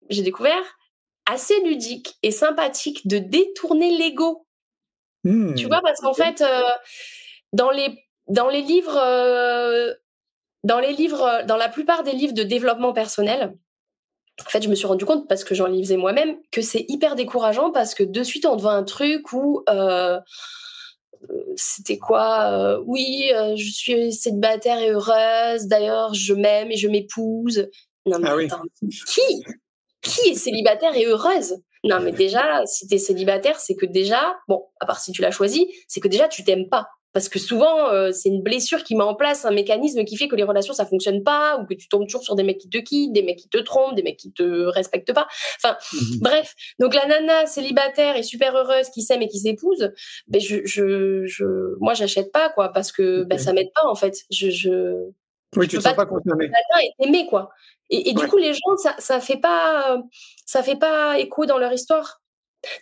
j'ai 0.10 0.23
découvert, 0.23 0.77
assez 1.25 1.60
ludique 1.62 2.15
et 2.23 2.31
sympathique 2.31 3.07
de 3.07 3.17
détourner 3.17 3.97
l'ego. 3.97 4.47
Hmm. 5.23 5.53
Tu 5.55 5.67
vois, 5.67 5.81
parce 5.81 5.99
qu'en 5.99 6.13
fait, 6.13 6.43
dans 7.53 7.69
les 7.69 7.89
dans 8.27 8.49
les 8.49 8.62
livres, 8.62 8.95
dans 10.63 10.79
les 10.79 10.93
livres, 10.93 11.43
dans 11.45 11.57
la 11.57 11.69
plupart 11.69 12.03
des 12.03 12.13
livres 12.13 12.34
de 12.34 12.43
développement 12.43 12.91
personnel, 12.91 13.55
en 14.45 14.49
fait, 14.49 14.62
je 14.63 14.69
me 14.69 14.75
suis 14.75 14.88
rendu 14.88 15.06
compte 15.06 15.27
parce 15.27 15.43
que 15.43 15.56
j'en 15.56 15.67
lisais 15.67 15.97
moi-même 15.97 16.38
que 16.51 16.62
c'est 16.62 16.86
hyper 16.88 17.15
décourageant 17.15 17.71
parce 17.71 17.93
que 17.95 18.04
de 18.04 18.23
suite 18.23 18.45
on 18.45 18.58
te 18.58 18.62
vend 18.62 18.69
un 18.69 18.84
truc 18.84 19.34
où 19.34 19.63
euh, 19.69 20.19
c'était 21.56 21.97
quoi 21.97 22.51
euh, 22.51 22.84
Oui, 22.86 23.32
euh, 23.34 23.56
je 23.56 23.71
suis 23.71 24.13
célibataire 24.13 24.80
et 24.80 24.89
heureuse. 24.91 25.67
D'ailleurs, 25.67 26.13
je 26.13 26.34
m'aime 26.34 26.71
et 26.71 26.77
je 26.77 26.88
m'épouse. 26.88 27.69
Non 28.06 28.19
mais 28.19 28.30
Ah 28.30 28.36
oui. 28.36 28.45
attends, 28.45 28.63
qui 29.08 29.43
qui 30.01 30.30
est 30.30 30.36
célibataire 30.36 30.95
et 30.95 31.06
heureuse? 31.06 31.56
Non 31.84 31.99
mais 31.99 32.12
déjà, 32.12 32.65
si 32.65 32.88
t'es 32.88 32.97
célibataire, 32.97 33.60
c'est 33.60 33.75
que 33.75 33.86
déjà, 33.86 34.36
bon, 34.47 34.63
à 34.80 34.86
part 34.86 34.99
si 34.99 35.12
tu 35.12 35.21
l'as 35.21 35.32
choisi, 35.32 35.67
c'est 35.88 35.99
que 35.99 36.08
déjà 36.08 36.27
tu 36.27 36.43
t'aimes 36.43 36.69
pas. 36.69 36.88
Parce 37.13 37.28
que 37.28 37.39
souvent, 37.39 37.89
euh, 37.89 38.12
c'est 38.12 38.30
une 38.30 38.41
blessure 38.41 38.84
qui 38.86 38.95
met 38.95 39.04
en 39.04 39.15
place 39.15 39.43
un 39.43 39.52
mécanisme 39.52 40.06
qui 40.06 40.15
fait 40.15 40.28
que 40.30 40.36
les 40.36 40.43
relations 40.43 40.74
ça 40.74 40.86
fonctionne 40.86 41.24
pas, 41.24 41.58
ou 41.60 41.65
que 41.65 41.74
tu 41.74 41.89
tombes 41.89 42.06
toujours 42.06 42.24
sur 42.24 42.36
des 42.36 42.43
mecs 42.43 42.58
qui 42.58 42.69
te 42.69 42.78
quittent, 42.78 43.12
des 43.12 43.21
mecs 43.24 43.38
qui 43.38 43.50
te 43.50 43.58
trompent, 43.58 43.95
des 43.95 44.04
mecs 44.04 44.17
qui 44.17 44.32
te 44.32 44.43
respectent 44.67 45.13
pas. 45.13 45.28
Enfin, 45.62 45.76
Mhm. 45.93 46.19
bref. 46.21 46.54
Donc 46.80 46.93
la 46.95 47.06
nana 47.08 47.45
célibataire 47.47 48.15
et 48.15 48.24
super 48.24 48.56
heureuse 48.56 48.89
qui 48.89 49.02
s'aime 49.02 49.21
et 49.21 49.28
qui 49.28 49.39
s'épouse, 49.39 49.91
ben 50.28 50.39
je, 50.39 50.58
je, 50.65 51.26
je, 51.26 51.45
moi 51.82 51.93
j'achète 51.93 52.32
pas 52.32 52.50
quoi, 52.50 52.69
parce 52.69 52.91
que 52.93 53.24
ben 53.24 53.36
Ok. 53.36 53.41
ça 53.41 53.52
m'aide 53.54 53.71
pas 53.76 53.88
en 53.89 53.95
fait. 53.95 54.15
Je, 54.32 54.50
je, 54.50 54.93
Oui, 55.58 55.65
je 55.65 55.69
tu 55.69 55.76
peux 55.78 55.82
te 55.84 55.88
sens 55.89 55.95
pas 55.95 56.06
concerné. 56.06 56.45
est 56.82 57.06
aimé 57.06 57.28
quoi. 57.30 57.50
Et, 57.89 58.10
et 58.12 58.13
du 58.13 58.26
coup 58.28 58.38
les 58.38 58.54
gens 58.54 58.78
ça 58.78 58.95
ça 59.00 59.19
fait 59.19 59.36
pas 59.41 60.02
ça 60.45 60.63
fait 60.63 60.78
pas 60.78 61.19
écho 61.19 61.45
dans 61.45 61.58
leur 61.58 61.74
histoire. 61.74 62.21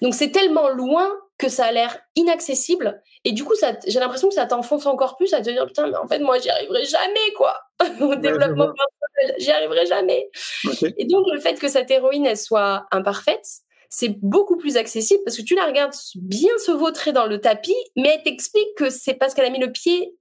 Donc 0.04 0.14
c'est 0.14 0.30
tellement 0.30 0.70
loin 0.70 1.10
que 1.40 1.50
ça 1.50 1.66
a 1.66 1.72
l'air 1.72 1.98
inaccessible 2.16 3.02
et 3.26 3.32
du 3.32 3.44
coup 3.44 3.54
j'ai 3.86 4.00
l'impression 4.00 4.30
que 4.30 4.36
ça 4.36 4.46
t'enfonce 4.46 4.86
encore 4.86 5.18
plus 5.18 5.34
à 5.34 5.42
te 5.42 5.50
dire 5.50 5.66
putain 5.66 5.88
mais 5.88 5.98
en 5.98 6.08
fait 6.08 6.20
moi 6.20 6.40
j'y 6.40 6.50
arriverai 6.50 6.86
jamais 6.86 7.34
quoi. 7.36 7.60
Au 8.02 8.16
développement 8.16 8.68
personnel 8.74 9.36
j'y 9.40 9.52
arriverai 9.52 9.86
jamais. 9.86 10.30
Et 10.98 11.06
donc 11.06 11.26
le 11.32 11.40
fait 11.40 11.60
que 11.60 11.68
cette 11.68 11.92
héroïne 11.92 12.26
elle 12.26 12.38
soit 12.38 12.86
imparfaite 12.92 13.46
c'est 13.90 14.16
beaucoup 14.22 14.56
plus 14.56 14.78
accessible 14.78 15.22
parce 15.26 15.36
que 15.36 15.42
tu 15.42 15.56
la 15.56 15.66
regardes 15.66 15.94
bien 16.16 16.56
se 16.64 16.72
vautrer 16.72 17.12
dans 17.12 17.26
le 17.26 17.42
tapis, 17.42 17.76
mais 17.96 18.10
elle 18.16 18.24
t'explique 18.24 18.76
que 18.78 18.90
c'est 18.92 19.16
parce 19.16 19.34
qu'elle 19.34 19.46
a 19.46 19.50
mis 19.50 19.60
le 19.60 19.72
pied 19.72 20.16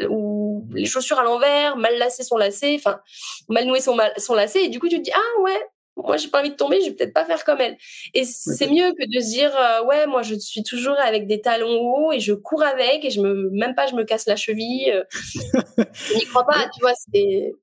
euh, 0.00 0.06
ou 0.08 0.66
les 0.72 0.86
chaussures 0.86 1.18
à 1.18 1.22
l'envers, 1.22 1.76
mal 1.76 1.98
lacé 1.98 2.22
son 2.22 2.38
lacet, 2.38 2.76
enfin 2.76 3.00
mal 3.48 3.66
noué 3.66 3.80
son, 3.80 3.94
mal- 3.94 4.14
son 4.16 4.34
lacet, 4.34 4.64
et 4.64 4.68
du 4.68 4.80
coup 4.80 4.88
tu 4.88 4.96
te 4.96 5.02
dis 5.02 5.12
ah 5.14 5.40
ouais, 5.42 5.66
moi 6.04 6.16
j'ai 6.16 6.28
pas 6.28 6.40
envie 6.40 6.50
de 6.50 6.56
tomber, 6.56 6.80
je 6.80 6.90
vais 6.90 6.96
peut-être 6.96 7.14
pas 7.14 7.24
faire 7.24 7.44
comme 7.44 7.60
elle. 7.60 7.76
Et 8.14 8.24
c'est 8.24 8.68
mieux 8.68 8.92
que 8.92 9.06
de 9.06 9.20
se 9.20 9.30
dire 9.30 9.54
euh, 9.56 9.84
ouais 9.84 10.06
moi 10.06 10.22
je 10.22 10.34
suis 10.34 10.62
toujours 10.62 10.98
avec 10.98 11.26
des 11.26 11.40
talons 11.40 11.80
hauts 11.80 12.12
et 12.12 12.20
je 12.20 12.32
cours 12.32 12.62
avec 12.62 13.04
et 13.04 13.10
je 13.10 13.20
me 13.20 13.50
même 13.50 13.74
pas 13.74 13.86
je 13.86 13.94
me 13.94 14.04
casse 14.04 14.26
la 14.26 14.36
cheville, 14.36 14.90
euh, 14.90 15.04
je 15.92 16.14
n'y 16.14 16.24
crois 16.26 16.44
pas, 16.46 16.68
tu 16.74 16.80
vois 16.80 16.94
c'est 16.94 17.54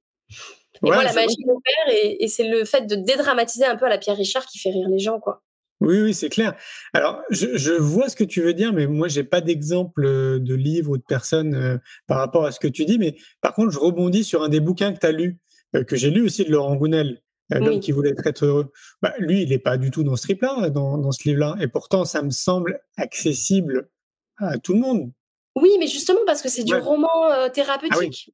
et 0.83 0.89
Ouais, 0.89 0.95
moi, 0.95 1.03
la 1.03 1.13
magie 1.13 1.43
opère 1.47 1.95
et, 1.95 2.23
et 2.23 2.27
c'est 2.27 2.47
le 2.47 2.63
fait 2.63 2.85
de 2.85 2.93
dédramatiser 2.93 3.65
un 3.65 3.75
peu 3.77 3.85
à 3.85 3.89
la 3.89 3.97
Pierre 3.97 4.17
Richard 4.17 4.45
qui 4.45 4.59
fait 4.59 4.69
rire 4.69 4.87
les 4.87 4.99
gens, 4.99 5.19
quoi. 5.19 5.41
Oui, 5.79 6.01
oui, 6.01 6.13
c'est 6.13 6.29
clair. 6.29 6.55
Alors, 6.93 7.21
je, 7.29 7.55
je 7.55 7.73
vois 7.73 8.09
ce 8.09 8.15
que 8.15 8.23
tu 8.23 8.41
veux 8.41 8.53
dire, 8.53 8.73
mais 8.73 8.87
moi, 8.87 9.07
j'ai 9.07 9.23
pas 9.23 9.41
d'exemple 9.41 10.05
euh, 10.05 10.39
de 10.39 10.55
livre 10.55 10.91
ou 10.91 10.97
de 10.97 11.03
personne 11.07 11.53
euh, 11.53 11.77
par 12.07 12.17
rapport 12.17 12.45
à 12.45 12.51
ce 12.51 12.59
que 12.59 12.67
tu 12.67 12.85
dis. 12.85 12.97
Mais 12.97 13.15
par 13.41 13.53
contre, 13.53 13.71
je 13.71 13.79
rebondis 13.79 14.23
sur 14.23 14.41
un 14.41 14.49
des 14.49 14.59
bouquins 14.59 14.91
que 14.91 14.99
tu 14.99 15.05
as 15.05 15.11
lu, 15.11 15.37
euh, 15.75 15.83
que 15.83 15.95
j'ai 15.95 16.09
lu 16.09 16.25
aussi 16.25 16.45
de 16.45 16.51
Laurent 16.51 16.75
Gounel, 16.75 17.21
l'homme 17.49 17.67
Oui. 17.75 17.79
qui 17.79 17.91
voulait 17.91 18.13
être 18.25 18.45
heureux. 18.45 18.71
Bah, 19.01 19.13
lui, 19.19 19.41
il 19.43 19.49
n'est 19.49 19.59
pas 19.59 19.77
du 19.77 19.91
tout 19.91 20.03
dans 20.03 20.15
ce 20.15 20.23
trip-là, 20.23 20.69
dans, 20.69 20.97
dans 20.97 21.11
ce 21.11 21.27
livre-là. 21.27 21.55
Et 21.61 21.67
pourtant, 21.67 22.05
ça 22.05 22.21
me 22.21 22.29
semble 22.31 22.81
accessible 22.97 23.89
à 24.37 24.57
tout 24.57 24.73
le 24.73 24.79
monde. 24.79 25.11
Oui, 25.55 25.71
mais 25.79 25.87
justement 25.87 26.19
parce 26.27 26.43
que 26.43 26.49
c'est 26.49 26.63
du 26.63 26.73
Ouais. 26.73 26.79
roman 26.79 27.31
euh, 27.31 27.49
thérapeutique. 27.49 28.31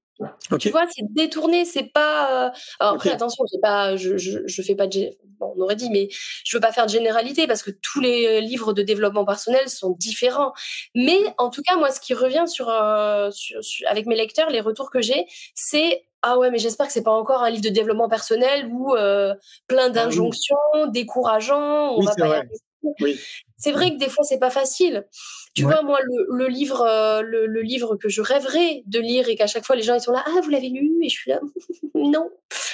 Ok. 0.52 0.60
Tu 0.60 0.70
vois, 0.70 0.86
c'est 0.94 1.06
détourné, 1.12 1.64
c'est 1.64 1.84
pas. 1.94 2.48
euh, 2.48 2.52
Alors 2.80 2.96
après, 2.96 3.12
attention, 3.12 3.46
pas, 3.62 3.96
je, 3.96 4.18
je, 4.18 4.40
je 4.46 4.62
fais 4.62 4.76
pas 4.76 4.88
de. 4.88 4.92
gé- 4.92 5.18
Bon, 5.40 5.54
on 5.58 5.62
aurait 5.62 5.76
dit, 5.78 5.90
mais 5.90 6.10
je 6.46 6.56
veux 6.56 6.62
pas 6.62 6.72
faire 6.74 6.86
de 6.86 6.92
généralité 6.92 7.48
parce 7.48 7.64
que 7.64 7.72
tous 7.72 8.00
les 8.02 8.28
euh, 8.28 8.40
livres 8.42 8.74
de 8.74 8.82
développement 8.84 9.26
personnel 9.26 9.70
sont 9.70 9.92
différents. 9.98 10.54
Mais 10.96 11.18
en 11.38 11.50
tout 11.50 11.62
cas, 11.64 11.76
moi, 11.78 11.92
ce 11.92 12.00
qui 12.02 12.14
revient 12.14 12.44
sur, 12.48 12.70
euh, 12.70 13.32
sur- 13.32 13.64
sur- 13.64 13.88
avec 13.90 14.06
mes 14.06 14.16
lecteurs, 14.16 14.50
les 14.50 14.60
retours 14.62 14.90
que 14.92 15.02
j'ai, 15.02 15.26
c'est 15.56 16.04
ah 16.24 16.38
ouais, 16.38 16.50
mais 16.52 16.58
j'espère 16.58 16.88
que 16.88 16.94
c'est 16.94 17.04
pas 17.04 17.12
encore 17.12 17.44
un 17.44 17.50
livre 17.50 17.64
de 17.64 17.70
développement 17.70 18.10
personnel 18.10 18.68
où 18.72 18.96
euh, 18.96 19.34
plein 19.68 19.90
d'injonctions, 19.90 20.56
décourageant. 20.88 21.92
On 21.96 22.00
Oui, 22.00 22.06
va 22.06 22.12
c'est 22.14 22.22
pas 22.22 22.28
vrai. 22.28 22.48
Oui. 23.02 23.20
C'est 23.58 23.72
vrai 23.72 23.92
que 23.92 23.98
des 23.98 24.10
fois 24.10 24.24
c'est 24.26 24.40
pas 24.40 24.50
facile. 24.50 25.06
Tu 25.56 25.64
Ouais. 25.66 25.72
vois 25.74 25.84
moi 25.84 26.00
le, 26.02 26.26
le 26.38 26.48
livre 26.48 26.82
euh, 26.82 27.22
le, 27.22 27.46
le 27.46 27.62
livre 27.62 27.96
que 27.96 28.10
je 28.10 28.22
rêverais 28.22 28.84
de 28.88 29.00
lire 29.00 29.30
et 29.30 29.36
qu'à 29.36 29.48
chaque 29.48 29.66
fois 29.66 29.76
les 29.76 29.84
gens 29.84 29.94
ils 29.96 30.02
sont 30.02 30.12
là 30.12 30.24
ah 30.26 30.40
vous 30.44 30.50
l'avez 30.50 30.68
lu 30.70 30.92
et 31.04 31.08
je 31.10 31.14
suis 31.16 31.30
là 31.32 31.40
non 31.96 32.30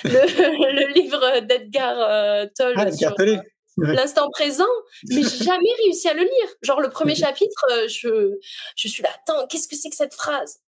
le, 0.06 0.10
le 0.88 0.94
livre 0.94 1.42
d'Edgar 1.42 1.96
euh, 2.00 2.46
Tolle 2.58 2.74
Ah, 2.78 2.90
sur 2.92 3.14
l'instant 3.78 4.30
présent 4.32 4.66
mais 5.10 5.22
j'ai 5.24 5.44
jamais 5.44 5.70
réussi 5.84 6.08
à 6.10 6.14
le 6.14 6.22
lire. 6.24 6.50
Genre 6.64 6.82
le 6.82 6.90
premier 6.90 7.16
chapitre 7.26 7.66
euh, 7.72 7.88
je 7.88 8.38
je 8.76 8.88
suis 8.88 9.04
là 9.04 9.10
attends 9.14 9.46
qu'est-ce 9.48 9.68
que 9.68 9.76
c'est 9.76 9.90
que 9.90 9.96
cette 9.96 10.14
phrase? 10.16 10.60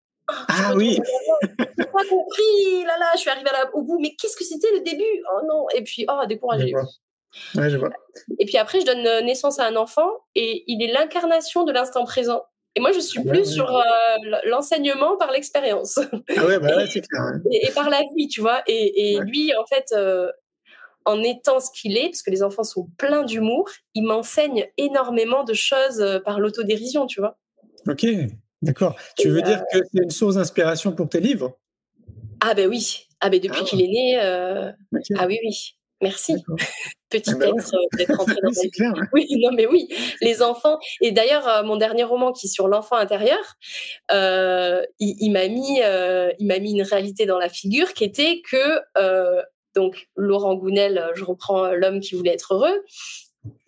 Ah, 0.48 0.68
Ah 0.70 0.74
oui. 0.76 0.96
voix. 0.98 1.40
J'ai 1.78 1.86
pas 1.86 2.04
compris 2.10 2.84
là 2.86 2.98
là 3.00 3.06
je 3.16 3.20
suis 3.20 3.30
arrivée 3.30 3.50
à 3.50 3.64
la- 3.64 3.76
au 3.76 3.82
bout 3.84 4.00
mais 4.00 4.16
qu'est-ce 4.20 4.36
que 4.38 4.44
c'était 4.44 4.72
le 4.74 4.82
début? 4.82 5.24
Oh 5.36 5.42
non 5.48 5.66
et 5.76 5.84
puis 5.84 6.06
oh 6.10 6.26
découragée. 6.28 6.74
Ouais, 7.56 7.70
je 7.70 7.78
vois. 7.78 7.90
et 8.40 8.46
puis 8.46 8.58
après, 8.58 8.82
je 8.82 8.86
donne 8.86 9.08
euh, 9.08 9.22
naissance 9.22 9.58
à 9.60 9.66
un 9.66 9.78
enfant 9.78 10.10
et 10.36 10.64
il 10.68 10.84
est 10.84 10.92
l'incarnation 10.92 11.64
de 11.64 11.72
l'instant 11.72 12.04
présent. 12.04 12.42
Et 12.76 12.82
moi, 12.82 12.92
je 12.92 13.00
suis 13.00 13.20
Ouais, 13.20 13.26
plus 13.30 13.40
ouais. 13.40 13.46
sur 13.46 13.74
euh, 13.74 13.82
l'enseignement 14.46 15.16
par 15.18 15.32
l'expérience 15.32 15.98
Ah 16.38 16.46
ouais, 16.46 16.60
bah 16.60 16.76
ouais, 16.76 16.88
c'est 16.88 17.02
clair. 17.02 17.22
et, 17.52 17.68
et 17.68 17.72
par 17.72 17.90
la 17.90 18.02
vie, 18.16 18.28
tu 18.28 18.42
vois. 18.42 18.62
Et, 18.68 19.14
et 19.14 19.20
Ouais. 19.20 19.26
lui, 19.26 19.54
en 19.56 19.66
fait, 19.66 19.86
euh, 19.94 20.30
en 21.06 21.24
étant 21.24 21.60
ce 21.62 21.70
qu'il 21.72 21.98
est, 21.98 22.08
parce 22.10 22.22
que 22.22 22.32
les 22.32 22.44
enfants 22.44 22.64
sont 22.64 22.88
pleins 22.98 23.24
d'humour, 23.24 23.70
il 23.96 24.04
m'enseigne 24.04 24.70
énormément 24.78 25.44
de 25.46 25.54
choses 25.54 26.04
par 26.26 26.40
l'autodérision, 26.42 27.08
tu 27.08 27.22
vois. 27.22 27.38
Ok, 27.90 28.06
d'accord. 28.62 28.96
Tu 29.18 29.30
veux 29.30 29.40
euh, 29.40 29.42
dire 29.42 29.64
que 29.72 29.80
c'est 29.94 30.04
une 30.04 30.10
source 30.12 30.36
d'inspiration 30.36 30.92
pour 30.94 31.10
tes 31.10 31.20
livres? 31.20 31.58
Ah 32.42 32.54
ben 32.54 32.68
oui. 32.70 33.08
Ah 33.20 33.30
ben 33.30 33.40
depuis 33.40 33.60
Ah. 33.62 33.66
qu'il 33.66 33.82
est 33.82 33.88
né. 33.88 34.20
euh, 34.22 34.72
Ah 35.18 35.28
oui, 35.28 35.38
oui. 35.44 35.76
Merci. 36.02 36.36
Petit 37.10 37.30
Ah 37.34 37.36
ben 37.38 37.56
être 37.58 37.74
euh, 37.76 37.98
d'être 37.98 38.20
entré 38.20 38.36
dans 38.44 38.52
c'est 38.54 38.70
clair. 38.70 38.94
ouais. 38.96 39.02
Oui, 39.14 39.28
non, 39.38 39.52
mais 39.54 39.68
oui, 39.68 39.88
les 40.22 40.42
enfants. 40.42 40.80
Et 41.02 41.12
d'ailleurs, 41.12 41.64
mon 41.64 41.76
dernier 41.78 42.04
roman 42.04 42.32
qui 42.32 42.48
est 42.48 42.50
sur 42.50 42.68
l'enfant 42.68 42.96
intérieur, 42.96 43.58
euh, 44.12 44.84
il, 45.00 45.16
il 45.20 45.30
m'a 45.32 45.48
mis, 45.48 45.82
euh, 45.84 46.32
il 46.40 46.48
m'a 46.48 46.58
mis 46.60 46.72
une 46.72 46.82
réalité 46.82 47.26
dans 47.28 47.38
la 47.38 47.50
figure 47.50 47.94
qui 47.94 48.04
était 48.06 48.42
que 48.50 48.80
euh, 48.98 49.42
donc 49.76 50.08
Laurent 50.16 50.56
Gounel, 50.56 51.12
je 51.16 51.24
reprends 51.24 51.68
l'homme 51.72 52.00
qui 52.00 52.16
voulait 52.16 52.34
être 52.34 52.56
heureux, 52.56 52.84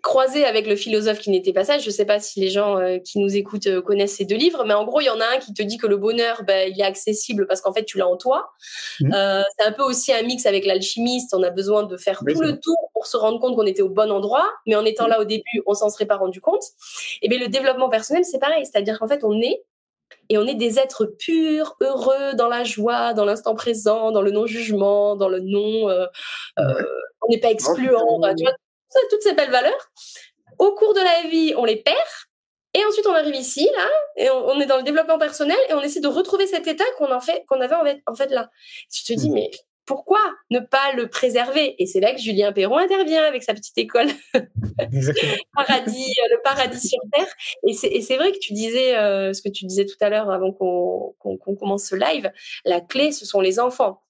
croisé 0.03 0.43
avec 0.45 0.67
le 0.67 0.75
philosophe 0.75 1.19
qui 1.19 1.31
n'était 1.31 1.53
pas 1.53 1.63
sage. 1.63 1.81
Je 1.81 1.87
ne 1.87 1.93
sais 1.93 2.05
pas 2.05 2.19
si 2.19 2.39
les 2.39 2.49
gens 2.49 2.77
euh, 2.77 2.99
qui 2.99 3.19
nous 3.19 3.35
écoutent 3.35 3.67
euh, 3.67 3.81
connaissent 3.81 4.17
ces 4.17 4.25
deux 4.25 4.35
livres, 4.35 4.63
mais 4.65 4.73
en 4.73 4.83
gros, 4.83 4.99
il 4.99 5.05
y 5.05 5.09
en 5.09 5.19
a 5.19 5.25
un 5.25 5.39
qui 5.39 5.53
te 5.53 5.63
dit 5.63 5.77
que 5.77 5.87
le 5.87 5.97
bonheur, 5.97 6.43
ben, 6.43 6.69
il 6.71 6.79
est 6.79 6.83
accessible 6.83 7.47
parce 7.47 7.61
qu'en 7.61 7.73
fait, 7.73 7.85
tu 7.85 7.97
l'as 7.97 8.07
en 8.07 8.17
toi. 8.17 8.51
Mhm. 8.99 9.13
Euh, 9.13 9.41
c'est 9.57 9.65
un 9.65 9.71
peu 9.71 9.83
aussi 9.83 10.13
un 10.13 10.21
mix 10.21 10.45
avec 10.45 10.65
l'alchimiste. 10.65 11.33
On 11.33 11.41
a 11.41 11.49
besoin 11.49 11.83
de 11.83 11.97
faire 11.97 12.21
Oui, 12.25 12.33
tout 12.33 12.41
le 12.41 12.59
tour 12.59 12.75
pour 12.93 13.07
se 13.07 13.17
rendre 13.17 13.39
compte 13.39 13.55
qu'on 13.55 13.65
était 13.65 13.81
au 13.81 13.89
bon 13.89 14.11
endroit, 14.11 14.47
mais 14.67 14.75
en 14.75 14.85
étant 14.85 15.07
là 15.07 15.19
au 15.19 15.23
début, 15.23 15.63
on 15.65 15.73
s'en 15.73 15.89
serait 15.89 16.05
pas 16.05 16.17
rendu 16.17 16.41
compte. 16.41 16.63
Et 17.21 17.29
bien, 17.29 17.39
le 17.39 17.47
développement 17.47 17.89
personnel, 17.89 18.25
c'est 18.25 18.39
pareil. 18.39 18.65
C'est-à-dire 18.65 18.99
qu'en 18.99 19.07
fait, 19.07 19.23
on 19.23 19.41
est 19.41 19.63
et 20.29 20.37
on 20.37 20.45
est 20.45 20.55
des 20.55 20.79
êtres 20.79 21.05
purs, 21.05 21.75
heureux, 21.81 22.33
dans 22.35 22.47
la 22.49 22.63
joie, 22.63 23.13
dans 23.13 23.25
l'instant 23.25 23.55
présent, 23.55 24.11
dans 24.11 24.21
le 24.21 24.31
non-jugement, 24.31 25.15
dans 25.15 25.29
le 25.29 25.39
non. 25.39 25.87
on 26.57 27.29
n'est 27.29 27.39
pas 27.39 27.51
excluant. 27.51 28.21
c'est- 28.21 28.35
tu 28.35 28.43
vois, 28.43 28.51
ça, 28.51 28.57
toutes 29.09 29.21
ces 29.21 29.33
belles 29.33 29.51
valeurs. 29.51 29.91
Au 30.59 30.73
cours 30.73 30.93
de 30.93 30.99
la 30.99 31.29
vie, 31.29 31.53
on 31.57 31.65
les 31.65 31.77
perd. 31.77 31.97
Et 32.75 32.83
ensuite, 32.85 33.05
on 33.05 33.13
arrive 33.13 33.35
ici, 33.35 33.69
là, 33.75 33.87
et 34.17 34.29
on, 34.31 34.47
on 34.47 34.59
est 34.59 34.65
dans 34.65 34.77
le 34.77 34.83
développement 34.83 35.19
personnel, 35.19 35.57
et 35.69 35.73
on 35.73 35.81
essaie 35.81 35.99
de 35.99 36.07
retrouver 36.07 36.47
cet 36.47 36.67
état 36.67 36.83
qu'on 36.97 37.11
en 37.11 37.19
fait, 37.19 37.45
qu'on 37.47 37.61
avait 37.61 37.75
en 37.75 37.83
fait, 37.83 38.01
en 38.07 38.15
fait 38.15 38.31
là. 38.31 38.49
Tu 38.91 39.03
te 39.03 39.13
dis, 39.13 39.29
Mm. 39.29 39.33
mais 39.33 39.51
pourquoi 39.85 40.19
ne 40.49 40.59
pas 40.59 40.93
le 40.93 41.07
préserver? 41.07 41.75
Et 41.81 41.85
c'est 41.85 41.99
là 41.99 42.13
que 42.13 42.19
Julien 42.19 42.53
Perron 42.53 42.77
intervient 42.77 43.23
avec 43.23 43.43
sa 43.43 43.53
petite 43.53 43.77
école 43.77 44.07
paradis, 45.55 46.13
euh, 46.23 46.27
le 46.31 46.41
paradis 46.43 46.87
sur 46.87 46.99
terre. 47.11 47.27
Et 47.67 47.73
c'est, 47.73 48.15
vrai 48.15 48.31
que 48.31 48.39
tu 48.39 48.53
disais, 48.53 48.97
euh, 48.97 49.33
ce 49.33 49.41
que 49.41 49.49
tu 49.49 49.65
disais 49.65 49.85
tout 49.85 49.97
à 50.01 50.09
l'heure 50.09 50.31
avant 50.31 50.51
qu'on, 50.51 51.15
qu'on 51.19 51.55
commence 51.55 51.85
ce 51.85 51.95
live, 51.95 52.31
la 52.65 52.81
clé, 52.81 53.11
ce 53.11 53.25
sont 53.25 53.41
les 53.41 53.59
enfants. 53.59 54.01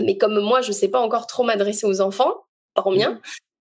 Mais 0.00 0.16
comme 0.16 0.38
moi, 0.40 0.62
je 0.62 0.72
sais 0.72 0.88
pas 0.88 1.00
encore 1.00 1.26
trop 1.26 1.42
m'adresser 1.42 1.86
aux 1.86 2.00
enfants, 2.00 2.34
par 2.74 2.90
mien, 2.90 3.20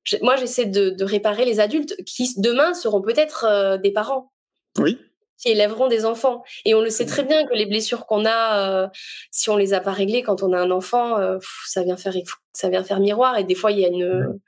je- 0.09 0.17
moi, 0.21 0.35
j'essaie 0.35 0.65
de, 0.65 0.89
de 0.89 1.03
réparer 1.05 1.45
les 1.45 1.59
adultes 1.59 1.95
qui, 2.05 2.33
demain, 2.41 2.73
seront 2.73 3.01
peut-être 3.01 3.45
euh, 3.45 3.77
des 3.77 3.91
parents 3.91 4.31
Oui, 4.77 4.97
qui 5.37 5.49
élèveront 5.49 5.87
des 5.87 6.05
enfants. 6.05 6.43
Et 6.65 6.75
on 6.75 6.81
le 6.81 6.89
sait 6.89 7.05
très 7.05 7.23
bien 7.23 7.45
que 7.45 7.53
les 7.53 7.65
blessures 7.65 8.05
qu'on 8.05 8.25
a, 8.25 8.83
euh, 8.83 8.87
si 9.31 9.49
on 9.49 9.55
les 9.57 9.73
a 9.73 9.79
pas 9.79 9.91
réglées 9.93 10.21
quand 10.23 10.43
on 10.43 10.51
a 10.53 10.59
un 10.59 10.71
enfant, 10.71 11.17
euh, 11.17 11.37
pff, 11.37 11.63
ça 11.67 11.83
vient 11.83 11.95
faire, 11.97 12.13
ça 12.53 12.69
vient 12.69 12.83
faire 12.83 12.99
miroir. 12.99 13.37
Et 13.37 13.43
des 13.45 13.55
fois, 13.55 13.71
il 13.71 13.79
y 13.79 13.85
a 13.85 13.89
une, 13.89 14.39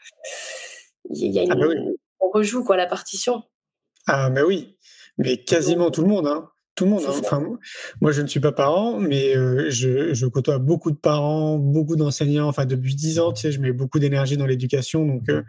il 1.10 1.32
y 1.32 1.39
a 1.39 1.43
une, 1.43 1.52
Ah 1.52 1.56
oui. 1.67 1.76
on 2.19 2.30
rejoue 2.30 2.63
quoi 2.63 2.76
la 2.78 2.88
partition. 2.88 3.43
Ah, 4.08 4.30
mais 4.30 4.41
oui, 4.41 4.78
mais 5.17 5.38
quasiment 5.43 5.91
tout 5.91 6.02
le 6.02 6.08
monde, 6.08 6.28
hein. 6.28 6.50
Tout 6.75 6.86
le 6.86 6.91
monde. 6.91 7.03
Hein. 7.07 7.13
Enfin, 7.19 7.43
moi, 7.99 8.12
je 8.12 8.21
ne 8.21 8.27
suis 8.27 8.39
pas 8.39 8.51
parent, 8.53 8.97
mais 8.97 9.36
euh, 9.36 9.69
je, 9.69 10.13
je 10.13 10.25
côtoie 10.25 10.57
beaucoup 10.57 10.89
de 10.91 10.95
parents, 10.97 11.57
beaucoup 11.57 11.95
d'enseignants. 11.97 12.47
Enfin, 12.47 12.65
depuis 12.65 12.95
dix 12.95 13.19
ans, 13.19 13.34
tu 13.34 13.41
sais, 13.41 13.51
je 13.51 13.60
mets 13.60 13.73
beaucoup 13.73 13.99
d'énergie 13.99 14.38
dans 14.38 14.45
l'éducation, 14.45 15.05
donc 15.05 15.29
euh, 15.29 15.41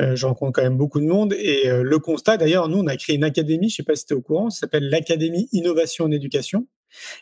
euh, 0.00 0.16
je 0.16 0.26
rencontre 0.26 0.52
quand 0.52 0.62
même 0.62 0.78
beaucoup 0.78 1.00
de 1.00 1.06
monde. 1.06 1.34
Et 1.38 1.68
euh, 1.68 1.82
le 1.82 1.98
constat, 1.98 2.36
d'ailleurs, 2.38 2.68
nous, 2.68 2.78
on 2.78 2.86
a 2.86 2.96
créé 2.96 3.16
une 3.16 3.24
académie, 3.24 3.68
je 3.68 3.74
ne 3.74 3.76
sais 3.76 3.82
pas 3.82 3.94
si 3.96 4.06
tu 4.06 4.14
es 4.14 4.16
au 4.16 4.22
courant, 4.22 4.48
ça 4.50 4.60
s'appelle 4.60 4.88
l'Académie 4.88 5.48
Innovation 5.52 6.06
en 6.06 6.10
Éducation. 6.10 6.66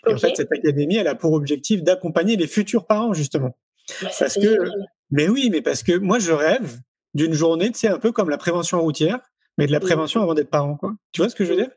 Et 0.07 0.14
en 0.14 0.18
fait, 0.18 0.37
cette 0.37 0.53
académie, 0.53 0.97
elle 0.97 1.09
a 1.09 1.14
pour 1.16 1.33
objectif 1.33 1.83
d'accompagner 1.83 2.37
les 2.37 2.47
futurs 2.47 2.87
parents, 2.87 3.14
justement. 3.14 3.57
Ça, 3.88 4.09
parce 4.20 4.35
que- 4.35 4.40
génial. 4.42 4.87
Mais 5.11 5.29
oui, 5.29 5.49
mais 5.51 5.61
parce 5.61 5.83
que 5.83 5.97
moi, 5.99 6.18
je 6.18 6.33
rêve 6.33 6.79
d'une 7.14 7.33
journée, 7.35 7.70
tu 7.73 7.81
sais, 7.81 7.88
un 7.88 7.99
peu 7.99 8.12
comme 8.12 8.31
la 8.31 8.38
prévention 8.38 8.81
routière, 8.81 9.18
mais 9.59 9.66
de 9.66 9.73
la 9.73 9.79
Mhm. 9.79 9.85
prévention 9.85 10.23
avant 10.23 10.35
d'être 10.35 10.51
parent, 10.51 10.77
quoi. 10.77 10.94
Tu 11.12 11.20
vois 11.20 11.29
ce 11.31 11.35
que 11.37 11.44
je 11.44 11.51
veux 11.51 11.57
dire? 11.57 11.70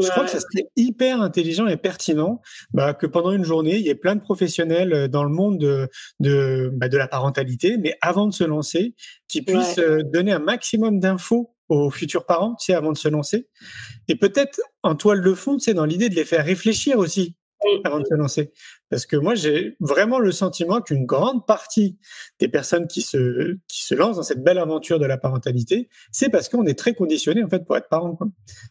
Je 0.00 0.08
crois 0.08 0.24
que 0.24 0.30
ça 0.30 0.40
serait 0.40 0.68
hyper 0.76 1.20
intelligent 1.20 1.66
et 1.66 1.76
pertinent 1.76 2.40
bah, 2.72 2.94
que 2.94 3.06
pendant 3.06 3.32
une 3.32 3.44
journée, 3.44 3.76
il 3.76 3.82
y 3.82 3.90
ait 3.90 3.94
plein 3.94 4.16
de 4.16 4.20
professionnels 4.20 4.92
euh, 4.92 5.08
dans 5.08 5.24
le 5.24 5.30
monde 5.30 5.58
de, 5.58 5.88
de, 6.20 6.70
bah, 6.74 6.88
de 6.88 6.96
la 6.96 7.08
parentalité, 7.08 7.76
mais 7.76 7.96
avant 8.00 8.26
de 8.26 8.32
se 8.32 8.44
lancer, 8.44 8.94
qui 9.28 9.42
puissent 9.42 9.78
euh, 9.78 10.02
donner 10.02 10.32
un 10.32 10.38
maximum 10.38 10.98
d'infos 10.98 11.54
aux 11.68 11.90
futurs 11.90 12.26
parents, 12.26 12.54
tu 12.54 12.66
sais, 12.66 12.74
avant 12.74 12.92
de 12.92 12.98
se 12.98 13.08
lancer. 13.08 13.48
Et 14.08 14.16
peut-être 14.16 14.60
en 14.82 14.94
toile 14.94 15.22
de 15.22 15.34
fond, 15.34 15.56
tu 15.56 15.64
sais, 15.64 15.74
dans 15.74 15.84
l'idée 15.84 16.08
de 16.08 16.14
les 16.14 16.24
faire 16.24 16.44
réfléchir 16.44 16.98
aussi 16.98 17.34
avant 17.84 18.00
de 18.00 18.06
se 18.06 18.14
lancer. 18.14 18.52
Parce 18.90 19.06
que 19.06 19.16
moi, 19.16 19.34
j'ai 19.34 19.76
vraiment 19.80 20.18
le 20.18 20.32
sentiment 20.32 20.80
qu'une 20.80 21.06
grande 21.06 21.46
partie 21.46 21.98
des 22.38 22.48
personnes 22.48 22.86
qui 22.86 23.02
se, 23.02 23.56
qui 23.68 23.84
se 23.84 23.94
lancent 23.94 24.16
dans 24.16 24.22
cette 24.22 24.42
belle 24.42 24.58
aventure 24.58 24.98
de 24.98 25.06
la 25.06 25.18
parentalité, 25.18 25.88
c'est 26.10 26.28
parce 26.28 26.48
qu'on 26.48 26.66
est 26.66 26.78
très 26.78 26.94
conditionné 26.94 27.42
en 27.42 27.48
fait 27.48 27.64
pour 27.64 27.76
être 27.76 27.88
parent. 27.88 28.18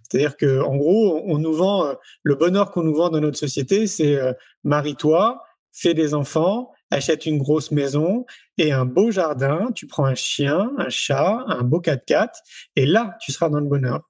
C'est-à-dire 0.10 0.38
que 0.38 0.62
en 0.62 0.75
gros, 0.75 1.21
on 1.25 1.38
nous 1.38 1.54
vend 1.54 1.86
euh, 1.86 1.93
le 2.23 2.36
bonheur 2.36 2.71
qu'on 2.71 2.84
nous 2.84 2.95
vend 2.95 3.10
dans 3.10 3.19
notre 3.19 3.38
société, 3.38 3.88
c'est 3.88 4.15
euh, 4.15 4.34
marie-toi, 4.63 5.41
fais 5.71 5.93
des 5.93 6.13
enfants, 6.13 6.71
achète 6.91 7.25
une 7.25 7.38
grosse 7.38 7.71
maison 7.71 8.25
et 8.58 8.71
un 8.71 8.86
beau 8.86 9.12
jardin. 9.12 9.69
Tu 9.73 9.88
prends 9.88 10.06
un 10.06 10.15
chien, 10.15 10.71
un 10.77 10.89
chat, 10.89 11.43
un 11.47 11.63
beau 11.63 11.80
4x4 11.80 12.30
et 12.75 12.86
là, 12.86 13.15
tu 13.21 13.32
seras 13.32 13.49
dans 13.49 13.60
le 13.60 13.67
bonheur. 13.67 14.01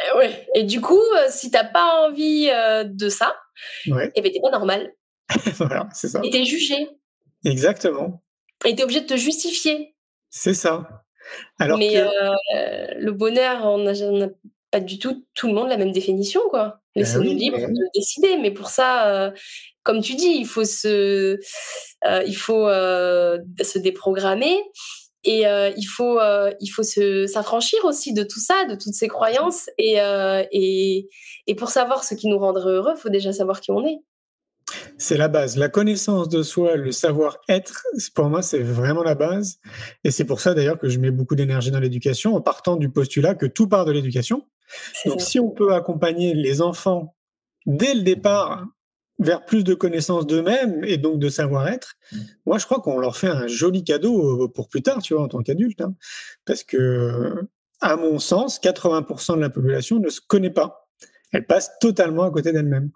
Euh, 0.00 0.18
ouais. 0.18 0.46
Et 0.54 0.64
du 0.64 0.80
coup, 0.80 1.00
euh, 1.18 1.26
si 1.28 1.50
t'as 1.50 1.64
pas 1.64 2.06
envie 2.06 2.48
euh, 2.50 2.84
de 2.84 3.08
ça, 3.08 3.36
Ouais, 3.88 4.10
eh 4.14 4.20
ben 4.22 4.32
t'es 4.32 4.40
pas 4.40 4.50
normal. 4.50 4.92
voilà, 5.56 5.88
c'est 5.92 6.08
ça. 6.08 6.20
Et 6.24 6.30
t'es 6.30 6.44
jugé. 6.44 6.74
Exactement. 7.44 8.22
Et 8.66 8.74
t'es 8.74 8.82
obligé 8.82 9.00
de 9.00 9.06
te 9.06 9.16
justifier. 9.16 9.94
C'est 10.30 10.54
ça. 10.54 11.04
Alors 11.58 11.78
Mais 11.78 11.92
que 11.92 11.98
euh, 11.98 12.94
le 12.98 13.12
bonheur, 13.12 13.64
on 13.64 13.78
n'a 13.78 14.28
pas 14.70 14.80
du 14.80 14.98
tout 14.98 15.24
tout 15.34 15.46
le 15.48 15.54
monde 15.54 15.68
la 15.68 15.76
même 15.76 15.92
définition, 15.92 16.40
quoi. 16.50 16.80
Laissez-nous 16.96 17.22
oui, 17.30 17.34
libres 17.36 17.58
mais- 17.58 17.66
de 17.68 17.84
décider. 17.94 18.36
Mais 18.38 18.50
pour 18.50 18.68
ça, 18.68 19.06
euh, 19.08 19.30
comme 19.82 20.00
tu 20.02 20.14
dis, 20.14 20.26
il 20.38 20.46
faut 20.46 20.64
se, 20.64 21.38
euh, 22.06 22.22
il 22.26 22.36
faut 22.36 22.66
se 22.68 23.78
déprogrammer. 23.78 24.56
Et 25.24 25.46
euh, 25.46 25.70
il 25.76 25.84
faut, 25.84 26.18
euh, 26.18 26.50
il 26.60 26.68
faut 26.68 26.82
se 26.82 27.26
s'affranchir 27.26 27.78
aussi 27.84 28.14
de 28.14 28.22
tout 28.22 28.40
ça, 28.40 28.64
de 28.64 28.74
toutes 28.74 28.94
ces 28.94 29.08
croyances. 29.08 29.68
Et, 29.76 30.00
euh, 30.00 30.42
et, 30.50 31.08
et 31.46 31.54
pour 31.54 31.68
savoir 31.68 32.04
ce 32.04 32.14
qui 32.14 32.28
nous 32.28 32.38
rendrait 32.38 32.70
heureux, 32.70 32.94
il 32.96 33.00
faut 33.00 33.10
déjà 33.10 33.32
savoir 33.32 33.60
qui 33.60 33.70
on 33.70 33.86
est. 33.86 33.98
C'est 34.98 35.16
la 35.16 35.28
base. 35.28 35.56
La 35.56 35.68
connaissance 35.68 36.28
de 36.28 36.42
soi, 36.42 36.76
le 36.76 36.92
savoir-être, 36.92 37.82
pour 38.14 38.26
moi, 38.26 38.40
c'est 38.40 38.62
vraiment 38.62 39.02
la 39.02 39.14
base. 39.14 39.58
Et 40.04 40.10
c'est 40.10 40.24
pour 40.24 40.40
ça 40.40 40.54
d'ailleurs 40.54 40.78
que 40.78 40.88
je 40.88 40.98
mets 40.98 41.10
beaucoup 41.10 41.34
d'énergie 41.34 41.70
dans 41.70 41.80
l'éducation 41.80 42.34
en 42.34 42.40
partant 42.40 42.76
du 42.76 42.88
postulat 42.88 43.34
que 43.34 43.46
tout 43.46 43.68
part 43.68 43.84
de 43.84 43.92
l'éducation. 43.92 44.46
Donc, 45.04 45.20
ça. 45.20 45.26
si 45.26 45.40
on 45.40 45.50
peut 45.50 45.74
accompagner 45.74 46.34
les 46.34 46.62
enfants 46.62 47.16
dès 47.66 47.94
le 47.94 48.02
départ 48.02 48.64
vers 49.20 49.44
plus 49.44 49.62
de 49.62 49.74
connaissances 49.74 50.26
d'eux-mêmes 50.26 50.82
et 50.84 50.96
donc 50.96 51.18
de 51.18 51.28
savoir-être, 51.28 51.94
moi 52.46 52.58
je 52.58 52.64
crois 52.64 52.80
qu'on 52.80 52.98
leur 52.98 53.16
fait 53.16 53.28
un 53.28 53.46
joli 53.46 53.84
cadeau 53.84 54.48
pour 54.48 54.68
plus 54.68 54.82
tard, 54.82 55.00
tu 55.02 55.14
vois, 55.14 55.22
en 55.22 55.28
tant 55.28 55.42
qu'adulte. 55.42 55.82
Hein. 55.82 55.94
Parce 56.46 56.64
que, 56.64 57.46
à 57.80 57.96
mon 57.96 58.18
sens, 58.18 58.60
80% 58.60 59.36
de 59.36 59.40
la 59.40 59.50
population 59.50 60.00
ne 60.00 60.08
se 60.08 60.20
connaît 60.20 60.50
pas. 60.50 60.88
Elle 61.32 61.46
passe 61.46 61.70
totalement 61.80 62.24
à 62.24 62.30
côté 62.30 62.52
d'elle-même. 62.52 62.90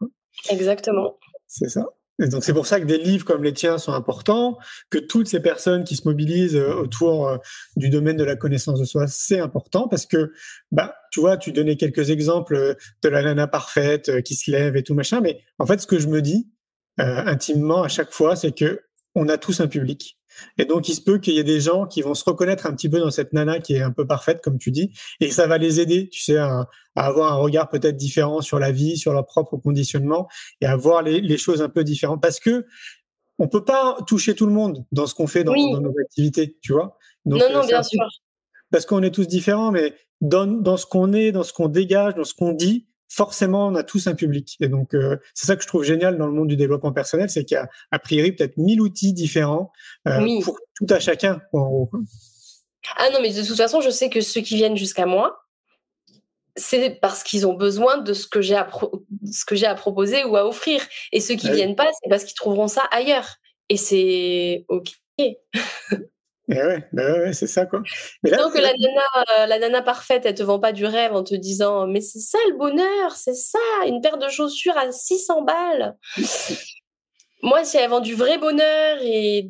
Exactement. 0.51 1.19
C'est 1.47 1.69
ça. 1.69 1.87
Donc 2.19 2.45
c'est 2.45 2.53
pour 2.53 2.67
ça 2.67 2.81
que 2.81 2.85
des 2.85 2.99
livres 2.99 3.25
comme 3.25 3.43
les 3.43 3.53
tiens 3.53 3.79
sont 3.79 3.93
importants, 3.93 4.57
que 4.91 4.99
toutes 4.99 5.27
ces 5.27 5.41
personnes 5.41 5.85
qui 5.85 5.97
se 5.97 6.07
mobilisent 6.07 6.57
euh, 6.57 6.75
autour 6.75 7.29
euh, 7.29 7.39
du 7.77 7.91
domaine 7.91 8.17
de 8.17 8.25
la 8.25 8.37
connaissance 8.37 8.79
de 8.79 8.85
soi, 8.85 9.07
c'est 9.09 9.41
important 9.41 9.89
parce 9.89 10.07
que, 10.07 10.33
bah, 10.71 10.95
tu 11.11 11.21
vois, 11.21 11.37
tu 11.37 11.51
donnais 11.51 11.77
quelques 11.77 12.11
exemples 12.11 12.55
euh, 12.55 12.75
de 13.03 13.09
la 13.09 13.23
nana 13.23 13.49
parfaite 13.49 14.23
qui 14.23 14.37
se 14.37 14.51
lève 14.51 14.77
et 14.77 14.83
tout 14.83 14.95
machin, 14.95 15.21
mais 15.21 15.41
en 15.59 15.67
fait, 15.67 15.81
ce 15.81 15.87
que 15.87 15.99
je 15.99 16.09
me 16.09 16.23
dis 16.23 16.49
intimement 16.97 17.83
à 17.83 17.89
chaque 17.89 18.13
fois, 18.13 18.37
c'est 18.37 18.53
que 18.53 18.81
on 19.17 19.29
a 19.29 19.37
tous 19.37 19.61
un 19.61 19.67
public. 19.67 20.17
Et 20.59 20.65
donc, 20.65 20.89
il 20.89 20.95
se 20.95 21.01
peut 21.01 21.19
qu'il 21.19 21.35
y 21.35 21.39
ait 21.39 21.45
des 21.45 21.61
gens 21.61 21.87
qui 21.87 22.03
vont 22.03 22.15
se 22.15 22.25
reconnaître 22.25 22.67
un 22.67 22.75
petit 22.75 22.89
peu 22.89 23.01
dans 23.01 23.11
cette 23.11 23.33
nana 23.33 23.61
qui 23.61 23.75
est 23.75 23.83
un 23.83 23.91
peu 23.91 24.07
parfaite, 24.07 24.41
comme 24.43 24.59
tu 24.59 24.71
dis, 24.71 24.93
et 25.21 25.31
ça 25.31 25.47
va 25.47 25.59
les 25.59 25.81
aider, 25.81 26.09
tu 26.09 26.23
sais, 26.23 26.37
à, 26.37 26.69
avoir 26.97 27.33
un 27.33 27.37
regard 27.37 27.69
peut-être 27.69 27.97
différent 27.97 28.41
sur 28.41 28.59
la 28.59 28.71
vie, 28.73 28.97
sur 28.97 29.13
leur 29.13 29.27
propre 29.27 29.57
conditionnement, 29.57 30.29
et 30.61 30.67
à 30.67 30.77
voir 30.77 31.03
les, 31.03 31.39
choses 31.39 31.63
un 31.63 31.69
peu 31.69 31.85
différentes. 31.85 32.23
Parce 32.23 32.41
que 32.41 32.67
on 33.39 33.49
peut 33.49 33.65
pas 33.65 33.97
toucher 34.07 34.35
tout 34.35 34.47
le 34.47 34.53
monde 34.53 34.85
dans 34.93 35.07
ce 35.07 35.15
qu'on 35.15 35.27
fait 35.27 35.43
dans, 35.43 35.55
nos 35.55 35.95
activités, 36.01 36.57
tu 36.63 36.73
vois. 36.73 36.97
non, 37.25 37.39
non, 37.39 37.63
euh, 37.63 37.67
bien 37.67 37.83
sûr. 37.83 38.07
Parce 38.71 38.87
qu'on 38.87 39.03
est 39.03 39.11
tous 39.11 39.27
différents, 39.27 39.73
mais 39.73 39.95
dans, 40.21 40.47
dans 40.47 40.77
ce 40.77 40.87
qu'on 40.87 41.13
est, 41.13 41.33
dans 41.33 41.43
ce 41.43 41.53
qu'on 41.53 41.69
dégage, 41.69 42.15
dans 42.15 42.25
ce 42.25 42.35
qu'on 42.35 42.53
dit, 42.53 42.87
forcément, 43.15 43.69
on 43.69 43.75
a 43.75 43.85
tous 43.85 44.07
un 44.07 44.15
public. 44.15 44.57
Et 44.61 44.69
donc, 44.69 44.95
euh, 44.95 45.17
c'est 45.35 45.47
ça 45.47 45.57
que 45.57 45.63
je 45.63 45.69
trouve 45.69 45.85
génial 45.85 46.19
dans 46.19 46.27
le 46.27 46.33
monde 46.33 46.49
du 46.49 46.57
développement 46.57 46.93
personnel, 46.93 47.31
c'est 47.31 47.45
qu'il 47.45 47.55
y 47.55 47.59
a 47.59 47.69
a 47.91 47.99
priori 47.99 48.33
peut-être 48.33 48.57
mille 48.57 48.81
outils 48.81 49.13
différents 49.13 49.71
euh, 50.09 50.41
pour 50.43 50.59
tout 50.77 50.87
à 50.91 50.99
chacun. 50.99 51.41
Ah 52.97 53.11
non, 53.13 53.21
mais 53.23 53.33
de 53.33 53.47
toute 53.47 53.57
façon, 53.57 53.81
je 53.81 53.91
sais 53.91 54.11
que 54.11 54.21
ceux 54.21 54.41
qui 54.41 54.57
viennent 54.57 54.77
jusqu'à 54.77 55.07
moi, 55.07 55.45
c'est 56.57 56.99
parce 57.01 57.23
qu'ils 57.23 57.47
ont 57.47 57.55
besoin 57.55 57.99
de 57.99 58.13
ce 58.13 58.27
que 58.27 58.41
j'ai 58.41 58.57
à, 58.57 58.69
ce 59.31 59.45
que 59.45 59.55
j'ai 59.55 59.67
à 59.67 59.75
proposer 59.75 60.25
ou 60.25 60.37
à 60.37 60.47
offrir. 60.47 60.83
Et 61.13 61.21
ceux 61.21 61.35
qui 61.35 61.49
ne 61.49 61.55
viennent 61.55 61.77
pas, 61.77 61.91
c'est 62.03 62.09
parce 62.11 62.25
qu'ils 62.25 62.37
trouveront 62.37 62.69
ça 62.69 62.83
ailleurs. 62.91 63.37
Et 63.69 63.77
c'est 63.77 64.65
OK. 64.69 64.93
Et 66.49 66.57
ouais, 66.57 66.87
bah 66.93 67.13
ouais, 67.13 67.33
c'est 67.33 67.47
ça 67.47 67.65
quoi. 67.65 67.83
Mais 68.23 68.31
là, 68.31 68.49
que 68.53 68.59
la 68.59 68.73
nana, 68.73 69.03
euh, 69.39 69.47
la 69.47 69.59
nana 69.59 69.83
parfaite, 69.83 70.27
elle 70.27 70.35
te 70.35 70.43
vend 70.43 70.59
pas 70.59 70.73
du 70.73 70.85
rêve 70.85 71.15
en 71.15 71.25
te 71.25 71.35
disant 71.35 71.87
mais 71.87 72.03
c'est 72.03 72.19
ça 72.19 72.39
le 72.49 72.59
bonheur, 72.59 73.13
c'est 73.17 73.35
ça, 73.35 73.59
une 73.87 74.03
paire 74.03 74.19
de 74.19 74.29
chaussures 74.29 74.77
à 74.77 74.93
600 74.93 75.43
balles. 75.43 75.97
Moi, 77.43 77.65
si 77.65 77.79
elle 77.79 77.91
vend 77.91 78.01
du 78.01 78.15
vrai 78.15 78.39
bonheur 78.39 78.99
et 79.03 79.49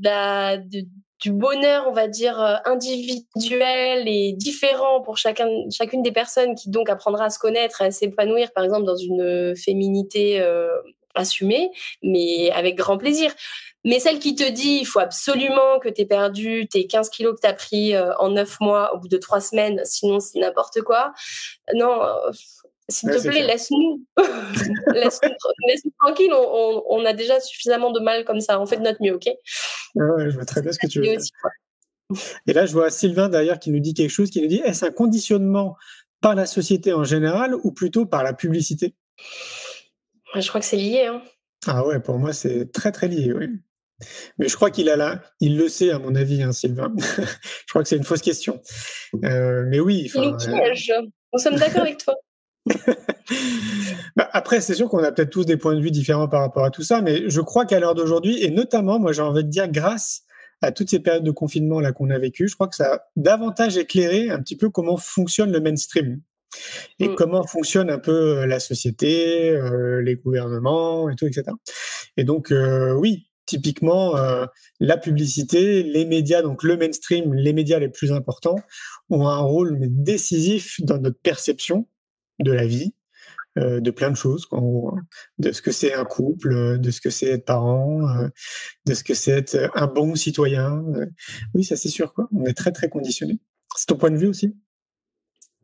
du 1.20 1.32
bonheur, 1.32 1.86
on 1.88 1.92
va 1.92 2.06
dire 2.06 2.40
euh, 2.40 2.56
individuel 2.64 4.06
et 4.06 4.32
différent 4.32 5.00
pour 5.00 5.16
chacun, 5.16 5.48
chacune 5.70 6.02
des 6.02 6.12
personnes 6.12 6.54
qui 6.54 6.70
donc 6.70 6.90
apprendra 6.90 7.24
à 7.26 7.30
se 7.30 7.38
connaître, 7.38 7.82
à 7.82 7.90
s'épanouir, 7.90 8.52
par 8.52 8.64
exemple 8.64 8.84
dans 8.84 8.96
une 8.96 9.54
féminité 9.56 10.40
euh, 10.40 10.68
assumée, 11.14 11.70
mais 12.02 12.50
avec 12.50 12.76
grand 12.76 12.98
plaisir. 12.98 13.32
Mais 13.84 14.00
celle 14.00 14.18
qui 14.18 14.34
te 14.34 14.48
dit, 14.48 14.78
il 14.80 14.86
faut 14.86 15.00
absolument 15.00 15.78
que 15.78 15.88
tu 15.88 16.02
aies 16.02 16.06
perdu 16.06 16.66
tes 16.68 16.86
15 16.86 17.10
kilos 17.10 17.34
que 17.34 17.40
tu 17.40 17.46
as 17.46 17.52
pris 17.52 17.94
euh, 17.94 18.14
en 18.18 18.30
9 18.30 18.60
mois 18.60 18.94
au 18.94 18.98
bout 18.98 19.08
de 19.08 19.18
3 19.18 19.40
semaines, 19.40 19.80
sinon 19.84 20.20
c'est 20.20 20.38
n'importe 20.38 20.80
quoi. 20.80 21.12
Non, 21.74 22.02
euh, 22.02 22.30
s'il 22.88 23.10
te 23.10 23.28
plaît, 23.28 23.46
laisse-nous. 23.46 24.04
laisse-nous 24.94 25.92
tranquille, 26.00 26.32
on, 26.32 27.04
a 27.04 27.12
déjà 27.12 27.40
suffisamment 27.40 27.92
de 27.92 28.00
mal 28.00 28.24
comme 28.24 28.40
ça. 28.40 28.60
On 28.60 28.66
fait 28.66 28.76
de 28.76 28.82
notre 28.82 29.02
mieux, 29.02 29.14
ok? 29.14 29.26
Ouais, 29.94 30.30
Je 30.30 30.34
vois 30.34 30.44
très 30.44 30.62
bien 30.62 30.72
ce 30.72 30.78
que 30.78 30.86
tu 30.86 31.00
veux 31.00 31.06
dire. 31.06 31.18
Et 32.46 32.52
là, 32.52 32.66
je 32.66 32.72
vois 32.72 32.90
Sylvain 32.90 33.28
d'ailleurs 33.28 33.58
qui 33.58 33.70
nous 33.70 33.80
dit 33.80 33.94
quelque 33.94 34.10
chose, 34.10 34.30
qui 34.30 34.40
nous 34.42 34.48
dit, 34.48 34.60
est-ce 34.64 34.84
un 34.84 34.90
conditionnement 34.90 35.76
par 36.20 36.34
la 36.34 36.46
société 36.46 36.92
en 36.92 37.04
général 37.04 37.54
ou 37.54 37.72
plutôt 37.72 38.06
par 38.06 38.22
la 38.22 38.34
publicité? 38.34 38.94
Je 40.34 40.46
crois 40.48 40.60
que 40.60 40.66
c'est 40.66 40.76
lié. 40.76 41.06
Hein. 41.06 41.22
Ah 41.66 41.86
ouais, 41.86 42.00
pour 42.00 42.18
moi, 42.18 42.32
c'est 42.32 42.70
très 42.72 42.92
très 42.92 43.08
lié, 43.08 43.32
oui. 43.32 43.48
Mais 44.38 44.48
je 44.48 44.56
crois 44.56 44.70
qu'il 44.70 44.88
a 44.88 44.96
là, 44.96 45.22
il 45.40 45.56
le 45.56 45.68
sait 45.68 45.90
à 45.90 45.98
mon 45.98 46.14
avis, 46.14 46.42
hein, 46.42 46.52
Sylvain. 46.52 46.92
je 46.98 47.70
crois 47.70 47.82
que 47.82 47.88
c'est 47.88 47.96
une 47.96 48.04
fausse 48.04 48.22
question. 48.22 48.60
Euh, 49.24 49.64
mais 49.68 49.80
oui. 49.80 50.10
Il 50.14 50.20
nous 50.20 50.36
piège. 50.36 50.92
Nous 51.32 51.38
sommes 51.38 51.56
d'accord 51.56 51.82
avec 51.82 51.98
toi. 51.98 52.14
bah 54.16 54.28
après, 54.32 54.60
c'est 54.60 54.74
sûr 54.74 54.88
qu'on 54.88 55.02
a 55.02 55.12
peut-être 55.12 55.30
tous 55.30 55.44
des 55.44 55.56
points 55.56 55.74
de 55.74 55.80
vue 55.80 55.90
différents 55.90 56.28
par 56.28 56.40
rapport 56.40 56.64
à 56.64 56.70
tout 56.70 56.82
ça, 56.82 57.02
mais 57.02 57.28
je 57.28 57.40
crois 57.40 57.66
qu'à 57.66 57.78
l'heure 57.78 57.94
d'aujourd'hui, 57.94 58.42
et 58.42 58.50
notamment, 58.50 58.98
moi 58.98 59.12
j'ai 59.12 59.22
envie 59.22 59.44
de 59.44 59.50
dire, 59.50 59.68
grâce 59.68 60.22
à 60.62 60.72
toutes 60.72 60.88
ces 60.88 61.00
périodes 61.00 61.24
de 61.24 61.30
confinement 61.30 61.80
là 61.80 61.92
qu'on 61.92 62.08
a 62.10 62.18
vécues, 62.18 62.48
je 62.48 62.54
crois 62.54 62.68
que 62.68 62.76
ça 62.76 62.94
a 62.94 63.00
davantage 63.16 63.76
éclairé 63.76 64.30
un 64.30 64.40
petit 64.40 64.56
peu 64.56 64.70
comment 64.70 64.96
fonctionne 64.96 65.52
le 65.52 65.60
mainstream 65.60 66.20
et 67.00 67.08
mmh. 67.08 67.14
comment 67.16 67.46
fonctionne 67.46 67.90
un 67.90 67.98
peu 67.98 68.46
la 68.46 68.60
société, 68.60 69.50
euh, 69.50 70.00
les 70.00 70.16
gouvernements 70.16 71.10
et 71.10 71.16
tout, 71.16 71.26
etc. 71.26 71.44
Et 72.16 72.24
donc, 72.24 72.50
euh, 72.50 72.92
oui, 72.94 73.26
typiquement, 73.46 74.16
euh, 74.16 74.46
la 74.80 74.96
publicité, 74.96 75.82
les 75.82 76.04
médias, 76.04 76.42
donc 76.42 76.62
le 76.62 76.76
mainstream, 76.76 77.34
les 77.34 77.52
médias 77.52 77.78
les 77.78 77.88
plus 77.88 78.12
importants, 78.12 78.56
ont 79.10 79.28
un 79.28 79.38
rôle 79.38 79.78
décisif 79.80 80.80
dans 80.80 80.98
notre 80.98 81.18
perception 81.20 81.88
de 82.40 82.52
la 82.52 82.66
vie, 82.66 82.94
euh, 83.58 83.80
de 83.80 83.90
plein 83.90 84.10
de 84.10 84.16
choses, 84.16 84.46
quoi, 84.46 84.60
hein. 84.60 85.02
de 85.38 85.52
ce 85.52 85.62
que 85.62 85.72
c'est 85.72 85.94
un 85.94 86.04
couple, 86.04 86.78
de 86.78 86.90
ce 86.90 87.00
que 87.00 87.10
c'est 87.10 87.28
être 87.28 87.44
parent, 87.44 88.08
euh, 88.08 88.28
de 88.86 88.94
ce 88.94 89.04
que 89.04 89.14
c'est 89.14 89.32
être 89.32 89.70
un 89.74 89.86
bon 89.86 90.14
citoyen. 90.14 90.82
oui, 91.54 91.64
ça 91.64 91.76
c'est 91.76 91.88
sûr, 91.88 92.14
quoi. 92.14 92.28
On 92.32 92.44
est 92.46 92.54
très 92.54 92.72
très 92.72 92.88
conditionné. 92.88 93.38
C'est 93.76 93.86
ton 93.86 93.96
point 93.96 94.10
de 94.10 94.16
vue 94.16 94.28
aussi? 94.28 94.54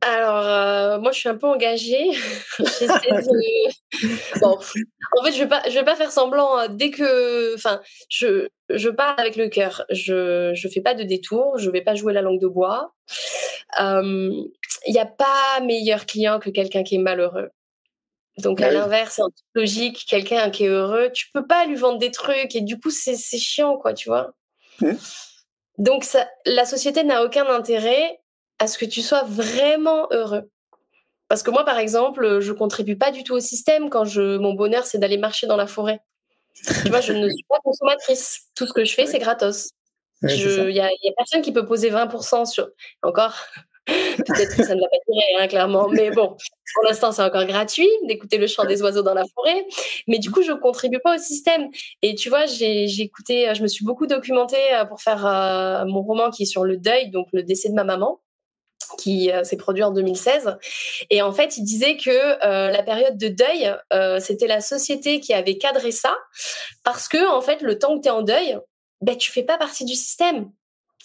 Alors, 0.02 0.46
euh, 0.46 0.98
moi, 0.98 1.12
je 1.12 1.18
suis 1.18 1.28
un 1.28 1.36
peu 1.36 1.46
engagée. 1.46 2.10
bon, 4.40 4.58
en 4.58 5.24
fait, 5.24 5.32
je 5.32 5.38
vais 5.38 5.48
pas, 5.48 5.62
je 5.68 5.74
vais 5.74 5.84
pas 5.84 5.96
faire 5.96 6.10
semblant. 6.10 6.56
Hein. 6.56 6.68
Dès 6.68 6.90
que, 6.90 7.54
enfin, 7.54 7.82
je, 8.08 8.48
je 8.70 8.88
parle 8.88 9.20
avec 9.20 9.36
le 9.36 9.48
cœur. 9.48 9.84
Je, 9.90 10.52
je 10.54 10.68
fais 10.68 10.80
pas 10.80 10.94
de 10.94 11.02
détour. 11.02 11.58
Je 11.58 11.70
vais 11.70 11.82
pas 11.82 11.94
jouer 11.94 12.12
la 12.12 12.22
langue 12.22 12.40
de 12.40 12.46
bois. 12.46 12.94
Il 13.78 14.48
n'y 14.88 14.98
a 14.98 15.06
pas 15.06 15.60
meilleur 15.62 16.06
client 16.06 16.40
que 16.40 16.50
quelqu'un 16.50 16.82
qui 16.82 16.94
est 16.94 16.98
malheureux. 16.98 17.50
Donc, 18.38 18.62
à 18.62 18.70
l'inverse, 18.70 19.18
en 19.18 19.28
logique, 19.54 20.06
quelqu'un 20.08 20.50
qui 20.50 20.64
est 20.64 20.68
heureux, 20.68 21.10
tu 21.12 21.26
peux 21.32 21.46
pas 21.46 21.66
lui 21.66 21.74
vendre 21.74 21.98
des 21.98 22.10
trucs 22.10 22.54
et 22.54 22.62
du 22.62 22.78
coup, 22.78 22.90
c'est 22.90 23.16
chiant, 23.38 23.76
quoi, 23.76 23.92
tu 23.92 24.08
vois? 24.08 24.32
Mmh. 24.80 24.92
Donc, 25.78 26.04
ça, 26.04 26.26
la 26.46 26.64
société 26.64 27.04
n'a 27.04 27.22
aucun 27.22 27.46
intérêt 27.46 28.20
à 28.60 28.66
ce 28.66 28.78
que 28.78 28.84
tu 28.84 29.02
sois 29.02 29.24
vraiment 29.24 30.06
heureux. 30.12 30.48
Parce 31.28 31.42
que 31.42 31.50
moi, 31.50 31.64
par 31.64 31.78
exemple, 31.78 32.40
je 32.40 32.52
contribue 32.52 32.96
pas 32.96 33.10
du 33.10 33.24
tout 33.24 33.34
au 33.34 33.40
système 33.40 33.88
quand 33.88 34.04
je, 34.04 34.36
mon 34.36 34.52
bonheur, 34.52 34.84
c'est 34.84 34.98
d'aller 34.98 35.16
marcher 35.16 35.46
dans 35.46 35.56
la 35.56 35.66
forêt. 35.66 36.00
tu 36.82 36.88
vois, 36.90 37.00
je 37.00 37.12
ne 37.12 37.28
suis 37.28 37.44
pas 37.48 37.58
consommatrice. 37.64 38.48
Tout 38.54 38.66
ce 38.66 38.72
que 38.72 38.84
je 38.84 38.94
fais, 38.94 39.06
c'est 39.06 39.18
gratos. 39.18 39.70
Il 40.22 40.66
n'y 40.68 40.80
a, 40.80 40.86
a, 40.86 41.12
personne 41.16 41.40
qui 41.40 41.52
peut 41.52 41.64
poser 41.64 41.90
20% 41.90 42.44
sur. 42.46 42.68
Encore, 43.02 43.34
peut-être 43.86 44.56
que 44.56 44.64
ça 44.64 44.74
ne 44.74 44.80
va 44.80 44.88
pas 44.88 44.96
durer, 45.08 45.42
hein, 45.44 45.48
clairement. 45.48 45.88
Mais 45.88 46.10
bon, 46.10 46.36
pour 46.74 46.84
l'instant, 46.84 47.12
c'est 47.12 47.22
encore 47.22 47.46
gratuit 47.46 47.88
d'écouter 48.08 48.36
le 48.36 48.46
chant 48.46 48.64
des 48.64 48.82
oiseaux 48.82 49.02
dans 49.02 49.14
la 49.14 49.24
forêt. 49.34 49.64
Mais 50.08 50.18
du 50.18 50.30
coup, 50.30 50.42
je 50.42 50.52
ne 50.52 50.58
contribue 50.58 50.98
pas 50.98 51.14
au 51.14 51.18
système. 51.18 51.68
Et 52.02 52.16
tu 52.16 52.28
vois, 52.28 52.44
j'ai 52.44 53.00
écouté, 53.00 53.50
je 53.54 53.62
me 53.62 53.68
suis 53.68 53.84
beaucoup 53.84 54.06
documentée 54.06 54.74
euh, 54.74 54.84
pour 54.84 55.00
faire 55.00 55.24
euh, 55.24 55.84
mon 55.86 56.02
roman 56.02 56.30
qui 56.30 56.42
est 56.42 56.46
sur 56.46 56.64
le 56.64 56.76
deuil, 56.76 57.10
donc 57.10 57.28
le 57.32 57.42
décès 57.42 57.70
de 57.70 57.74
ma 57.74 57.84
maman 57.84 58.20
qui 58.98 59.30
euh, 59.30 59.44
s'est 59.44 59.56
produit 59.56 59.82
en 59.82 59.90
2016. 59.90 60.56
Et 61.10 61.22
en 61.22 61.32
fait, 61.32 61.56
il 61.56 61.64
disait 61.64 61.96
que 61.96 62.10
euh, 62.10 62.70
la 62.70 62.82
période 62.82 63.16
de 63.16 63.28
deuil, 63.28 63.74
euh, 63.92 64.20
c'était 64.20 64.46
la 64.46 64.60
société 64.60 65.20
qui 65.20 65.34
avait 65.34 65.58
cadré 65.58 65.90
ça, 65.90 66.16
parce 66.84 67.08
que 67.08 67.28
en 67.28 67.40
fait, 67.40 67.62
le 67.62 67.78
temps 67.78 67.94
où 67.94 68.00
tu 68.00 68.08
es 68.08 68.10
en 68.10 68.22
deuil, 68.22 68.58
ben, 69.00 69.16
tu 69.16 69.30
fais 69.30 69.42
pas 69.42 69.58
partie 69.58 69.84
du 69.84 69.94
système. 69.94 70.50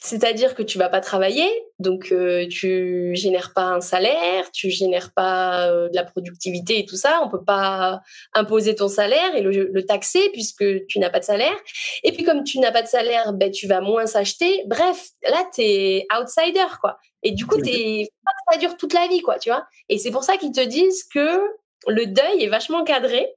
C'est-à-dire 0.05 0.53
que 0.53 0.61
tu 0.61 0.77
vas 0.77 0.87
pas 0.87 1.01
travailler, 1.01 1.49
donc 1.79 2.11
euh, 2.11 2.47
tu 2.47 3.15
génères 3.15 3.53
pas 3.55 3.63
un 3.63 3.81
salaire, 3.81 4.51
tu 4.51 4.69
génères 4.69 5.11
pas 5.11 5.67
euh, 5.67 5.89
de 5.89 5.95
la 5.95 6.03
productivité 6.03 6.77
et 6.77 6.85
tout 6.85 6.95
ça. 6.95 7.21
On 7.23 7.29
peut 7.29 7.43
pas 7.43 8.01
imposer 8.35 8.75
ton 8.75 8.87
salaire 8.87 9.35
et 9.35 9.41
le, 9.41 9.85
taxer 9.87 10.29
puisque 10.31 10.63
tu 10.85 10.99
n'as 10.99 11.09
pas 11.09 11.19
de 11.19 11.23
salaire. 11.23 11.57
Et 12.03 12.11
puis 12.11 12.23
comme 12.23 12.43
tu 12.43 12.59
n'as 12.59 12.71
pas 12.71 12.83
de 12.83 12.87
salaire, 12.87 13.33
ben 13.33 13.49
tu 13.49 13.65
vas 13.65 13.81
moins 13.81 14.05
s'acheter. 14.05 14.63
Bref, 14.67 15.07
là 15.23 15.43
tu 15.55 15.63
es 15.63 16.05
outsider 16.15 16.67
quoi. 16.79 16.99
Et 17.23 17.31
du 17.31 17.47
coup 17.47 17.59
t'es 17.59 18.07
ça 18.51 18.59
dure 18.59 18.77
toute 18.77 18.93
la 18.93 19.07
vie 19.07 19.23
quoi, 19.23 19.39
tu 19.39 19.49
vois. 19.49 19.65
Et 19.89 19.97
c'est 19.97 20.11
pour 20.11 20.23
ça 20.23 20.37
qu'ils 20.37 20.51
te 20.51 20.63
disent 20.63 21.03
que 21.11 21.41
le 21.87 22.05
deuil 22.05 22.43
est 22.43 22.49
vachement 22.49 22.83
cadré 22.83 23.27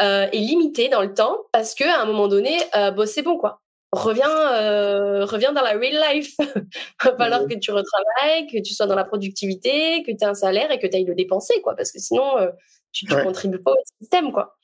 euh, 0.00 0.26
et 0.32 0.38
limité 0.38 0.88
dans 0.88 1.02
le 1.02 1.12
temps 1.12 1.36
parce 1.52 1.74
que 1.74 1.84
à 1.84 2.00
un 2.00 2.06
moment 2.06 2.28
donné, 2.28 2.56
bon, 2.94 3.06
c'est 3.06 3.20
bon 3.20 3.36
quoi 3.36 3.60
reviens, 3.96 4.52
euh, 4.54 5.24
reviens 5.24 5.52
dans 5.52 5.62
la 5.62 5.72
real 5.72 6.14
life. 6.14 6.34
Il 6.38 7.04
va 7.04 7.16
falloir 7.16 7.46
que 7.46 7.58
tu 7.58 7.70
retravailles, 7.70 8.46
que 8.46 8.62
tu 8.62 8.74
sois 8.74 8.86
dans 8.86 8.94
la 8.94 9.04
productivité, 9.04 10.02
que 10.02 10.10
tu 10.10 10.18
aies 10.20 10.24
un 10.24 10.34
salaire 10.34 10.70
et 10.70 10.78
que 10.78 10.86
tu 10.86 10.96
ailles 10.96 11.04
le 11.04 11.14
dépenser, 11.14 11.60
quoi. 11.62 11.74
Parce 11.74 11.92
que 11.92 11.98
sinon, 11.98 12.38
euh, 12.38 12.50
tu, 12.92 13.06
tu 13.06 13.14
contribues 13.22 13.62
pas 13.62 13.72
au 13.72 13.76
système, 14.00 14.32
quoi. 14.32 14.56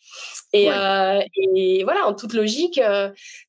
Et, 0.53 0.69
et 1.57 1.85
voilà, 1.85 2.07
en 2.07 2.15
toute 2.15 2.35
logique, 2.35 2.81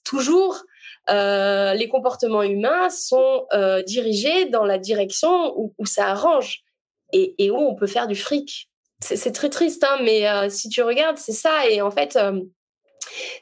toujours 0.04 0.64
les 1.10 1.90
comportements 1.92 2.44
humains 2.44 2.90
sont 2.90 3.46
dirigés 3.86 4.46
dans 4.46 4.66
la 4.66 4.78
direction 4.78 5.54
où, 5.58 5.74
où 5.78 5.86
ça 5.86 6.08
arrange 6.08 6.64
et, 7.12 7.36
et, 7.38 7.52
où 7.52 7.58
on 7.58 7.76
peut 7.76 7.88
faire 7.88 8.08
du 8.08 8.16
fric. 8.16 8.70
C'est 9.02 9.34
très 9.34 9.50
triste, 9.50 9.84
hein, 9.84 10.00
mais 10.02 10.50
si 10.50 10.70
tu 10.70 10.82
regardes, 10.82 11.18
c'est 11.18 11.34
ça. 11.34 11.68
Et 11.70 11.82
en 11.82 11.92
fait, 11.92 12.18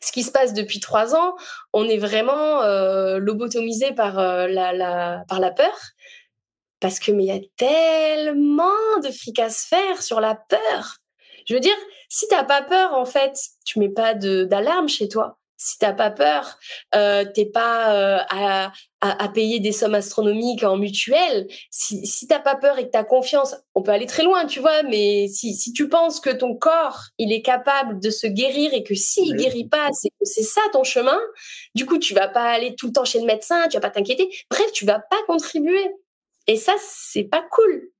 ce 0.02 0.12
qui 0.12 0.24
se 0.24 0.32
passe 0.32 0.54
depuis 0.54 0.80
trois 0.80 1.16
ans, 1.16 1.36
on 1.74 1.88
est 1.88 1.98
vraiment 1.98 2.62
euh, 2.62 3.18
lobotomisé 3.20 3.94
par, 3.94 4.20
euh, 4.20 4.48
la, 4.48 5.24
par 5.28 5.40
la 5.40 5.52
peur. 5.52 5.78
Parce 6.80 7.00
que, 7.00 7.12
mais 7.12 7.24
il 7.24 7.28
y 7.28 7.32
a 7.32 7.42
tellement 7.58 9.00
de 9.04 9.12
fric 9.12 9.40
à 9.40 9.50
se 9.50 9.68
faire 9.68 10.02
sur 10.02 10.20
la 10.20 10.36
peur. 10.36 10.98
Je 11.46 11.54
veux 11.54 11.60
dire, 11.60 11.76
si 12.10 12.28
t'as 12.28 12.44
pas 12.44 12.62
peur, 12.62 12.94
en 12.94 13.06
fait, 13.06 13.38
tu 13.66 13.80
mets 13.80 13.90
pas 13.90 14.14
d'alarme 14.14 14.90
chez 14.90 15.08
toi 15.08 15.38
si 15.64 15.78
t'as 15.78 15.94
pas 15.94 16.10
peur, 16.10 16.58
euh, 16.96 17.24
t'es 17.24 17.46
pas 17.46 17.94
euh, 17.94 18.18
à, 18.32 18.72
à, 19.00 19.30
payer 19.30 19.60
des 19.60 19.72
sommes 19.72 19.94
astronomiques 19.94 20.64
en 20.64 20.76
mutuelle. 20.76 21.48
Si, 21.70 22.08
si 22.08 22.26
t'as 22.26 22.40
pas 22.40 22.56
peur 22.56 22.80
et 22.80 22.86
que 22.86 22.90
t'as 22.90 23.04
confiance, 23.04 23.56
on 23.76 23.84
peut 23.84 23.92
aller 23.92 24.08
très 24.08 24.24
loin, 24.24 24.48
tu 24.48 24.60
vois. 24.60 24.82
Mais 24.82 25.28
si, 25.28 25.54
si 25.54 25.72
tu 25.72 25.88
penses 25.88 26.20
que 26.20 26.32
ton 26.32 26.56
corps 26.56 27.04
il 27.20 27.32
est 27.32 27.44
capable 27.44 28.00
de 28.00 28.10
se 28.10 28.26
guérir 28.26 28.74
et 28.74 28.82
que 28.82 28.96
s'il 28.96 29.36
guérit 29.36 29.68
pas, 29.68 29.90
c'est 29.94 30.10
c'est 30.24 30.42
ça 30.42 30.62
ton 30.74 30.84
chemin. 30.84 31.20
Du 31.76 31.86
coup, 31.86 32.00
tu 32.00 32.16
vas 32.16 32.28
pas 32.28 32.46
aller 32.46 32.74
tout 32.76 32.88
le 32.88 32.94
temps 32.94 33.06
chez 33.06 33.20
le 33.20 33.28
médecin, 33.28 33.68
tu 33.68 33.78
vas 33.78 33.82
pas 33.82 33.92
t'inquiéter. 33.92 34.32
Bref, 34.50 34.72
tu 34.72 34.86
vas 34.86 35.00
pas 35.00 35.22
contribuer. 35.28 35.92
Et 36.48 36.56
ça, 36.56 36.74
c'est 36.80 37.26
pas 37.26 37.46
cool 37.52 37.92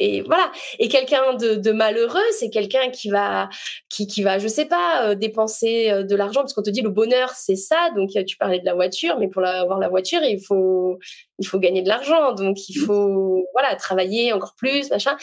et 0.00 0.22
voilà. 0.22 0.50
Et 0.78 0.88
quelqu'un 0.88 1.34
de, 1.34 1.72
malheureux, 1.72 2.20
c'est 2.32 2.50
quelqu'un 2.50 2.90
qui 2.90 3.10
va, 3.10 3.48
qui, 3.88 4.06
qui 4.06 4.22
va, 4.22 4.38
je 4.38 4.48
sais 4.48 4.66
pas, 4.66 5.08
euh, 5.08 5.14
dépenser 5.14 5.90
euh, 5.90 6.02
de 6.02 6.14
l'argent 6.14 6.40
parce 6.40 6.52
qu'on 6.54 6.62
te 6.62 6.70
dit 6.70 6.82
le 6.82 6.90
bonheur, 6.90 7.30
c'est 7.30 7.56
ça. 7.56 7.90
Donc 7.96 8.10
tu 8.26 8.36
parlais 8.36 8.60
de 8.60 8.64
la 8.64 8.74
voiture, 8.74 9.18
mais 9.18 9.28
pour 9.28 9.44
avoir 9.44 9.78
la 9.78 9.88
voiture, 9.88 10.22
il 10.22 10.40
faut, 10.40 10.98
il 11.38 11.46
faut 11.46 11.58
gagner 11.58 11.82
de 11.82 11.88
l'argent. 11.88 12.32
Donc 12.32 12.68
il 12.68 12.80
mmh. 12.80 12.84
faut, 12.84 13.46
voilà, 13.52 13.74
travailler 13.76 14.32
encore 14.32 14.54
plus, 14.56 14.90
machin. 14.90 15.16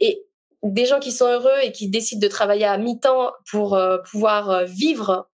Et 0.00 0.22
des 0.62 0.86
gens 0.86 1.00
qui 1.00 1.12
sont 1.12 1.26
heureux 1.26 1.58
et 1.62 1.72
qui 1.72 1.88
décident 1.88 2.20
de 2.20 2.30
travailler 2.30 2.66
à 2.66 2.78
mi-temps 2.78 3.32
pour 3.50 3.74
euh, 3.74 3.98
pouvoir 4.10 4.64
vivre 4.64 5.28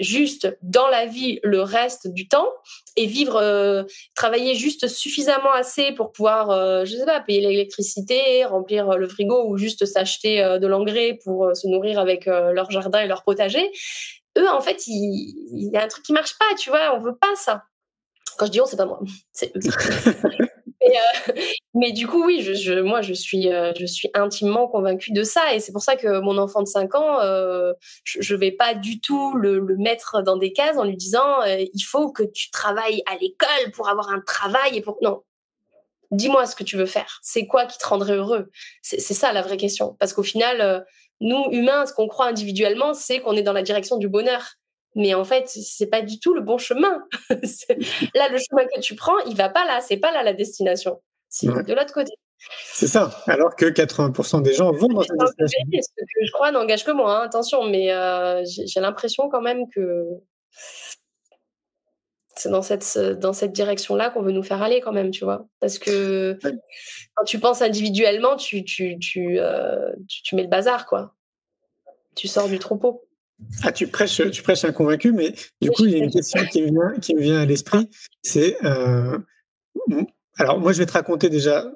juste 0.00 0.56
dans 0.62 0.88
la 0.88 1.06
vie 1.06 1.40
le 1.42 1.62
reste 1.62 2.08
du 2.08 2.28
temps 2.28 2.48
et 2.96 3.06
vivre, 3.06 3.36
euh, 3.36 3.84
travailler 4.14 4.54
juste 4.54 4.88
suffisamment 4.88 5.52
assez 5.52 5.92
pour 5.92 6.12
pouvoir, 6.12 6.50
euh, 6.50 6.84
je 6.84 6.96
sais 6.96 7.04
pas, 7.04 7.20
payer 7.20 7.40
l'électricité, 7.40 8.44
remplir 8.44 8.90
euh, 8.90 8.96
le 8.96 9.08
frigo 9.08 9.46
ou 9.48 9.56
juste 9.56 9.84
s'acheter 9.86 10.42
de 10.60 10.66
l'engrais 10.66 11.18
pour 11.24 11.54
se 11.54 11.66
nourrir 11.66 11.98
avec 11.98 12.26
leur 12.26 12.70
jardin 12.70 13.00
et 13.00 13.06
leur 13.06 13.22
potager. 13.22 13.70
Eux, 14.38 14.48
en 14.48 14.60
fait, 14.60 14.86
il, 14.86 15.70
y 15.72 15.76
a 15.76 15.84
un 15.84 15.88
truc 15.88 16.04
qui 16.04 16.12
marche 16.12 16.36
pas, 16.38 16.54
tu 16.58 16.70
vois, 16.70 16.94
on 16.94 17.00
veut 17.00 17.16
pas 17.16 17.34
ça. 17.36 17.64
Quand 18.38 18.46
je 18.46 18.52
dis 18.52 18.60
on, 18.60 18.66
c'est 18.66 18.76
pas 18.76 18.84
moi, 18.84 19.00
c'est 19.32 19.52
eux. 19.56 19.60
Euh, 20.86 21.32
mais, 21.74 21.92
du 21.92 22.06
coup, 22.06 22.24
oui, 22.24 22.42
je, 22.42 22.80
moi, 22.80 23.02
je 23.02 23.12
suis, 23.12 23.52
euh, 23.52 23.72
je 23.78 23.86
suis 23.86 24.08
intimement 24.14 24.68
convaincue 24.68 25.12
de 25.12 25.22
ça. 25.22 25.54
Et 25.54 25.60
c'est 25.60 25.72
pour 25.72 25.82
ça 25.82 25.96
que 25.96 26.20
mon 26.20 26.38
enfant 26.38 26.62
de 26.62 26.68
5 26.68 26.94
ans, 26.94 27.20
euh, 27.20 27.72
je 28.04 28.34
ne 28.34 28.38
vais 28.38 28.52
pas 28.52 28.74
du 28.74 29.00
tout 29.00 29.34
le, 29.34 29.60
mettre 29.78 30.22
dans 30.22 30.36
des 30.36 30.52
cases 30.52 30.78
en 30.78 30.84
lui 30.84 30.96
disant 30.96 31.42
il 31.44 31.82
faut 31.82 32.10
que 32.10 32.22
tu 32.22 32.50
travailles 32.50 33.02
à 33.06 33.16
l'école 33.16 33.70
pour 33.74 33.88
avoir 33.88 34.10
un 34.10 34.20
travail. 34.20 34.76
et 34.76 34.80
pour 34.80 34.98
Non. 35.02 35.22
Dis-moi 36.12 36.46
ce 36.46 36.54
que 36.54 36.64
tu 36.64 36.76
veux 36.76 36.86
faire. 36.86 37.18
C'est 37.22 37.46
quoi 37.46 37.66
qui 37.66 37.78
te 37.78 37.86
rendrait 37.86 38.14
heureux? 38.14 38.50
C'est 38.80 39.00
ça 39.00 39.32
la 39.32 39.42
vraie 39.42 39.56
question. 39.56 39.96
Parce 39.98 40.12
qu'au 40.12 40.22
final, 40.22 40.84
nous, 41.20 41.46
humains, 41.50 41.84
ce 41.86 41.92
qu'on 41.92 42.08
croit 42.08 42.26
individuellement, 42.26 42.94
c'est 42.94 43.20
qu'on 43.20 43.34
est 43.34 43.42
dans 43.42 43.52
la 43.52 43.62
direction 43.62 43.96
du 43.96 44.08
bonheur 44.08 44.56
mais 44.96 45.14
en 45.14 45.24
fait 45.24 45.46
c'est 45.48 45.86
pas 45.86 46.02
du 46.02 46.18
tout 46.18 46.34
le 46.34 46.40
bon 46.40 46.58
chemin. 46.58 47.04
Là 48.14 48.28
le 48.30 48.38
chemin 48.38 48.64
que 48.64 48.80
tu 48.80 48.96
prends 48.96 49.18
il 49.26 49.36
va 49.36 49.48
pas 49.48 49.64
là. 49.64 49.80
C'est 49.80 49.98
pas 49.98 50.10
là 50.10 50.24
la 50.24 50.32
destination. 50.32 51.00
C'est 51.28 51.46
de 51.46 51.74
l'autre 51.74 51.92
côté. 51.92 52.12
C'est 52.72 52.86
ça. 52.86 53.10
Alors 53.26 53.56
que 53.56 53.66
80% 53.66 54.42
des 54.42 54.54
gens 54.54 54.72
vont 54.72 54.88
dans 54.88 55.02
cette 55.02 55.16
destination. 55.38 55.82
ce 55.82 56.02
que 56.02 56.26
je 56.26 56.32
crois 56.32 56.50
n'engage 56.50 56.84
que 56.84 56.90
moi 56.90 57.18
hein, 57.18 57.24
attention 57.24 57.64
mais 57.64 57.92
euh, 57.92 58.42
j'ai 58.44 58.80
l'impression 58.80 59.28
quand 59.28 59.42
même 59.42 59.68
que 59.70 60.06
c'est 62.36 62.50
dans 62.50 62.62
cette 62.62 62.98
dans 63.18 63.32
cette 63.32 63.52
direction 63.52 63.96
là 63.96 64.10
qu'on 64.10 64.22
veut 64.22 64.32
nous 64.32 64.42
faire 64.42 64.62
aller 64.62 64.80
quand 64.80 64.92
même 64.92 65.10
tu 65.10 65.24
vois. 65.24 65.46
Parce 65.60 65.78
que 65.78 66.38
quand 67.14 67.24
tu 67.24 67.38
penses 67.38 67.60
individuellement 67.60 68.36
tu 68.36 68.64
tu 68.64 68.98
tu, 68.98 69.38
euh, 69.38 69.92
tu, 70.08 70.22
tu 70.22 70.36
mets 70.36 70.42
le 70.42 70.48
bazar 70.48 70.86
quoi. 70.86 71.14
Tu 72.14 72.28
sors 72.28 72.48
du 72.48 72.58
troupeau 72.58 73.05
ah, 73.62 73.72
tu 73.72 73.86
prêches, 73.86 74.22
tu 74.30 74.42
prêches 74.42 74.64
un 74.64 74.72
convaincu, 74.72 75.12
mais 75.12 75.34
du 75.60 75.70
coup, 75.70 75.84
il 75.84 75.90
y 75.90 75.94
a 75.94 75.98
une 75.98 76.10
question 76.10 76.44
qui 76.46 76.62
me 76.62 76.70
vient, 76.70 76.98
qui 77.00 77.14
me 77.14 77.20
vient 77.20 77.40
à 77.40 77.44
l'esprit. 77.44 77.88
C'est, 78.22 78.56
euh, 78.64 79.18
alors 80.38 80.58
moi, 80.58 80.72
je 80.72 80.78
vais 80.78 80.86
te 80.86 80.92
raconter 80.92 81.28
déjà 81.28 81.70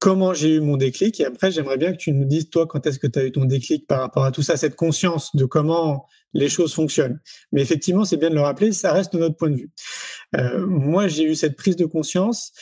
comment 0.00 0.32
j'ai 0.32 0.54
eu 0.54 0.60
mon 0.60 0.76
déclic, 0.76 1.20
et 1.20 1.24
après, 1.24 1.50
j'aimerais 1.50 1.76
bien 1.76 1.92
que 1.92 1.96
tu 1.96 2.12
nous 2.12 2.24
dises 2.24 2.50
toi 2.50 2.66
quand 2.66 2.86
est-ce 2.86 2.98
que 2.98 3.06
tu 3.06 3.18
as 3.18 3.24
eu 3.24 3.32
ton 3.32 3.44
déclic 3.44 3.86
par 3.86 4.00
rapport 4.00 4.24
à 4.24 4.32
tout 4.32 4.42
ça, 4.42 4.56
cette 4.56 4.76
conscience 4.76 5.34
de 5.34 5.44
comment 5.44 6.06
les 6.34 6.48
choses 6.48 6.74
fonctionnent. 6.74 7.20
Mais 7.52 7.62
effectivement, 7.62 8.04
c'est 8.04 8.16
bien 8.16 8.30
de 8.30 8.34
le 8.34 8.40
rappeler, 8.40 8.72
ça 8.72 8.92
reste 8.92 9.14
notre 9.14 9.36
point 9.36 9.50
de 9.50 9.56
vue. 9.56 9.70
Euh, 10.36 10.66
moi, 10.66 11.08
j'ai 11.08 11.24
eu 11.24 11.34
cette 11.34 11.56
prise 11.56 11.76
de 11.76 11.86
conscience 11.86 12.52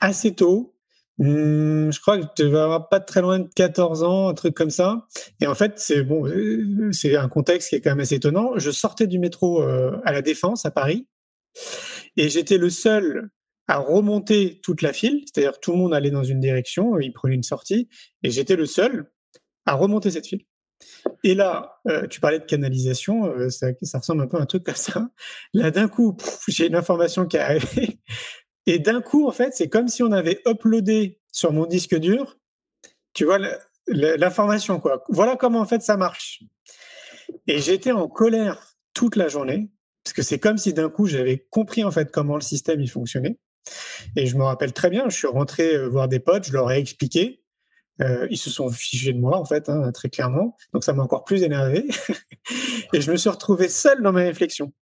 assez 0.00 0.34
tôt, 0.34 0.73
Mmh, 1.18 1.92
je 1.92 2.00
crois 2.00 2.18
que 2.18 2.26
tu 2.34 2.48
vas 2.48 2.64
avoir 2.64 2.88
pas 2.88 2.98
très 2.98 3.20
loin 3.20 3.38
de 3.38 3.48
14 3.54 4.02
ans, 4.02 4.28
un 4.28 4.34
truc 4.34 4.54
comme 4.54 4.70
ça. 4.70 5.06
Et 5.40 5.46
en 5.46 5.54
fait, 5.54 5.74
c'est 5.76 6.02
bon, 6.02 6.26
euh, 6.26 6.90
c'est 6.92 7.14
un 7.16 7.28
contexte 7.28 7.68
qui 7.68 7.76
est 7.76 7.80
quand 7.80 7.90
même 7.90 8.00
assez 8.00 8.16
étonnant. 8.16 8.52
Je 8.56 8.70
sortais 8.70 9.06
du 9.06 9.18
métro 9.20 9.62
euh, 9.62 9.96
à 10.04 10.12
la 10.12 10.22
Défense 10.22 10.66
à 10.66 10.72
Paris 10.72 11.06
et 12.16 12.28
j'étais 12.28 12.58
le 12.58 12.68
seul 12.68 13.30
à 13.68 13.78
remonter 13.78 14.60
toute 14.62 14.82
la 14.82 14.92
file, 14.92 15.24
c'est-à-dire 15.24 15.58
tout 15.60 15.72
le 15.72 15.78
monde 15.78 15.94
allait 15.94 16.10
dans 16.10 16.24
une 16.24 16.40
direction, 16.40 16.98
il 16.98 17.12
prenait 17.12 17.34
une 17.34 17.42
sortie 17.44 17.88
et 18.22 18.30
j'étais 18.30 18.56
le 18.56 18.66
seul 18.66 19.10
à 19.66 19.74
remonter 19.74 20.10
cette 20.10 20.26
file. 20.26 20.44
Et 21.22 21.34
là, 21.34 21.76
euh, 21.88 22.06
tu 22.08 22.20
parlais 22.20 22.40
de 22.40 22.44
canalisation, 22.44 23.32
ça, 23.48 23.68
ça, 23.82 23.98
ressemble 23.98 24.22
un 24.22 24.26
peu 24.26 24.36
à 24.36 24.42
un 24.42 24.46
truc 24.46 24.64
comme 24.64 24.74
ça. 24.74 25.08
Là, 25.54 25.70
d'un 25.70 25.88
coup, 25.88 26.16
j'ai 26.48 26.66
une 26.66 26.74
information 26.74 27.24
qui 27.26 27.36
est 27.36 27.40
arrivée. 27.40 28.00
Et 28.66 28.78
d'un 28.78 29.00
coup, 29.00 29.26
en 29.26 29.32
fait, 29.32 29.54
c'est 29.54 29.68
comme 29.68 29.88
si 29.88 30.02
on 30.02 30.12
avait 30.12 30.40
uploadé 30.46 31.20
sur 31.32 31.52
mon 31.52 31.66
disque 31.66 31.96
dur, 31.96 32.38
tu 33.12 33.24
vois, 33.24 33.38
l'information, 33.86 34.80
quoi. 34.80 35.04
Voilà 35.08 35.36
comment, 35.36 35.60
en 35.60 35.66
fait, 35.66 35.82
ça 35.82 35.96
marche. 35.96 36.42
Et 37.46 37.58
j'étais 37.58 37.92
en 37.92 38.08
colère 38.08 38.76
toute 38.94 39.16
la 39.16 39.28
journée, 39.28 39.70
parce 40.02 40.14
que 40.14 40.22
c'est 40.22 40.38
comme 40.38 40.58
si 40.58 40.72
d'un 40.72 40.88
coup, 40.88 41.06
j'avais 41.06 41.46
compris, 41.50 41.84
en 41.84 41.90
fait, 41.90 42.10
comment 42.10 42.36
le 42.36 42.42
système, 42.42 42.80
il 42.80 42.90
fonctionnait. 42.90 43.38
Et 44.16 44.26
je 44.26 44.36
me 44.36 44.44
rappelle 44.44 44.72
très 44.72 44.90
bien, 44.90 45.08
je 45.08 45.16
suis 45.16 45.26
rentré 45.26 45.74
euh, 45.74 45.88
voir 45.88 46.08
des 46.08 46.20
potes, 46.20 46.46
je 46.46 46.52
leur 46.52 46.70
ai 46.70 46.78
expliqué. 46.78 47.43
Euh, 48.00 48.26
ils 48.30 48.36
se 48.36 48.50
sont 48.50 48.68
fichés 48.70 49.12
de 49.12 49.18
moi, 49.18 49.38
en 49.38 49.44
fait, 49.44 49.68
hein, 49.68 49.92
très 49.92 50.08
clairement. 50.08 50.56
Donc, 50.72 50.84
ça 50.84 50.92
m'a 50.92 51.02
encore 51.02 51.24
plus 51.24 51.42
énervé. 51.42 51.86
et 52.92 53.00
je 53.00 53.10
me 53.10 53.16
suis 53.16 53.30
retrouvé 53.30 53.68
seul 53.68 54.02
dans 54.02 54.12
mes 54.12 54.24
réflexions. 54.24 54.72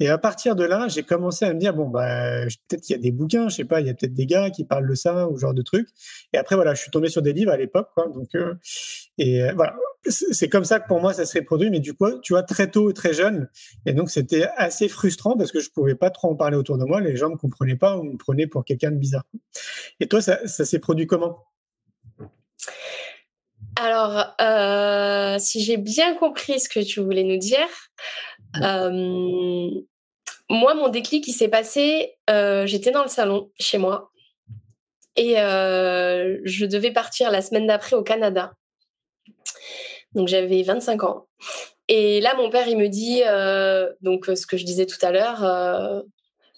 Et 0.00 0.08
à 0.08 0.18
partir 0.18 0.56
de 0.56 0.64
là, 0.64 0.88
j'ai 0.88 1.02
commencé 1.02 1.44
à 1.44 1.52
me 1.52 1.60
dire, 1.60 1.74
bon, 1.74 1.88
bah, 1.88 2.44
peut-être 2.68 2.82
qu'il 2.82 2.96
y 2.96 2.98
a 2.98 3.02
des 3.02 3.12
bouquins, 3.12 3.48
je 3.48 3.56
sais 3.56 3.64
pas, 3.64 3.80
il 3.80 3.86
y 3.86 3.90
a 3.90 3.94
peut-être 3.94 4.14
des 4.14 4.26
gars 4.26 4.50
qui 4.50 4.64
parlent 4.64 4.88
de 4.88 4.94
ça 4.94 5.28
ou 5.28 5.36
genre 5.36 5.54
de 5.54 5.62
trucs. 5.62 5.88
Et 6.32 6.38
après, 6.38 6.56
voilà, 6.56 6.74
je 6.74 6.80
suis 6.80 6.90
tombé 6.90 7.08
sur 7.08 7.22
des 7.22 7.32
livres 7.32 7.52
à 7.52 7.56
l'époque, 7.56 7.88
euh, 8.34 8.54
et 9.18 9.42
euh, 9.42 9.52
voilà. 9.54 9.76
C'est 10.08 10.48
comme 10.48 10.64
ça 10.64 10.80
que 10.80 10.88
pour 10.88 11.00
moi, 11.00 11.12
ça 11.12 11.24
se 11.24 11.38
reproduit. 11.38 11.70
Mais 11.70 11.78
du 11.78 11.94
coup, 11.94 12.18
tu 12.22 12.32
vois, 12.32 12.42
très 12.42 12.68
tôt, 12.68 12.92
très 12.92 13.14
jeune. 13.14 13.48
Et 13.86 13.92
donc, 13.92 14.10
c'était 14.10 14.48
assez 14.56 14.88
frustrant 14.88 15.36
parce 15.36 15.52
que 15.52 15.60
je 15.60 15.70
pouvais 15.70 15.94
pas 15.94 16.10
trop 16.10 16.28
en 16.28 16.34
parler 16.34 16.56
autour 16.56 16.76
de 16.76 16.84
moi. 16.84 17.00
Les 17.00 17.14
gens 17.14 17.30
me 17.30 17.36
comprenaient 17.36 17.76
pas 17.76 17.96
ou 17.96 18.02
me 18.02 18.16
prenaient 18.16 18.48
pour 18.48 18.64
quelqu'un 18.64 18.90
de 18.90 18.96
bizarre. 18.96 19.22
Et 20.00 20.08
toi, 20.08 20.20
ça 20.20 20.46
s'est 20.48 20.80
produit 20.80 21.06
comment? 21.06 21.44
Alors, 23.76 24.34
euh, 24.40 25.38
si 25.38 25.62
j'ai 25.62 25.76
bien 25.76 26.14
compris 26.14 26.60
ce 26.60 26.68
que 26.68 26.80
tu 26.80 27.00
voulais 27.00 27.24
nous 27.24 27.38
dire, 27.38 27.68
euh, 28.62 29.70
moi, 30.50 30.74
mon 30.74 30.88
déclic, 30.88 31.24
qui 31.24 31.32
s'est 31.32 31.48
passé, 31.48 32.14
euh, 32.28 32.66
j'étais 32.66 32.90
dans 32.90 33.02
le 33.02 33.08
salon 33.08 33.50
chez 33.58 33.78
moi 33.78 34.10
et 35.16 35.34
je 35.34 36.64
devais 36.64 36.90
partir 36.90 37.30
la 37.30 37.42
semaine 37.42 37.66
d'après 37.66 37.96
au 37.96 38.02
Canada. 38.02 38.52
Donc, 40.12 40.28
j'avais 40.28 40.62
25 40.62 41.04
ans. 41.04 41.26
Et 41.88 42.20
là, 42.20 42.34
mon 42.34 42.50
père, 42.50 42.68
il 42.68 42.78
me 42.78 42.88
dit, 42.88 43.22
donc 44.00 44.26
ce 44.26 44.46
que 44.46 44.56
je 44.56 44.64
disais 44.64 44.86
tout 44.86 45.04
à 45.04 45.10
l'heure, 45.10 46.04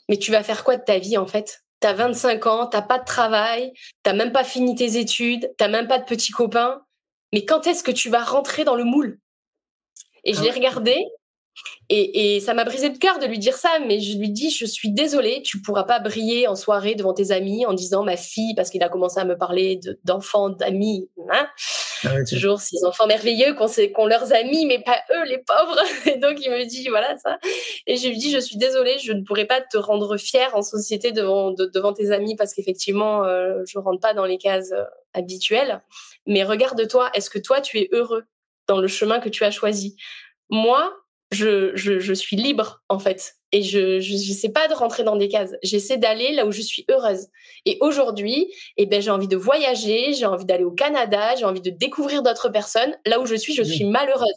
mais 0.08 0.18
tu 0.18 0.30
vas 0.30 0.42
faire 0.42 0.64
quoi 0.64 0.76
de 0.76 0.84
ta 0.84 0.98
vie 0.98 1.16
en 1.16 1.26
fait? 1.26 1.63
T'as 1.84 1.92
25 1.92 2.46
ans, 2.46 2.66
t'as 2.66 2.80
pas 2.80 2.98
de 2.98 3.04
travail, 3.04 3.74
t'as 4.02 4.14
même 4.14 4.32
pas 4.32 4.42
fini 4.42 4.74
tes 4.74 4.96
études, 4.96 5.52
t'as 5.58 5.68
même 5.68 5.86
pas 5.86 5.98
de 5.98 6.06
petits 6.06 6.32
copains. 6.32 6.80
Mais 7.34 7.44
quand 7.44 7.66
est-ce 7.66 7.84
que 7.84 7.90
tu 7.90 8.08
vas 8.08 8.24
rentrer 8.24 8.64
dans 8.64 8.74
le 8.74 8.84
moule? 8.84 9.18
Et 10.24 10.32
je 10.32 10.40
ah 10.40 10.44
l'ai 10.44 10.50
regardé 10.50 10.96
Et, 11.88 12.36
et 12.36 12.40
ça 12.40 12.54
m'a 12.54 12.64
brisé 12.64 12.88
le 12.88 12.98
cœur 12.98 13.18
de 13.18 13.26
lui 13.26 13.38
dire 13.38 13.56
ça, 13.56 13.78
mais 13.86 14.00
je 14.00 14.18
lui 14.18 14.30
dis, 14.30 14.50
je 14.50 14.64
suis 14.64 14.90
désolée, 14.90 15.42
tu 15.42 15.60
pourras 15.60 15.84
pas 15.84 16.00
briller 16.00 16.48
en 16.48 16.56
soirée 16.56 16.94
devant 16.94 17.12
tes 17.12 17.30
amis 17.30 17.66
en 17.66 17.74
disant 17.74 18.04
ma 18.04 18.16
fille, 18.16 18.54
parce 18.54 18.70
qu'il 18.70 18.82
a 18.82 18.88
commencé 18.88 19.20
à 19.20 19.24
me 19.24 19.36
parler 19.36 19.80
d'enfants, 20.04 20.50
d'amis, 20.50 21.08
hein 21.30 21.48
ah 22.06 22.24
toujours 22.28 22.60
ces 22.60 22.84
enfants 22.84 23.06
merveilleux 23.06 23.54
qu'on 23.54 23.66
qu'on 23.94 24.06
leurs 24.06 24.32
amis, 24.32 24.66
mais 24.66 24.82
pas 24.82 25.00
eux, 25.10 25.24
les 25.24 25.38
pauvres. 25.38 25.80
Et 26.06 26.16
donc 26.16 26.38
il 26.40 26.50
me 26.50 26.64
dit, 26.64 26.88
voilà 26.88 27.16
ça. 27.16 27.38
Et 27.86 27.96
je 27.96 28.08
lui 28.08 28.16
dis, 28.16 28.30
je 28.30 28.38
suis 28.38 28.56
désolée, 28.56 28.98
je 28.98 29.12
ne 29.12 29.22
pourrai 29.22 29.46
pas 29.46 29.60
te 29.60 29.76
rendre 29.76 30.16
fière 30.16 30.54
en 30.54 30.62
société 30.62 31.12
devant, 31.12 31.50
devant 31.52 31.92
tes 31.92 32.10
amis, 32.10 32.36
parce 32.36 32.54
qu'effectivement, 32.54 33.24
euh, 33.24 33.62
je 33.66 33.78
rentre 33.78 34.00
pas 34.00 34.14
dans 34.14 34.24
les 34.24 34.38
cases 34.38 34.72
euh, 34.72 34.84
habituelles. 35.12 35.82
Mais 36.26 36.44
regarde-toi, 36.44 37.10
est-ce 37.14 37.30
que 37.30 37.38
toi, 37.38 37.60
tu 37.60 37.78
es 37.78 37.88
heureux 37.92 38.24
dans 38.66 38.80
le 38.80 38.88
chemin 38.88 39.20
que 39.20 39.28
tu 39.28 39.44
as 39.44 39.50
choisi? 39.50 39.96
Moi, 40.50 40.92
je, 41.34 41.74
je, 41.74 42.14
suis 42.14 42.36
libre 42.36 42.82
en 42.88 42.98
fait. 42.98 43.34
Et 43.52 43.62
je 43.62 43.96
ne 43.96 44.34
sais 44.34 44.48
pas 44.48 44.68
de 44.68 44.74
rentrer 44.74 45.04
dans 45.04 45.16
des 45.16 45.28
cases. 45.28 45.52
J'essaie 45.62 45.98
d'aller 45.98 46.32
là 46.32 46.46
où 46.46 46.52
je 46.52 46.62
suis 46.62 46.84
heureuse. 46.90 47.26
Et 47.66 47.78
aujourd'hui, 47.80 48.52
eh 48.76 48.86
ben, 48.86 49.02
j'ai 49.02 49.10
envie 49.10 49.28
de 49.28 49.36
voyager, 49.36 50.12
j'ai 50.12 50.26
envie 50.26 50.44
d'aller 50.44 50.64
au 50.64 50.72
Canada, 50.72 51.34
j'ai 51.36 51.44
envie 51.44 51.60
de 51.60 51.70
découvrir 51.70 52.22
d'autres 52.22 52.48
personnes. 52.48 52.96
Là 53.06 53.20
où 53.20 53.26
je 53.26 53.34
suis, 53.34 53.54
je 53.54 53.62
suis 53.62 53.84
malheureuse. 53.84 54.34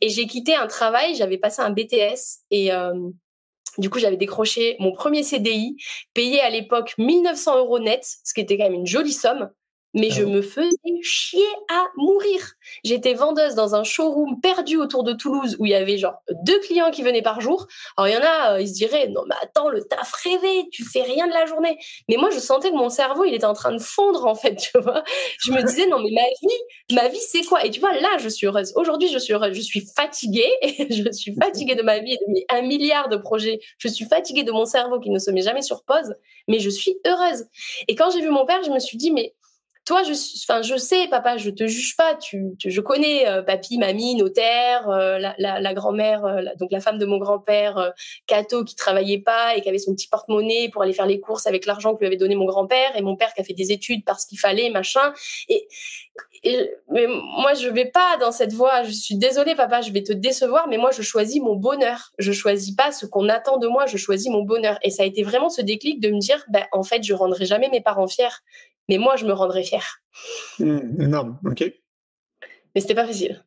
Et 0.00 0.08
j'ai 0.08 0.26
quitté 0.26 0.54
un 0.54 0.66
travail, 0.66 1.14
j'avais 1.14 1.38
passé 1.38 1.62
un 1.62 1.70
BTS 1.70 2.42
et 2.50 2.72
euh, 2.72 2.92
du 3.78 3.88
coup, 3.88 3.98
j'avais 3.98 4.16
décroché 4.16 4.76
mon 4.78 4.92
premier 4.92 5.22
CDI, 5.22 5.76
payé 6.12 6.40
à 6.40 6.50
l'époque 6.50 6.94
1900 6.98 7.58
euros 7.58 7.78
net, 7.78 8.04
ce 8.24 8.34
qui 8.34 8.40
était 8.40 8.58
quand 8.58 8.64
même 8.64 8.74
une 8.74 8.86
jolie 8.86 9.12
somme 9.12 9.50
mais 9.94 10.08
ah 10.10 10.14
je 10.14 10.24
me 10.24 10.42
faisais 10.42 10.70
chier 11.02 11.46
à 11.68 11.86
mourir. 11.96 12.52
J'étais 12.84 13.14
vendeuse 13.14 13.54
dans 13.54 13.74
un 13.74 13.84
showroom 13.84 14.40
perdu 14.40 14.76
autour 14.76 15.02
de 15.02 15.12
Toulouse 15.12 15.56
où 15.58 15.66
il 15.66 15.72
y 15.72 15.74
avait 15.74 15.98
genre 15.98 16.22
deux 16.44 16.58
clients 16.60 16.90
qui 16.90 17.02
venaient 17.02 17.22
par 17.22 17.40
jour. 17.40 17.66
Alors 17.96 18.08
il 18.08 18.14
y 18.14 18.16
en 18.16 18.22
a, 18.22 18.54
euh, 18.54 18.60
ils 18.60 18.68
se 18.68 18.74
diraient 18.74 19.08
non 19.08 19.22
mais 19.28 19.34
attends 19.42 19.68
le 19.68 19.82
taf 19.82 20.12
rêvé, 20.12 20.68
tu 20.70 20.84
fais 20.84 21.02
rien 21.02 21.26
de 21.26 21.32
la 21.32 21.46
journée. 21.46 21.78
Mais 22.08 22.16
moi 22.16 22.30
je 22.30 22.38
sentais 22.38 22.70
que 22.70 22.76
mon 22.76 22.88
cerveau 22.88 23.24
il 23.24 23.34
était 23.34 23.46
en 23.46 23.54
train 23.54 23.72
de 23.72 23.80
fondre 23.80 24.26
en 24.26 24.34
fait, 24.34 24.56
tu 24.72 24.78
vois. 24.78 25.02
Je 25.40 25.52
me 25.52 25.62
disais 25.62 25.86
non 25.86 25.98
mais 25.98 26.10
ma 26.12 26.22
vie, 26.22 26.94
ma 26.94 27.08
vie 27.08 27.20
c'est 27.20 27.42
quoi? 27.42 27.64
Et 27.64 27.70
tu 27.70 27.80
vois 27.80 27.92
là 27.94 28.18
je 28.18 28.28
suis 28.28 28.46
heureuse. 28.46 28.72
Aujourd'hui 28.76 29.08
je 29.08 29.18
suis 29.18 29.32
heureuse, 29.32 29.54
je 29.54 29.62
suis 29.62 29.84
fatiguée, 29.96 30.50
je 30.62 31.10
suis 31.12 31.34
fatiguée 31.34 31.74
de 31.74 31.82
ma 31.82 31.98
vie, 31.98 32.16
de 32.16 32.32
mes 32.32 32.44
un 32.48 32.62
milliard 32.62 33.08
de 33.08 33.16
projets. 33.16 33.60
Je 33.78 33.88
suis 33.88 34.04
fatiguée 34.04 34.44
de 34.44 34.52
mon 34.52 34.64
cerveau 34.64 35.00
qui 35.00 35.10
ne 35.10 35.18
se 35.18 35.30
met 35.30 35.42
jamais 35.42 35.62
sur 35.62 35.82
pause, 35.84 36.14
mais 36.48 36.58
je 36.60 36.70
suis 36.70 36.98
heureuse. 37.06 37.44
Et 37.88 37.94
quand 37.94 38.10
j'ai 38.10 38.20
vu 38.20 38.30
mon 38.30 38.46
père, 38.46 38.62
je 38.62 38.70
me 38.70 38.78
suis 38.78 38.96
dit 38.96 39.10
mais 39.10 39.34
toi, 39.90 40.04
je, 40.04 40.76
sais, 40.76 41.08
papa, 41.08 41.36
je 41.36 41.50
te 41.50 41.66
juge 41.66 41.96
pas. 41.96 42.16
Je 42.22 42.80
connais 42.80 43.26
euh, 43.26 43.42
papy, 43.42 43.76
mamie, 43.76 44.14
notaire, 44.14 44.88
euh, 44.88 45.18
la 45.18 45.74
grand-mère, 45.74 46.24
euh, 46.24 46.42
donc 46.60 46.70
la 46.70 46.78
femme 46.78 46.96
de 46.96 47.06
mon 47.06 47.18
grand-père, 47.18 47.92
Cato, 48.28 48.62
qui 48.62 48.76
travaillait 48.76 49.18
pas 49.18 49.56
et 49.56 49.62
qui 49.62 49.68
avait 49.68 49.78
son 49.78 49.92
petit 49.92 50.06
porte-monnaie 50.06 50.68
pour 50.72 50.82
aller 50.82 50.92
faire 50.92 51.06
les 51.06 51.18
courses 51.18 51.48
avec 51.48 51.66
l'argent 51.66 51.94
que 51.94 51.98
lui 51.98 52.06
avait 52.06 52.16
donné 52.16 52.36
mon 52.36 52.44
grand-père, 52.44 52.96
et 52.96 53.02
mon 53.02 53.16
père 53.16 53.34
qui 53.34 53.40
a 53.40 53.44
fait 53.44 53.52
des 53.52 53.72
études 53.72 54.04
parce 54.04 54.26
qu'il 54.26 54.38
fallait, 54.38 54.70
machin. 54.70 55.12
Et, 55.48 55.66
mais 56.88 57.06
moi, 57.08 57.54
je 57.54 57.68
vais 57.68 57.86
pas 57.86 58.16
dans 58.20 58.30
cette 58.30 58.52
voie. 58.52 58.84
Je 58.84 58.92
suis 58.92 59.16
désolée, 59.16 59.56
papa, 59.56 59.80
je 59.80 59.90
vais 59.90 60.04
te 60.04 60.12
décevoir, 60.12 60.68
mais 60.68 60.78
moi, 60.78 60.92
je 60.92 61.02
choisis 61.02 61.42
mon 61.42 61.56
bonheur. 61.56 62.12
Je 62.18 62.30
choisis 62.30 62.74
pas 62.74 62.92
ce 62.92 63.06
qu'on 63.06 63.28
attend 63.28 63.58
de 63.58 63.66
moi. 63.66 63.86
Je 63.86 63.96
choisis 63.96 64.30
mon 64.30 64.42
bonheur. 64.42 64.78
Et 64.82 64.90
ça 64.90 65.02
a 65.02 65.06
été 65.06 65.22
vraiment 65.24 65.50
ce 65.50 65.60
déclic 65.60 66.00
de 66.00 66.10
me 66.10 66.18
dire, 66.18 66.44
ben, 66.48 66.64
en 66.70 66.84
fait, 66.84 67.02
je 67.02 67.12
rendrai 67.12 67.44
jamais 67.44 67.68
mes 67.70 67.80
parents 67.80 68.06
fiers 68.06 68.28
mais 68.90 68.98
moi, 68.98 69.14
je 69.14 69.24
me 69.24 69.32
rendrais 69.32 69.62
fière. 69.62 70.02
Mmh, 70.58 71.00
énorme, 71.00 71.38
ok. 71.46 71.72
Mais 72.74 72.80
c'était 72.80 72.96
pas 72.96 73.06
facile. 73.06 73.44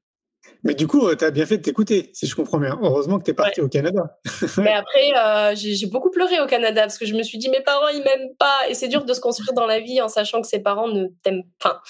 Mais 0.63 0.73
du 0.73 0.87
coup, 0.87 1.13
tu 1.15 1.25
as 1.25 1.31
bien 1.31 1.45
fait 1.45 1.57
de 1.57 1.61
t'écouter, 1.61 2.11
si 2.13 2.27
je 2.27 2.35
comprends 2.35 2.59
bien. 2.59 2.79
Heureusement 2.81 3.19
que 3.19 3.25
tu 3.25 3.31
es 3.31 3.33
parti 3.33 3.59
au 3.59 3.67
Canada. 3.67 4.17
mais 4.57 4.71
après, 4.71 5.11
euh, 5.17 5.53
j'ai 5.55 5.87
beaucoup 5.87 6.11
pleuré 6.11 6.39
au 6.39 6.47
Canada 6.47 6.83
parce 6.83 6.97
que 6.97 7.05
je 7.05 7.13
me 7.13 7.23
suis 7.23 7.37
dit, 7.37 7.49
mes 7.49 7.59
parents, 7.59 7.89
ils 7.89 8.01
m'aiment 8.01 8.33
pas. 8.39 8.69
Et 8.69 8.73
c'est 8.73 8.87
dur 8.87 9.03
de 9.03 9.13
se 9.13 9.19
construire 9.19 9.53
dans 9.53 9.65
la 9.65 9.81
vie 9.81 10.01
en 10.01 10.07
sachant 10.07 10.41
que 10.41 10.47
ses 10.47 10.59
parents 10.59 10.87
ne 10.87 11.07
t'aiment 11.21 11.43
pas. 11.59 11.81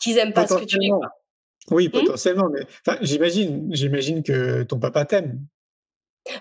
Qu'ils 0.00 0.18
aiment 0.18 0.32
pas 0.32 0.48
ce 0.48 0.54
que 0.54 0.64
tu 0.64 0.78
fais. 0.78 0.90
Oui, 1.70 1.86
hmm? 1.86 1.92
potentiellement. 1.92 2.48
mais 2.50 2.66
j'imagine, 3.02 3.68
j'imagine 3.72 4.24
que 4.24 4.64
ton 4.64 4.80
papa 4.80 5.04
t'aime. 5.04 5.46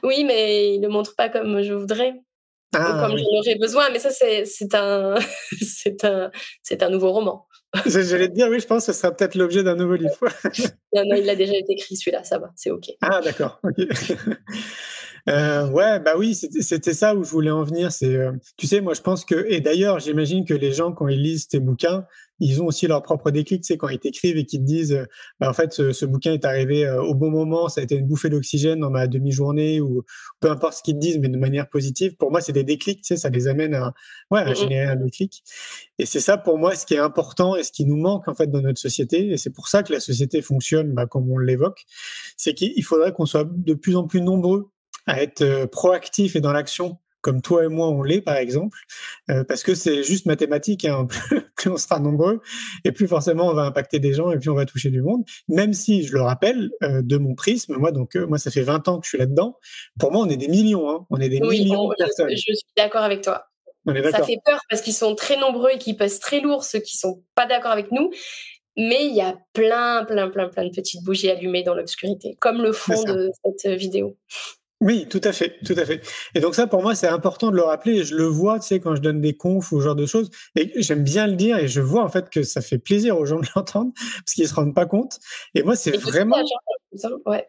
Oui, 0.01 0.23
mais 0.23 0.73
il 0.73 0.81
ne 0.81 0.87
le 0.87 0.91
montre 0.91 1.15
pas 1.15 1.29
comme 1.29 1.61
je 1.61 1.73
voudrais. 1.73 2.15
Ah, 2.73 3.05
comme 3.05 3.17
j'en 3.17 3.39
aurais 3.39 3.55
besoin, 3.55 3.89
mais 3.91 3.99
ça, 3.99 4.09
c'est 4.11 4.75
un, 4.75 5.15
c'est 5.61 6.05
un, 6.05 6.31
c'est 6.63 6.83
un 6.83 6.89
nouveau 6.89 7.11
roman. 7.11 7.47
J'allais 7.85 8.27
te 8.27 8.33
dire, 8.33 8.47
oui, 8.49 8.59
je 8.59 8.67
pense 8.67 8.85
que 8.85 8.91
ce 8.91 8.99
sera 8.99 9.13
peut-être 9.13 9.35
l'objet 9.35 9.63
d'un 9.63 9.75
nouveau 9.75 9.95
livre. 9.95 10.17
non, 10.93 11.03
non, 11.05 11.15
il 11.15 11.29
a 11.29 11.35
déjà 11.35 11.53
été 11.55 11.73
écrit, 11.73 11.95
celui-là, 11.95 12.23
ça 12.23 12.37
va, 12.37 12.51
c'est 12.55 12.69
OK. 12.69 12.89
Ah, 13.01 13.21
d'accord, 13.21 13.59
OK. 13.63 13.85
Euh, 15.29 15.69
ouais, 15.69 15.99
bah 15.99 16.13
oui, 16.17 16.33
c'était 16.33 16.93
ça 16.93 17.13
où 17.13 17.23
je 17.23 17.29
voulais 17.29 17.51
en 17.51 17.63
venir. 17.63 17.91
C'est, 17.91 18.15
euh, 18.15 18.31
tu 18.57 18.65
sais, 18.65 18.81
moi 18.81 18.95
je 18.95 19.01
pense 19.01 19.23
que, 19.23 19.45
et 19.49 19.61
d'ailleurs, 19.61 19.99
j'imagine 19.99 20.45
que 20.45 20.53
les 20.55 20.71
gens 20.71 20.93
quand 20.93 21.07
ils 21.07 21.21
lisent 21.21 21.47
tes 21.47 21.59
bouquins, 21.59 22.07
ils 22.41 22.61
ont 22.61 22.65
aussi 22.65 22.87
leur 22.87 23.01
propre 23.03 23.31
déclic. 23.31 23.63
C'est 23.63 23.77
quand 23.77 23.87
ils 23.87 23.99
t'écrivent 23.99 24.37
et 24.37 24.45
qu'ils 24.45 24.61
te 24.61 24.65
disent, 24.65 24.93
euh, 24.93 25.05
bah, 25.39 25.49
en 25.49 25.53
fait, 25.53 25.71
ce, 25.71 26.05
bouquin 26.05 26.33
est 26.33 26.43
arrivé 26.43 26.89
au 26.89 27.15
bon 27.15 27.29
moment, 27.29 27.69
ça 27.69 27.81
a 27.81 27.83
été 27.83 27.95
une 27.95 28.07
bouffée 28.07 28.29
d'oxygène 28.29 28.79
dans 28.79 28.89
ma 28.89 29.07
demi-journée 29.07 29.79
ou 29.79 30.03
peu 30.39 30.49
importe 30.49 30.73
ce 30.73 30.83
qu'ils 30.83 30.95
te 30.95 30.99
disent, 30.99 31.19
mais 31.19 31.29
de 31.29 31.37
manière 31.37 31.69
positive. 31.69 32.15
Pour 32.17 32.31
moi, 32.31 32.41
c'est 32.41 32.51
des 32.51 32.63
déclics. 32.63 33.01
Tu 33.01 33.07
sais, 33.07 33.17
ça 33.17 33.29
les 33.29 33.47
amène 33.47 33.73
à, 33.75 33.93
ouais, 34.31 34.41
à 34.41 34.51
mmh 34.51 34.55
générer 34.55 34.85
un 34.85 34.95
déclic. 34.95 35.43
Et 35.99 36.05
c'est 36.05 36.19
ça 36.19 36.37
pour 36.37 36.57
moi 36.57 36.75
ce 36.75 36.85
qui 36.85 36.95
est 36.95 36.99
important 36.99 37.55
et 37.55 37.63
ce 37.63 37.71
qui 37.71 37.85
nous 37.85 37.97
manque 37.97 38.27
en 38.27 38.33
fait 38.33 38.47
dans 38.47 38.61
notre 38.61 38.79
société. 38.79 39.31
Et 39.31 39.37
c'est 39.37 39.51
pour 39.51 39.67
ça 39.67 39.83
que 39.83 39.93
la 39.93 39.99
société 39.99 40.41
fonctionne, 40.41 40.93
bah, 40.93 41.05
comme 41.05 41.31
on 41.31 41.37
l'évoque, 41.37 41.85
c'est 42.37 42.53
qu'il 42.53 42.83
faudrait 42.83 43.13
qu'on 43.13 43.25
soit 43.25 43.47
de 43.49 43.73
plus 43.73 43.95
en 43.95 44.07
plus 44.07 44.21
nombreux 44.21 44.71
à 45.07 45.21
être 45.21 45.41
euh, 45.41 45.67
proactif 45.67 46.35
et 46.35 46.41
dans 46.41 46.53
l'action 46.53 46.97
comme 47.21 47.41
toi 47.41 47.65
et 47.65 47.67
moi 47.67 47.87
on 47.89 48.03
l'est 48.03 48.21
par 48.21 48.37
exemple, 48.37 48.77
euh, 49.29 49.43
parce 49.43 49.63
que 49.63 49.75
c'est 49.75 50.03
juste 50.03 50.25
mathématique. 50.25 50.85
Hein. 50.85 51.07
plus 51.55 51.69
on 51.69 51.77
sera 51.77 51.99
nombreux 51.99 52.41
et 52.83 52.91
plus 52.91 53.07
forcément 53.07 53.49
on 53.49 53.53
va 53.53 53.63
impacter 53.63 53.99
des 53.99 54.13
gens 54.13 54.31
et 54.31 54.39
puis 54.39 54.49
on 54.49 54.55
va 54.55 54.65
toucher 54.65 54.89
du 54.89 55.01
monde. 55.01 55.23
Même 55.47 55.73
si 55.73 56.03
je 56.03 56.13
le 56.13 56.21
rappelle 56.21 56.71
euh, 56.83 57.01
de 57.03 57.17
mon 57.17 57.35
prisme, 57.35 57.75
moi 57.77 57.91
donc 57.91 58.15
moi 58.15 58.37
ça 58.37 58.51
fait 58.51 58.63
20 58.63 58.87
ans 58.87 58.99
que 58.99 59.05
je 59.05 59.09
suis 59.09 59.17
là-dedans. 59.17 59.57
Pour 59.99 60.11
moi 60.11 60.25
on 60.25 60.29
est 60.29 60.37
des 60.37 60.47
millions, 60.47 60.89
hein. 60.89 61.05
on 61.09 61.19
est 61.19 61.29
des 61.29 61.39
millions 61.39 61.89
de 61.89 61.95
personnes. 61.95 62.29
Je, 62.29 62.35
suis 62.35 62.73
d'accord 62.75 63.03
avec 63.03 63.21
toi. 63.21 63.45
ça 63.85 64.23
fait 64.23 64.39
peur 64.45 64.59
parce 64.69 64.81
qu'ils 64.81 64.93
sont 64.93 65.15
très 65.15 65.37
nombreux 65.37 65.71
et 65.73 65.77
qu'ils 65.77 65.97
pèsent 65.97 66.19
très 66.19 66.41
lourd 66.41 66.63
ceux 66.63 66.79
qui 66.79 66.97
sont 66.97 67.23
pas 67.35 67.45
d'accord 67.45 67.71
avec 67.71 67.91
nous. 67.91 68.11
Mais 68.77 69.05
il 69.05 69.13
y 69.13 69.21
a 69.21 69.37
plein, 69.53 70.05
plein, 70.05 70.29
plein, 70.29 70.47
plein 70.47 70.65
de 70.65 70.69
petites 70.69 71.03
bougies 71.03 71.29
allumées 71.29 71.63
dans 71.63 71.75
l'obscurité, 71.75 72.37
comme 72.39 72.61
le 72.61 72.71
fond 72.71 73.03
de 73.03 73.29
cette 73.43 73.77
vidéo. 73.77 74.17
Oui, 74.81 75.07
tout 75.07 75.21
à 75.23 75.31
fait, 75.31 75.59
tout 75.63 75.75
à 75.77 75.85
fait. 75.85 76.01
Et 76.33 76.39
donc 76.39 76.55
ça, 76.55 76.65
pour 76.65 76.81
moi, 76.81 76.95
c'est 76.95 77.07
important 77.07 77.51
de 77.51 77.55
le 77.55 77.61
rappeler. 77.61 77.99
Et 77.99 78.03
je 78.03 78.15
le 78.15 78.25
vois, 78.25 78.59
tu 78.59 78.67
sais, 78.67 78.79
quand 78.79 78.95
je 78.95 79.01
donne 79.01 79.21
des 79.21 79.37
confs 79.37 79.71
ou 79.71 79.79
ce 79.79 79.85
genre 79.85 79.95
de 79.95 80.07
choses. 80.07 80.31
Et 80.55 80.73
j'aime 80.81 81.03
bien 81.03 81.27
le 81.27 81.35
dire. 81.35 81.57
Et 81.57 81.67
je 81.67 81.81
vois 81.81 82.03
en 82.03 82.09
fait 82.09 82.29
que 82.29 82.41
ça 82.41 82.61
fait 82.61 82.79
plaisir 82.79 83.17
aux 83.17 83.25
gens 83.25 83.39
de 83.39 83.47
l'entendre 83.55 83.91
parce 83.93 84.33
qu'ils 84.33 84.47
se 84.47 84.53
rendent 84.53 84.75
pas 84.75 84.87
compte. 84.87 85.19
Et 85.53 85.61
moi, 85.61 85.75
c'est 85.75 85.95
vraiment. 85.95 86.37
Âge, 86.37 87.03
hein, 87.03 87.09
ouais. 87.27 87.47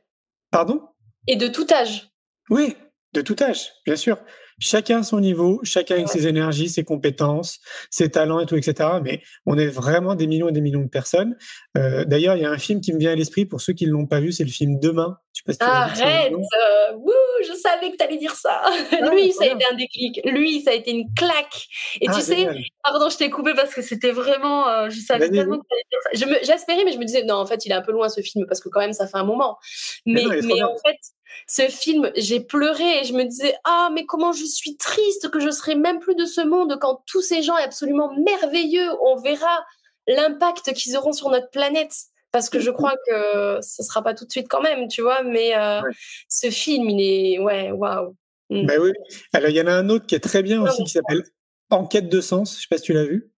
Pardon? 0.51 0.83
Et 1.27 1.37
de 1.37 1.49
tout 1.49 1.67
âge. 1.73 2.11
Oui, 2.51 2.77
de 3.15 3.23
tout 3.23 3.37
âge, 3.41 3.73
bien 3.87 3.97
sûr 3.97 4.19
chacun 4.59 5.01
à 5.01 5.03
son 5.03 5.21
niveau, 5.21 5.61
chacun 5.65 5.97
avec 5.97 6.09
ses 6.09 6.27
énergies, 6.27 6.69
ses 6.69 6.85
compétences, 6.85 7.61
ses 7.91 8.11
talents 8.11 8.41
et 8.41 8.47
tout, 8.47 8.57
etc. 8.57 8.89
Mais 9.03 9.23
on 9.47 9.59
est 9.59 9.67
vraiment 9.67 10.15
des 10.15 10.27
millions 10.27 10.49
et 10.49 10.53
des 10.53 10.61
millions 10.61 10.83
de 10.83 10.89
personnes. 10.89 11.37
Euh, 11.77 12.05
d'ailleurs, 12.05 12.37
il 12.37 12.43
y 12.43 12.45
a 12.45 12.51
un 12.51 12.59
film 12.59 12.81
qui 12.81 12.93
me 12.93 12.99
vient 12.99 13.13
à 13.13 13.15
l'esprit 13.15 13.47
pour 13.47 13.61
ceux 13.61 13.73
qui 13.73 13.87
ne 13.87 13.93
l'ont 13.93 14.07
pas 14.07 14.21
vu, 14.21 14.33
c'est 14.33 14.45
le 14.45 14.51
film 14.51 14.79
Demain. 14.79 15.19
Je 15.35 15.41
sais 15.53 15.59
pas 15.59 15.65
Arrête 15.65 16.33
euh, 16.33 17.13
Je 17.43 17.55
savais 17.55 17.91
que 17.91 17.97
tu 17.97 18.05
allais 18.05 18.19
dire 18.19 18.35
ça. 18.35 18.63
Ah, 18.65 19.11
lui, 19.13 19.33
ça 19.33 19.45
a 19.45 19.47
été 19.47 19.65
un 19.71 19.75
déclic. 19.75 20.21
Lui, 20.25 20.61
ça 20.61 20.71
a 20.71 20.75
été 20.75 20.91
une 20.91 21.13
claque. 21.15 21.67
Et 22.01 22.07
tu 22.07 22.13
ah, 22.15 22.21
sais, 22.21 22.47
pardon, 22.83 23.09
je 23.09 23.17
t'ai 23.17 23.31
coupé 23.31 23.55
parce 23.55 23.75
que 23.75 23.81
c'était 23.81 24.13
vraiment. 24.13 24.69
Euh, 24.69 24.91
je 24.91 25.01
savais 25.01 25.31
tellement 25.31 25.59
que 25.59 25.67
tu 25.67 25.75
allais 25.75 25.85
dire 25.91 26.29
ça. 26.29 26.39
J'espérais, 26.43 26.85
mais 26.85 26.93
je 26.93 26.99
me 26.99 27.05
disais, 27.05 27.25
non, 27.25 27.37
en 27.37 27.47
fait, 27.47 27.65
il 27.65 27.73
est 27.73 27.75
un 27.75 27.83
peu 27.83 27.93
loin 27.93 28.09
ce 28.11 28.21
film 28.21 28.45
parce 28.47 28.61
que 28.61 28.69
quand 28.69 28.81
même, 28.81 28.93
ça 28.93 29.07
fait 29.07 29.19
un 29.19 29.25
moment. 29.25 29.57
Mais, 30.05 30.25
mais 30.25 30.63
en 30.63 30.77
fait, 30.85 30.99
ce 31.47 31.63
film, 31.63 32.11
j'ai 32.17 32.41
pleuré 32.41 33.01
et 33.01 33.05
je 33.05 33.13
me 33.13 33.25
disais 33.25 33.55
ah 33.65 33.91
mais 33.93 34.05
comment 34.05 34.33
je 34.33 34.45
suis 34.45 34.77
triste 34.77 35.31
que 35.31 35.41
je 35.41 35.51
serai 35.51 35.75
même 35.75 35.99
plus 35.99 36.15
de 36.15 36.25
ce 36.25 36.41
monde 36.41 36.79
quand 36.81 37.03
tous 37.07 37.23
ces 37.23 37.43
gens 37.43 37.55
absolument 37.55 38.13
merveilleux, 38.15 38.91
on 39.03 39.17
verra 39.17 39.65
l'impact 40.07 40.73
qu'ils 40.75 40.97
auront 40.97 41.13
sur 41.13 41.31
notre 41.31 41.51
planète. 41.51 41.95
Parce 42.33 42.49
que 42.49 42.61
je 42.61 42.71
crois 42.71 42.95
que 43.07 43.59
ce 43.61 43.83
sera 43.83 44.03
pas 44.03 44.15
tout 44.15 44.25
de 44.25 44.31
suite 44.31 44.49
quand 44.49 44.63
même, 44.63 44.89
tu 44.89 45.03
vois. 45.03 45.23
Mais 45.23 45.55
euh, 45.55 45.83
ce 46.31 46.51
film, 46.51 46.89
il 46.89 47.01
est 47.01 47.39
ouais, 47.39 47.71
waouh. 47.71 48.17
Ben 48.49 48.79
oui. 48.81 48.93
Alors 49.33 49.51
il 49.51 49.57
y 49.57 49.61
en 49.61 49.67
a 49.67 49.73
un 49.73 49.89
autre 49.91 50.07
qui 50.07 50.15
est 50.15 50.21
très 50.21 50.43
bien 50.43 50.63
aussi 50.63 50.83
qui 50.85 50.91
s'appelle 50.91 51.23
Enquête 51.71 52.09
de 52.09 52.21
sens. 52.21 52.57
Je 52.57 52.63
sais 52.63 52.67
pas 52.71 52.77
si 52.77 52.85
tu 52.85 52.93
l'as 52.93 53.05
vu. 53.05 53.31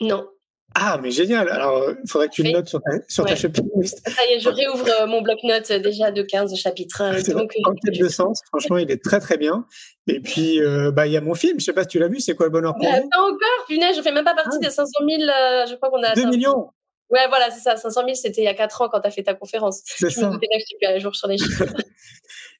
Non. 0.00 0.28
Ah, 0.74 0.98
mais 1.02 1.10
génial. 1.10 1.48
Alors, 1.48 1.90
il 1.90 2.08
faudrait 2.08 2.28
que 2.28 2.34
tu 2.34 2.42
le 2.42 2.52
notes 2.52 2.68
sur 2.68 2.80
ta, 2.80 2.92
sur 3.08 3.24
ta 3.24 3.34
chapitre 3.34 3.66
Ça 3.84 4.26
y 4.28 4.34
est, 4.34 4.40
je 4.40 4.48
réouvre 4.48 4.86
euh, 5.00 5.06
mon 5.06 5.20
bloc-notes 5.20 5.70
euh, 5.70 5.78
déjà 5.78 6.10
de 6.10 6.22
15 6.22 6.54
chapitres. 6.56 7.02
Donc, 7.32 7.52
en 7.64 7.74
quête 7.74 7.98
de 7.98 8.08
sens, 8.08 8.40
franchement, 8.46 8.78
il 8.78 8.90
est 8.90 9.02
très 9.02 9.20
très 9.20 9.36
bien. 9.36 9.66
Et 10.06 10.20
puis, 10.20 10.60
euh, 10.60 10.90
bah, 10.90 11.06
il 11.06 11.12
y 11.12 11.16
a 11.16 11.20
mon 11.20 11.34
film, 11.34 11.58
je 11.58 11.64
sais 11.64 11.72
pas 11.72 11.82
si 11.82 11.88
tu 11.88 11.98
l'as 11.98 12.08
vu, 12.08 12.20
c'est 12.20 12.34
quoi 12.34 12.46
le 12.46 12.52
bonheur 12.52 12.74
pour 12.74 12.82
bah, 12.82 12.98
Pas 13.10 13.20
encore, 13.20 13.66
punaise, 13.68 13.96
je 13.96 14.02
fais 14.02 14.12
même 14.12 14.24
pas 14.24 14.34
partie 14.34 14.58
ah. 14.60 14.64
des 14.64 14.70
500 14.70 14.90
000, 15.06 15.20
je 15.68 15.74
crois 15.74 15.90
qu'on 15.90 16.02
a 16.02 16.14
2 16.14 16.26
millions 16.26 16.70
Ouais, 17.10 17.26
voilà, 17.28 17.50
c'est 17.50 17.60
ça. 17.60 17.76
500 17.76 18.02
000, 18.02 18.14
c'était 18.14 18.40
il 18.42 18.44
y 18.44 18.48
a 18.48 18.54
4 18.54 18.82
ans 18.82 18.88
quand 18.88 19.00
tu 19.00 19.08
as 19.08 19.10
fait 19.10 19.22
ta 19.22 19.34
conférence. 19.34 19.82
C'est 19.84 20.10
Je 20.10 20.20
ça. 20.20 20.30
me 20.30 20.38
bien 20.38 20.48
que 20.80 20.86
à 20.86 20.98
jour 20.98 21.14
sur 21.16 21.28
les 21.28 21.38
chiffres. 21.38 21.64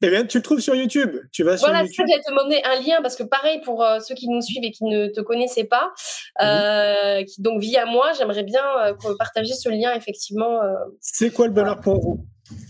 Eh 0.03 0.09
bien, 0.09 0.25
tu 0.25 0.39
le 0.39 0.43
trouves 0.43 0.61
sur 0.61 0.75
YouTube. 0.75 1.11
Tu 1.31 1.43
vas 1.43 1.59
sur 1.59 1.69
Voilà, 1.69 1.85
c'est 1.87 1.93
ça, 1.93 2.03
YouTube. 2.03 2.07
j'allais 2.09 2.23
te 2.23 2.31
demander 2.31 2.63
un 2.65 2.81
lien 2.81 3.03
parce 3.03 3.17
que 3.17 3.23
pareil 3.23 3.61
pour 3.61 3.85
euh, 3.85 4.01
ceux 4.01 4.15
qui 4.15 4.29
nous 4.29 4.41
suivent 4.41 4.65
et 4.65 4.71
qui 4.71 4.85
ne 4.85 5.09
te 5.09 5.21
connaissaient 5.21 5.65
pas, 5.65 5.93
euh, 6.41 7.23
qui 7.25 7.43
donc 7.43 7.61
via 7.61 7.85
moi, 7.85 8.11
j'aimerais 8.17 8.43
bien 8.43 8.63
euh, 8.87 8.95
partager 9.19 9.53
ce 9.53 9.69
lien 9.69 9.93
effectivement. 9.95 10.59
C'est 11.03 11.31
quoi 11.31 11.49
le 11.49 11.53
bonheur 11.53 11.81
pour 11.83 12.01
vous? 12.01 12.27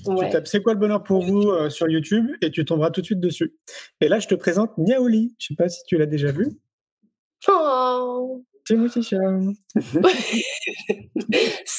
Ouais. 0.07 0.27
Tu 0.27 0.33
tapes 0.33 0.49
C'est 0.49 0.61
quoi 0.61 0.73
le 0.73 0.81
bonheur 0.81 1.05
pour 1.05 1.23
vous 1.23 1.71
sur 1.71 1.89
YouTube 1.89 2.27
et 2.43 2.51
tu 2.51 2.65
tomberas 2.65 2.91
tout 2.91 3.01
de 3.01 3.07
suite 3.07 3.21
dessus. 3.21 3.55
Et 4.01 4.09
là, 4.09 4.19
je 4.19 4.27
te 4.27 4.35
présente 4.35 4.77
Niaoli. 4.77 5.37
Je 5.39 5.47
sais 5.47 5.55
pas 5.55 5.69
si 5.69 5.85
tu 5.87 5.99
l'as 5.99 6.07
déjà 6.07 6.33
vu. 6.33 6.49
Oh, 7.49 8.43
C'est 8.67 8.75
moi, 8.75 8.89
c'est 8.93 9.03
ça. 9.05 9.19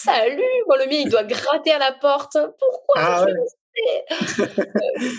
salut, 0.04 0.64
bon, 0.68 0.76
le 0.76 0.86
mien 0.89 1.02
il 1.06 1.10
doit 1.10 1.24
gratter 1.24 1.72
à 1.72 1.80
la 1.80 1.91
porte. 1.93 2.38
Pourquoi 2.60 2.95
Ah 2.97 3.26
je 3.28 3.34
ouais. 3.34 4.06
Euh, 4.39 5.10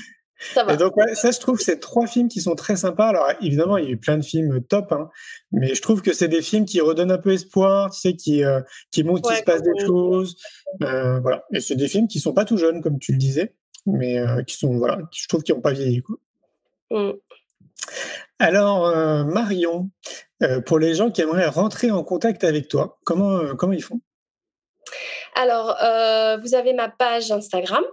Ça 0.54 0.64
va. 0.64 0.74
Et 0.74 0.76
donc, 0.76 0.96
ouais, 0.96 1.14
ça, 1.14 1.30
je 1.30 1.38
trouve, 1.38 1.60
c'est 1.60 1.78
trois 1.78 2.06
films 2.06 2.28
qui 2.28 2.40
sont 2.40 2.54
très 2.54 2.76
sympas. 2.76 3.08
Alors, 3.08 3.28
évidemment, 3.40 3.76
il 3.76 3.84
y 3.84 3.88
a 3.88 3.90
eu 3.90 3.96
plein 3.96 4.18
de 4.18 4.24
films 4.24 4.62
top, 4.64 4.92
hein, 4.92 5.08
mais 5.52 5.74
je 5.74 5.82
trouve 5.82 6.02
que 6.02 6.12
c'est 6.12 6.28
des 6.28 6.42
films 6.42 6.64
qui 6.64 6.80
redonnent 6.80 7.12
un 7.12 7.18
peu 7.18 7.32
espoir, 7.32 7.90
tu 7.90 8.00
sais, 8.00 8.14
qui, 8.14 8.44
euh, 8.44 8.60
qui 8.90 9.04
montrent 9.04 9.28
qu'il 9.28 9.38
se 9.38 9.44
passe 9.44 9.62
des 9.62 9.86
choses. 9.86 10.36
Euh, 10.82 11.20
voilà. 11.20 11.44
Et 11.52 11.60
c'est 11.60 11.76
des 11.76 11.88
films 11.88 12.08
qui 12.08 12.18
sont 12.18 12.32
pas 12.32 12.44
tout 12.44 12.56
jeunes, 12.56 12.82
comme 12.82 12.98
tu 12.98 13.12
le 13.12 13.18
disais, 13.18 13.54
mais 13.86 14.18
euh, 14.18 14.42
qui 14.42 14.56
sont, 14.56 14.76
voilà, 14.76 14.98
je 15.12 15.28
trouve 15.28 15.42
qu'ils 15.42 15.54
n'ont 15.54 15.60
pas 15.60 15.72
vieilli. 15.72 16.02
Quoi. 16.02 16.16
Mm. 16.90 17.12
Alors, 18.38 19.26
Marion, 19.26 19.90
pour 20.66 20.80
les 20.80 20.94
gens 20.94 21.10
qui 21.10 21.20
aimeraient 21.20 21.46
rentrer 21.46 21.92
en 21.92 22.02
contact 22.02 22.42
avec 22.42 22.66
toi, 22.66 22.98
comment, 23.04 23.54
comment 23.54 23.72
ils 23.72 23.82
font? 23.82 24.00
Alors, 25.34 25.76
euh, 25.82 26.36
vous 26.38 26.54
avez 26.54 26.72
ma 26.72 26.88
page 26.88 27.30
Instagram. 27.32 27.84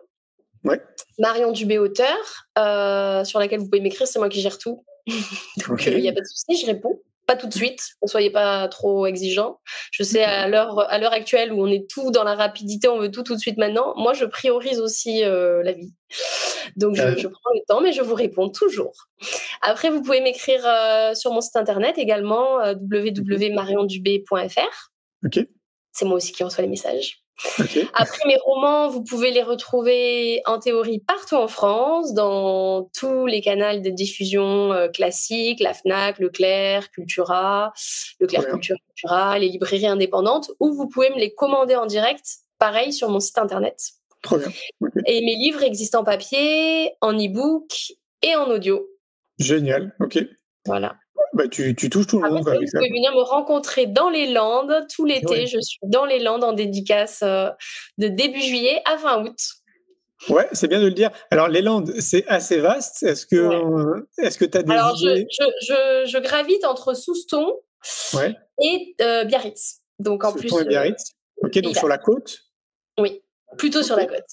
Ouais. 0.63 0.81
Marion 1.19 1.51
Dubé 1.51 1.77
auteur, 1.77 2.17
euh, 2.57 3.23
sur 3.23 3.39
laquelle 3.39 3.59
vous 3.59 3.69
pouvez 3.69 3.81
m'écrire, 3.81 4.07
c'est 4.07 4.17
moi 4.19 4.29
qui 4.29 4.41
gère 4.41 4.57
tout. 4.57 4.83
Donc, 5.67 5.85
il 5.85 6.01
n'y 6.01 6.09
a 6.09 6.13
pas 6.13 6.21
de 6.21 6.25
souci, 6.25 6.57
je 6.61 6.65
réponds. 6.65 7.01
Pas 7.25 7.35
tout 7.35 7.47
de 7.47 7.53
suite, 7.53 7.81
ne 8.01 8.07
soyez 8.07 8.31
pas 8.31 8.67
trop 8.69 9.05
exigeants. 9.05 9.59
Je 9.91 10.01
sais, 10.01 10.23
à 10.23 10.47
l'heure, 10.47 10.79
à 10.91 10.97
l'heure 10.97 11.13
actuelle 11.13 11.53
où 11.53 11.61
on 11.61 11.67
est 11.67 11.87
tout 11.87 12.09
dans 12.09 12.23
la 12.23 12.33
rapidité, 12.33 12.87
on 12.87 12.97
veut 12.97 13.11
tout 13.11 13.21
tout 13.21 13.35
de 13.35 13.39
suite 13.39 13.59
maintenant. 13.59 13.93
Moi, 13.97 14.13
je 14.13 14.25
priorise 14.25 14.79
aussi 14.79 15.23
euh, 15.23 15.61
la 15.61 15.73
vie. 15.73 15.93
Donc, 16.75 16.95
je, 16.95 17.03
Ouais. 17.03 17.15
je 17.19 17.27
prends 17.27 17.51
le 17.53 17.59
temps, 17.67 17.81
mais 17.81 17.93
je 17.93 18.01
vous 18.01 18.15
réponds 18.15 18.49
toujours. 18.49 18.93
Après, 19.61 19.91
vous 19.91 20.01
pouvez 20.01 20.21
m'écrire 20.21 20.63
euh, 20.65 21.13
sur 21.13 21.31
mon 21.31 21.41
site 21.41 21.55
internet 21.55 21.99
également, 21.99 22.61
euh, 22.61 22.73
www.mariondubé.fr. 22.73 24.89
Ok. 25.23 25.39
C'est 25.99 26.05
moi 26.05 26.15
aussi 26.15 26.31
qui 26.31 26.45
reçois 26.45 26.61
les 26.61 26.69
messages. 26.69 27.25
Après, 27.93 28.25
mes 28.25 28.37
romans, 28.37 28.87
vous 28.87 29.03
pouvez 29.03 29.31
les 29.31 29.43
retrouver 29.43 30.41
en 30.45 30.57
théorie 30.57 30.99
partout 30.99 31.35
en 31.35 31.49
France, 31.49 32.13
dans 32.13 32.89
tous 32.97 33.25
les 33.25 33.41
canaux 33.41 33.81
de 33.81 33.89
diffusion 33.89 34.71
euh, 34.71 34.87
classiques, 34.87 35.59
la 35.59 35.73
FNAC, 35.73 36.19
Leclerc, 36.19 36.89
Cultura, 36.91 37.73
Leclerc. 38.21 38.47
Culture, 38.47 38.77
Cultura, 38.87 39.37
les 39.39 39.49
librairies 39.49 39.87
indépendantes, 39.87 40.51
ou 40.61 40.71
vous 40.71 40.87
pouvez 40.87 41.09
me 41.09 41.19
les 41.19 41.33
commander 41.33 41.75
en 41.75 41.85
direct, 41.85 42.25
pareil, 42.59 42.93
sur 42.93 43.09
mon 43.09 43.19
site 43.19 43.37
internet. 43.37 43.89
Trop 44.21 44.37
bien. 44.37 44.47
Et 45.05 45.19
mes 45.19 45.35
livres 45.35 45.63
existent 45.63 45.99
en 45.99 46.03
papier, 46.05 46.93
en 47.01 47.11
e-book 47.11 47.73
et 48.21 48.37
en 48.37 48.49
audio. 48.49 48.87
Génial. 49.37 49.93
Ok. 49.99 50.17
Voilà. 50.65 50.95
Bah, 51.33 51.47
tu, 51.47 51.75
tu 51.75 51.89
touches 51.89 52.07
tout 52.07 52.19
le 52.21 52.29
monde. 52.29 52.41
vous 52.43 52.49
avec 52.49 52.67
ça. 52.69 52.79
pouvez 52.79 52.89
venir 52.89 53.11
me 53.13 53.21
rencontrer 53.21 53.85
dans 53.85 54.09
les 54.09 54.31
Landes 54.31 54.85
tout 54.93 55.05
l'été. 55.05 55.27
Ouais. 55.27 55.45
Je 55.47 55.59
suis 55.59 55.79
dans 55.83 56.05
les 56.05 56.19
Landes 56.19 56.43
en 56.43 56.53
dédicace 56.53 57.21
euh, 57.23 57.49
de 57.97 58.07
début 58.07 58.41
juillet 58.41 58.81
à 58.85 58.97
fin 58.97 59.23
août. 59.23 59.37
Ouais, 60.27 60.47
c'est 60.51 60.67
bien 60.67 60.81
de 60.81 60.85
le 60.87 60.93
dire. 60.93 61.11
Alors, 61.31 61.47
les 61.47 61.61
Landes, 61.61 61.93
c'est 61.99 62.27
assez 62.27 62.57
vaste. 62.59 63.03
Est-ce 63.03 63.25
que 63.25 63.35
Ouais. 63.37 63.55
euh, 63.55 64.07
est-ce 64.25 64.37
que 64.37 64.45
tu 64.45 64.57
as 64.57 64.63
des 64.63 64.71
Alors, 64.73 64.95
je, 64.97 65.07
idées? 65.07 65.27
je, 65.31 65.45
je, 65.67 66.11
je 66.11 66.17
gravite 66.17 66.65
entre 66.65 66.93
Souston 66.93 67.53
Ouais. 68.15 68.35
et 68.61 68.95
euh, 69.01 69.23
Biarritz. 69.23 69.77
Donc, 69.99 70.23
en 70.25 70.31
Sur 70.31 70.39
plus, 70.39 70.51
et 70.53 70.57
euh, 70.57 70.63
Biarritz. 70.65 71.13
Ok, 71.37 71.51
donc 71.53 71.61
Biarritz. 71.61 71.77
sur 71.77 71.87
la 71.87 71.97
côte? 71.99 72.39
oui, 72.99 73.21
plutôt 73.57 73.81
sur 73.83 73.95
la 73.95 74.05
côte. 74.07 74.25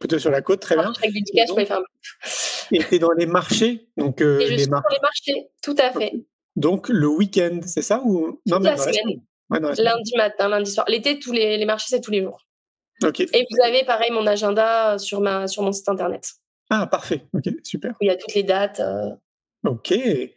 Plutôt 0.00 0.18
sur 0.18 0.30
la 0.30 0.42
côte, 0.42 0.60
très 0.60 0.76
bien. 0.76 0.92
Avec. 1.02 1.12
Et 2.72 2.78
tu 2.78 2.94
es 2.94 2.98
dans 2.98 3.12
les 3.12 3.26
marchés. 3.26 3.88
Donc, 3.96 4.20
euh, 4.20 4.40
Et 4.40 4.46
je 4.46 4.50
les 4.52 4.58
suis 4.60 4.70
mar- 4.70 4.82
sur 4.82 4.90
les 4.96 5.00
marchés, 5.02 5.48
tout 5.62 5.76
à 5.78 5.90
fait. 5.92 6.12
donc 6.56 6.88
le 6.88 7.06
week-end, 7.08 7.60
c'est 7.66 7.82
ça 7.82 8.00
ou 8.04 8.40
la 8.46 8.58
dans 8.58 8.76
semaine. 8.76 9.20
Ouais, 9.50 9.60
dans 9.60 9.68
la 9.68 9.74
semaine. 9.74 9.92
Lundi 9.94 10.16
matin, 10.16 10.48
lundi 10.48 10.70
soir. 10.70 10.86
L'été, 10.88 11.18
tous 11.18 11.32
les, 11.32 11.56
les 11.58 11.64
marchés, 11.64 11.86
c'est 11.90 12.00
tous 12.00 12.10
les 12.10 12.22
jours. 12.22 12.46
Et 13.02 13.46
vous 13.50 13.58
avez, 13.64 13.84
pareil, 13.84 14.10
mon 14.12 14.26
agenda 14.26 14.98
sur, 14.98 15.20
ma, 15.20 15.46
sur 15.48 15.62
mon 15.62 15.72
site 15.72 15.88
internet, 15.88 16.30
Ah, 16.70 16.86
parfait. 16.86 17.26
Ok, 17.34 17.44
super. 17.62 17.90
où 17.92 17.96
il 18.00 18.06
y 18.06 18.10
a 18.10 18.16
toutes 18.16 18.34
les 18.34 18.44
dates. 18.44 18.80
euh. 18.80 19.10
Ok. 19.66 19.92
Et 19.92 20.30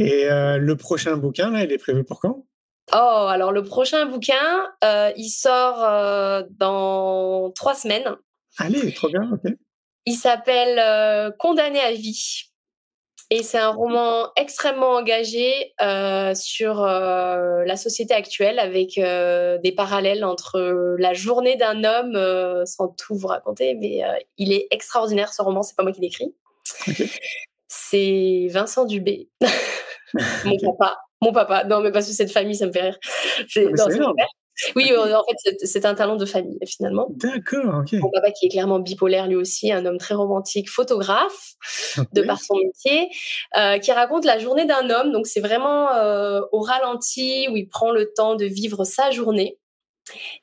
euh, 0.00 0.56
le 0.58 0.76
prochain 0.76 1.16
bouquin, 1.16 1.50
là, 1.50 1.64
il 1.64 1.70
est 1.72 1.78
prévu 1.78 2.04
pour 2.04 2.20
quand? 2.20 2.46
Oh, 2.94 3.26
alors 3.28 3.52
le 3.52 3.62
prochain 3.62 4.06
bouquin, 4.06 4.66
euh, 4.82 5.12
il 5.16 5.28
sort 5.28 5.84
euh, 5.84 6.42
dans 6.50 7.50
trois 7.52 7.74
semaines. 7.74 8.16
Allez, 8.58 8.92
trop 8.92 9.08
bien. 9.08 9.30
Ok. 9.32 9.52
Il 10.06 10.14
s'appelle 10.14 10.78
euh, 10.78 11.30
Condamné 11.38 11.80
à 11.80 11.92
vie. 11.92 12.42
Et 13.30 13.42
c'est 13.42 13.58
un 13.58 13.68
roman 13.70 14.30
extrêmement 14.36 14.92
engagé 14.92 15.74
euh, 15.82 16.34
sur 16.34 16.82
euh, 16.82 17.62
la 17.66 17.76
société 17.76 18.14
actuelle 18.14 18.58
avec 18.58 18.94
des 18.94 19.72
parallèles 19.76 20.24
entre 20.24 20.58
la 20.98 21.12
journée 21.12 21.56
d'un 21.56 21.84
homme, 21.84 22.64
sans 22.64 22.88
tout 22.88 23.14
vous 23.16 23.26
raconter, 23.26 23.74
mais 23.74 24.00
il 24.38 24.52
est 24.54 24.66
extraordinaire 24.70 25.34
ce 25.34 25.42
roman, 25.42 25.62
c'est 25.62 25.76
pas 25.76 25.82
moi 25.82 25.92
qui 25.92 26.00
l'écris. 26.00 26.34
C'est 27.68 28.46
Vincent 28.50 28.86
Dubé, 28.86 29.28
mon 30.44 30.56
papa. 30.58 30.96
Mon 31.20 31.32
papa, 31.32 31.64
non 31.64 31.80
mais 31.80 31.90
parce 31.92 32.06
que 32.06 32.12
cette 32.14 32.32
famille, 32.32 32.54
ça 32.54 32.66
me 32.66 32.72
fait 32.72 32.80
rire. 32.80 32.98
C'est- 33.48 33.66
Oui, 34.76 34.90
euh, 34.92 35.16
en 35.16 35.22
fait, 35.44 35.56
c'est- 35.64 35.84
un 35.86 35.94
talent 35.94 36.16
de 36.16 36.26
famille 36.26 36.58
finalement. 36.66 37.06
D'accord. 37.10 37.82
Ok. 37.82 37.92
Mon 37.94 38.10
papa 38.10 38.30
qui 38.32 38.46
est 38.46 38.48
clairement 38.48 38.78
bipolaire 38.80 39.26
lui 39.28 39.36
aussi, 39.36 39.70
un 39.72 39.86
homme 39.86 39.98
très 39.98 40.14
romantique, 40.14 40.68
photographe 40.68 41.54
de 42.12 42.22
par 42.22 42.40
son 42.40 42.56
métier, 42.56 43.08
euh, 43.56 43.78
qui 43.78 43.92
raconte 43.92 44.24
la 44.24 44.38
journée 44.38 44.64
d'un 44.66 44.90
homme. 44.90 45.12
Donc 45.12 45.26
c'est 45.26 45.40
vraiment 45.40 45.92
euh, 45.94 46.40
au 46.52 46.60
ralenti 46.60 47.46
où 47.50 47.56
il 47.56 47.68
prend 47.68 47.92
le 47.92 48.12
temps 48.12 48.34
de 48.34 48.44
vivre 48.46 48.84
sa 48.84 49.10
journée. 49.10 49.58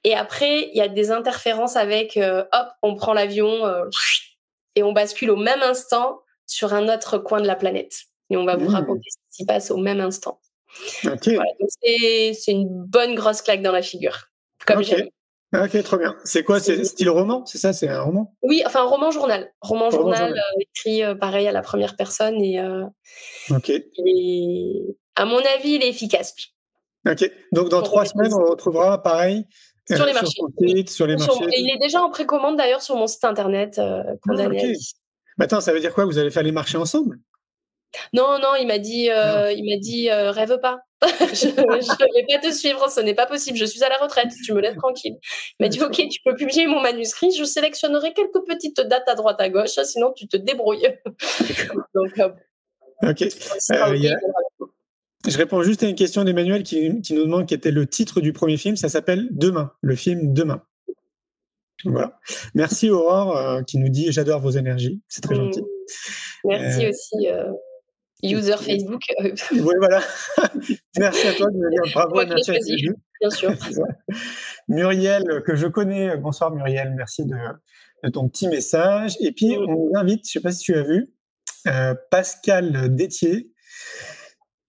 Et 0.03 0.13
après, 0.15 0.69
il 0.71 0.77
y 0.77 0.81
a 0.81 0.87
des 0.87 1.11
interférences 1.11 1.75
avec 1.75 2.17
euh, 2.17 2.43
hop, 2.53 2.67
on 2.83 2.95
prend 2.95 3.13
l'avion 3.13 3.65
et 4.75 4.83
on 4.83 4.93
bascule 4.93 5.31
au 5.31 5.35
même 5.37 5.61
instant 5.61 6.21
sur 6.47 6.73
un 6.73 6.87
autre 6.93 7.17
coin 7.17 7.41
de 7.41 7.47
la 7.47 7.55
planète. 7.55 8.03
Et 8.29 8.37
on 8.37 8.45
va 8.45 8.55
vous 8.55 8.69
Mmh. 8.69 8.75
raconter 8.75 9.09
ce 9.09 9.17
qui 9.17 9.35
s'y 9.37 9.45
passe 9.45 9.71
au 9.71 9.77
même 9.77 9.99
instant. 9.99 10.39
Voilà, 11.03 11.15
donc 11.59 11.69
c'est 11.79 12.51
une 12.51 12.67
bonne 12.85 13.15
grosse 13.15 13.41
claque 13.41 13.61
dans 13.61 13.71
la 13.71 13.81
figure. 13.81 14.29
Comme 14.65 14.79
Ok. 14.79 14.85
j'aime. 14.85 15.07
Ok, 15.53 15.81
trop 15.83 15.97
bien. 15.97 16.15
C'est 16.25 16.43
quoi 16.43 16.59
C'est 16.59 16.83
style 16.83 17.09
roman 17.09 17.45
C'est 17.45 17.59
ça 17.59 17.71
C'est 17.71 17.87
un 17.87 18.01
roman? 18.01 18.35
Oui, 18.41 18.61
enfin 18.65 18.81
roman 18.83 19.09
journal. 19.11 19.51
Roman, 19.61 19.85
Roman 19.89 19.91
journal, 20.01 20.17
journal. 20.27 20.37
euh, 20.57 20.59
écrit 20.61 21.03
euh, 21.03 21.15
pareil 21.15 21.47
à 21.47 21.51
la 21.53 21.61
première 21.61 21.95
personne 21.95 22.35
et 22.41 22.59
euh, 22.59 22.83
Ok. 23.51 23.69
est, 23.69 24.95
à 25.15 25.25
mon 25.25 25.37
avis, 25.37 25.75
il 25.75 25.83
est 25.83 25.89
efficace. 25.89 26.33
Ok. 27.07 27.31
Donc 27.53 27.69
dans 27.69 27.79
Pour 27.79 27.87
trois 27.89 28.05
semaines, 28.05 28.33
on 28.33 28.39
le 28.39 28.49
retrouvera 28.49 29.01
pareil 29.01 29.45
Sur 29.89 30.05
les 30.05 30.13
marchés. 30.13 30.41
site, 30.59 30.89
sur 30.89 31.07
les 31.07 31.15
marchés. 31.15 31.43
et 31.45 31.61
il 31.61 31.69
est 31.73 31.79
déjà 31.79 32.01
en 32.01 32.09
précommande 32.09 32.57
d'ailleurs 32.57 32.81
sur 32.81 32.95
mon 32.97 33.07
site 33.07 33.23
internet. 33.23 33.79
Ah. 33.79 34.03
Mais 35.37 35.45
attends, 35.45 35.61
ça 35.61 35.71
veut 35.73 35.79
dire 35.79 35.93
quoi? 35.93 36.05
Vous 36.05 36.17
allez 36.17 36.31
faire 36.31 36.43
les 36.43 36.51
marchés 36.51 36.77
ensemble? 36.77 37.19
Non, 38.13 38.39
non, 38.39 38.55
il 38.59 38.67
m'a 38.67 38.77
dit, 38.77 39.09
euh, 39.09 39.51
il 39.51 39.63
m'a 39.63 39.79
dit, 39.79 40.09
euh, 40.09 40.31
rêve 40.31 40.59
pas. 40.59 40.79
je 41.01 41.47
ne 41.47 42.13
vais 42.15 42.25
pas 42.27 42.39
te 42.39 42.53
suivre, 42.53 42.89
ce 42.89 42.99
n'est 42.99 43.13
pas 43.13 43.25
possible. 43.25 43.57
Je 43.57 43.65
suis 43.65 43.83
à 43.83 43.89
la 43.89 43.97
retraite, 43.97 44.31
tu 44.43 44.53
me 44.53 44.61
laisses 44.61 44.77
tranquille. 44.77 45.17
Il 45.59 45.63
m'a 45.63 45.69
dit, 45.69 45.81
ok, 45.81 45.95
tu 46.09 46.19
peux 46.23 46.35
publier 46.35 46.67
mon 46.67 46.81
manuscrit, 46.81 47.31
je 47.31 47.43
sélectionnerai 47.43 48.13
quelques 48.13 48.45
petites 48.47 48.81
dates 48.81 49.07
à 49.07 49.15
droite 49.15 49.39
à 49.39 49.49
gauche, 49.49 49.79
sinon 49.83 50.13
tu 50.13 50.27
te 50.27 50.37
débrouilles. 50.37 50.87
Donc, 51.95 52.19
euh, 52.19 52.29
Ok. 53.03 53.25
Je 55.27 55.37
réponds 55.37 55.63
juste 55.63 55.83
à 55.83 55.87
une 55.87 55.95
question 55.95 56.23
d'Emmanuel 56.23 56.63
qui, 56.63 57.01
qui 57.01 57.13
nous 57.13 57.23
demande 57.23 57.47
quel 57.47 57.57
était 57.57 57.71
le 57.71 57.87
titre 57.87 58.21
du 58.21 58.31
premier 58.31 58.57
film. 58.57 58.75
Ça 58.75 58.89
s'appelle 58.89 59.27
Demain, 59.31 59.71
le 59.81 59.95
film 59.95 60.33
Demain. 60.33 60.63
Voilà. 61.83 62.19
Merci 62.53 62.89
Aurore 62.89 63.61
qui 63.67 63.77
nous 63.77 63.89
dit 63.89 64.11
j'adore 64.11 64.39
vos 64.39 64.51
énergies. 64.51 65.01
C'est 65.07 65.21
très 65.21 65.35
gentil. 65.35 65.61
Mm. 65.61 65.65
Merci 66.45 66.85
Euh, 66.85 66.89
aussi, 66.89 67.27
user 68.23 68.57
Facebook, 68.57 69.01
euh, 69.21 69.33
Oui, 69.51 69.73
voilà. 69.79 70.01
merci 70.99 71.27
à 71.27 71.33
toi 71.33 71.47
de 71.51 71.57
me 71.57 71.69
dire 71.71 71.93
bravo 71.93 72.19
qui 72.21 72.27
merci 72.29 72.51
à 72.51 72.57
bien 73.21 73.29
sûr. 73.29 73.51
Muriel, 74.67 75.43
que 75.45 75.55
je 75.55 75.67
connais. 75.67 76.17
Bonsoir 76.17 76.51
Muriel, 76.51 76.93
merci 76.95 77.25
de, 77.25 77.35
de 78.03 78.09
ton 78.09 78.27
petit 78.27 78.47
message. 78.47 79.15
Et 79.21 79.31
puis, 79.31 79.57
Mm. 79.57 79.69
on 79.69 79.95
invite, 79.95 80.27
je 80.27 80.29
ne 80.29 80.31
sais 80.33 80.39
pas 80.41 80.51
si 80.51 80.63
tu 80.63 80.75
as 80.75 80.83
vu, 80.83 81.11
euh, 81.67 81.93
Pascal 82.11 82.93
Détier, 82.95 83.51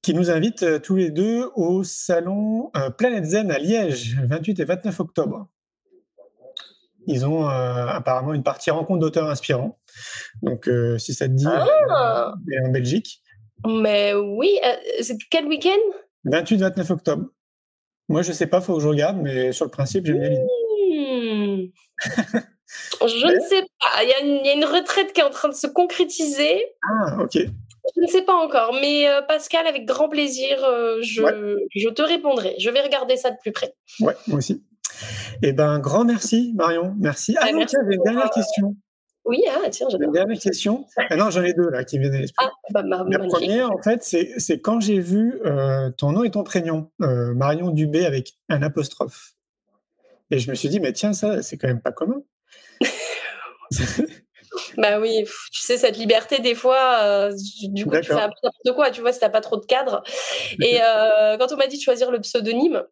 qui 0.02 0.14
nous 0.14 0.30
invite 0.30 0.62
euh, 0.62 0.78
tous 0.78 0.96
les 0.96 1.10
deux 1.10 1.50
au 1.56 1.82
salon 1.82 2.70
euh, 2.76 2.90
Planète 2.90 3.24
Zen 3.24 3.50
à 3.50 3.58
Liège, 3.58 4.16
le 4.20 4.26
28 4.26 4.60
et 4.60 4.64
29 4.64 5.00
octobre. 5.00 5.48
ils 7.08 7.24
ont 7.26 7.48
euh, 7.48 7.86
apparemment 7.86 8.34
une 8.34 8.42
partie 8.42 8.70
rencontre 8.70 9.00
d'auteurs 9.00 9.28
inspirants. 9.30 9.78
Donc, 10.42 10.68
euh, 10.68 10.98
si 10.98 11.14
ça 11.14 11.26
te 11.28 11.32
dit, 11.32 11.46
Ah. 11.48 12.34
euh, 12.52 12.66
en 12.66 12.70
Belgique, 12.70 13.22
Mais 13.64 14.14
oui, 14.14 14.58
euh, 14.64 14.74
c'est 15.00 15.16
quel 15.30 15.46
week-end? 15.46 15.70
28-29 16.26 16.92
octobre. 16.92 17.26
Moi, 18.08 18.22
je 18.22 18.32
sais 18.32 18.46
pas, 18.46 18.60
faut 18.60 18.76
que 18.76 18.82
je 18.82 18.88
regarde, 18.88 19.18
mais 19.20 19.52
sur 19.52 19.64
le 19.64 19.70
principe, 19.70 20.06
j'aime 20.06 20.18
bien 20.18 20.30
l'idée. 20.30 20.42
Hmm. 20.92 21.70
Je 23.06 23.26
ne 23.34 23.40
sais 23.40 23.62
pas. 23.80 24.02
Il 24.02 24.08
y, 24.08 24.12
a 24.12 24.20
une, 24.20 24.40
il 24.44 24.46
y 24.46 24.50
a 24.50 24.54
une 24.54 24.64
retraite 24.64 25.12
qui 25.12 25.20
est 25.20 25.24
en 25.24 25.30
train 25.30 25.48
de 25.48 25.54
se 25.54 25.66
concrétiser. 25.66 26.64
Ah, 26.88 27.18
ok. 27.20 27.38
Je 27.94 28.00
ne 28.00 28.06
sais 28.06 28.22
pas 28.22 28.34
encore. 28.34 28.74
Mais 28.80 29.08
euh, 29.08 29.22
Pascal, 29.22 29.66
avec 29.66 29.86
grand 29.86 30.08
plaisir, 30.08 30.64
euh, 30.64 30.98
je, 31.02 31.22
je 31.74 31.88
te 31.88 32.02
répondrai. 32.02 32.54
Je 32.58 32.70
vais 32.70 32.80
regarder 32.80 33.16
ça 33.16 33.30
de 33.30 33.36
plus 33.40 33.52
près. 33.52 33.74
Ouais, 34.00 34.14
moi 34.26 34.38
aussi. 34.38 34.64
Eh 35.42 35.52
ben, 35.52 35.78
grand 35.78 36.04
merci, 36.04 36.52
Marion. 36.56 36.94
Merci. 36.98 37.36
Ah 37.38 37.46
Ouais, 37.46 37.52
non, 37.52 37.58
merci 37.58 37.76
tiens, 37.76 37.84
j'ai 37.88 37.96
une 37.96 38.02
dernière 38.02 38.30
question. 38.30 38.76
Oui, 39.26 39.42
ah, 39.50 39.68
tiens, 39.70 39.86
Une 39.88 39.92
j'adore. 39.98 40.12
dernière 40.12 40.38
question. 40.38 40.86
Ah 41.10 41.16
non, 41.16 41.30
j'en 41.30 41.42
ai 41.42 41.52
deux 41.52 41.68
là 41.68 41.82
qui 41.84 41.98
viennent 41.98 42.14
à 42.14 42.18
l'esprit. 42.20 42.46
Ah, 42.48 42.52
bah, 42.70 42.82
bah, 42.82 43.04
La 43.08 43.18
magnifique. 43.18 43.30
première, 43.32 43.72
en 43.72 43.82
fait, 43.82 44.02
c'est 44.04 44.60
quand 44.60 44.80
j'ai 44.80 45.00
vu 45.00 45.40
euh, 45.44 45.90
ton 45.90 46.12
nom 46.12 46.22
et 46.22 46.30
ton 46.30 46.44
prénom, 46.44 46.90
euh, 47.02 47.34
Marion 47.34 47.70
Dubé 47.70 48.06
avec 48.06 48.34
un 48.48 48.62
apostrophe. 48.62 49.32
Et 50.30 50.38
je 50.38 50.48
me 50.50 50.54
suis 50.54 50.68
dit, 50.68 50.78
mais 50.80 50.92
tiens, 50.92 51.12
ça, 51.12 51.42
c'est 51.42 51.56
quand 51.58 51.68
même 51.68 51.80
pas 51.82 51.92
commun. 51.92 52.22
Bah 54.78 55.00
oui, 55.00 55.24
tu 55.52 55.60
sais, 55.62 55.76
cette 55.76 55.98
liberté, 55.98 56.38
des 56.38 56.54
fois, 56.54 56.98
euh, 57.02 57.34
du- 57.72 57.84
coup, 57.84 57.90
tu 57.96 58.04
fais 58.04 58.14
D'accord. 58.14 58.22
un 58.24 58.28
peu 58.28 58.34
n'importe 58.42 58.74
quoi, 58.76 58.90
tu 58.90 59.00
vois, 59.02 59.12
si 59.12 59.20
t'as 59.20 59.28
pas 59.28 59.40
trop 59.42 59.56
de 59.58 59.66
cadre. 59.66 60.02
Et 60.62 60.78
quand 61.38 61.52
on 61.52 61.56
m'a 61.56 61.66
dit 61.66 61.76
de 61.76 61.82
choisir 61.82 62.10
le 62.10 62.20
pseudonyme, 62.20 62.82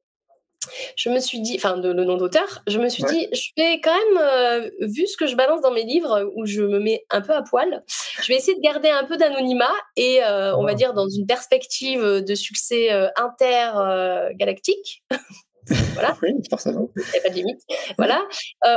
je 0.97 1.09
me 1.11 1.19
suis 1.21 1.41
dit, 1.41 1.55
enfin, 1.57 1.77
de- 1.77 1.93
le 1.93 2.05
nom 2.05 2.17
d'auteur, 2.17 2.63
je 2.67 2.79
me 2.79 2.89
suis 2.89 3.03
Ouais. 3.05 3.11
dit, 3.13 3.29
je 3.33 3.51
vais 3.57 3.81
quand 3.81 3.95
même, 3.95 4.19
euh, 4.23 4.71
vu 4.81 5.07
ce 5.07 5.17
que 5.17 5.27
je 5.27 5.37
balance 5.37 5.61
dans 5.61 5.71
mes 5.73 5.85
livres, 5.85 6.31
où 6.37 6.47
je 6.47 6.63
me 6.63 6.79
mets 6.81 7.05
un 7.11 7.21
peu 7.21 7.33
à 7.33 7.43
poil, 7.43 7.83
je 8.23 8.29
vais 8.33 8.37
essayer 8.39 8.57
de 8.57 8.63
garder 8.63 8.89
un 8.91 9.05
peu 9.05 9.17
d'anonymat 9.17 9.73
et, 9.97 10.23
euh, 10.25 10.57
on 10.57 10.65
va 10.65 10.75
dire, 10.75 10.95
dans 10.95 11.09
une 11.09 11.27
perspective 11.27 12.03
de 12.03 12.35
succès 12.35 12.93
euh, 12.93 13.09
intergalactique, 13.17 15.03
Voilà. 15.95 16.15
oui, 16.23 16.31
forcément. 16.51 16.91
il 16.95 17.03
n'y 17.13 17.19
a 17.19 17.23
pas 17.23 17.29
de 17.31 17.35
limite. 17.37 17.61
Voilà. 17.97 18.21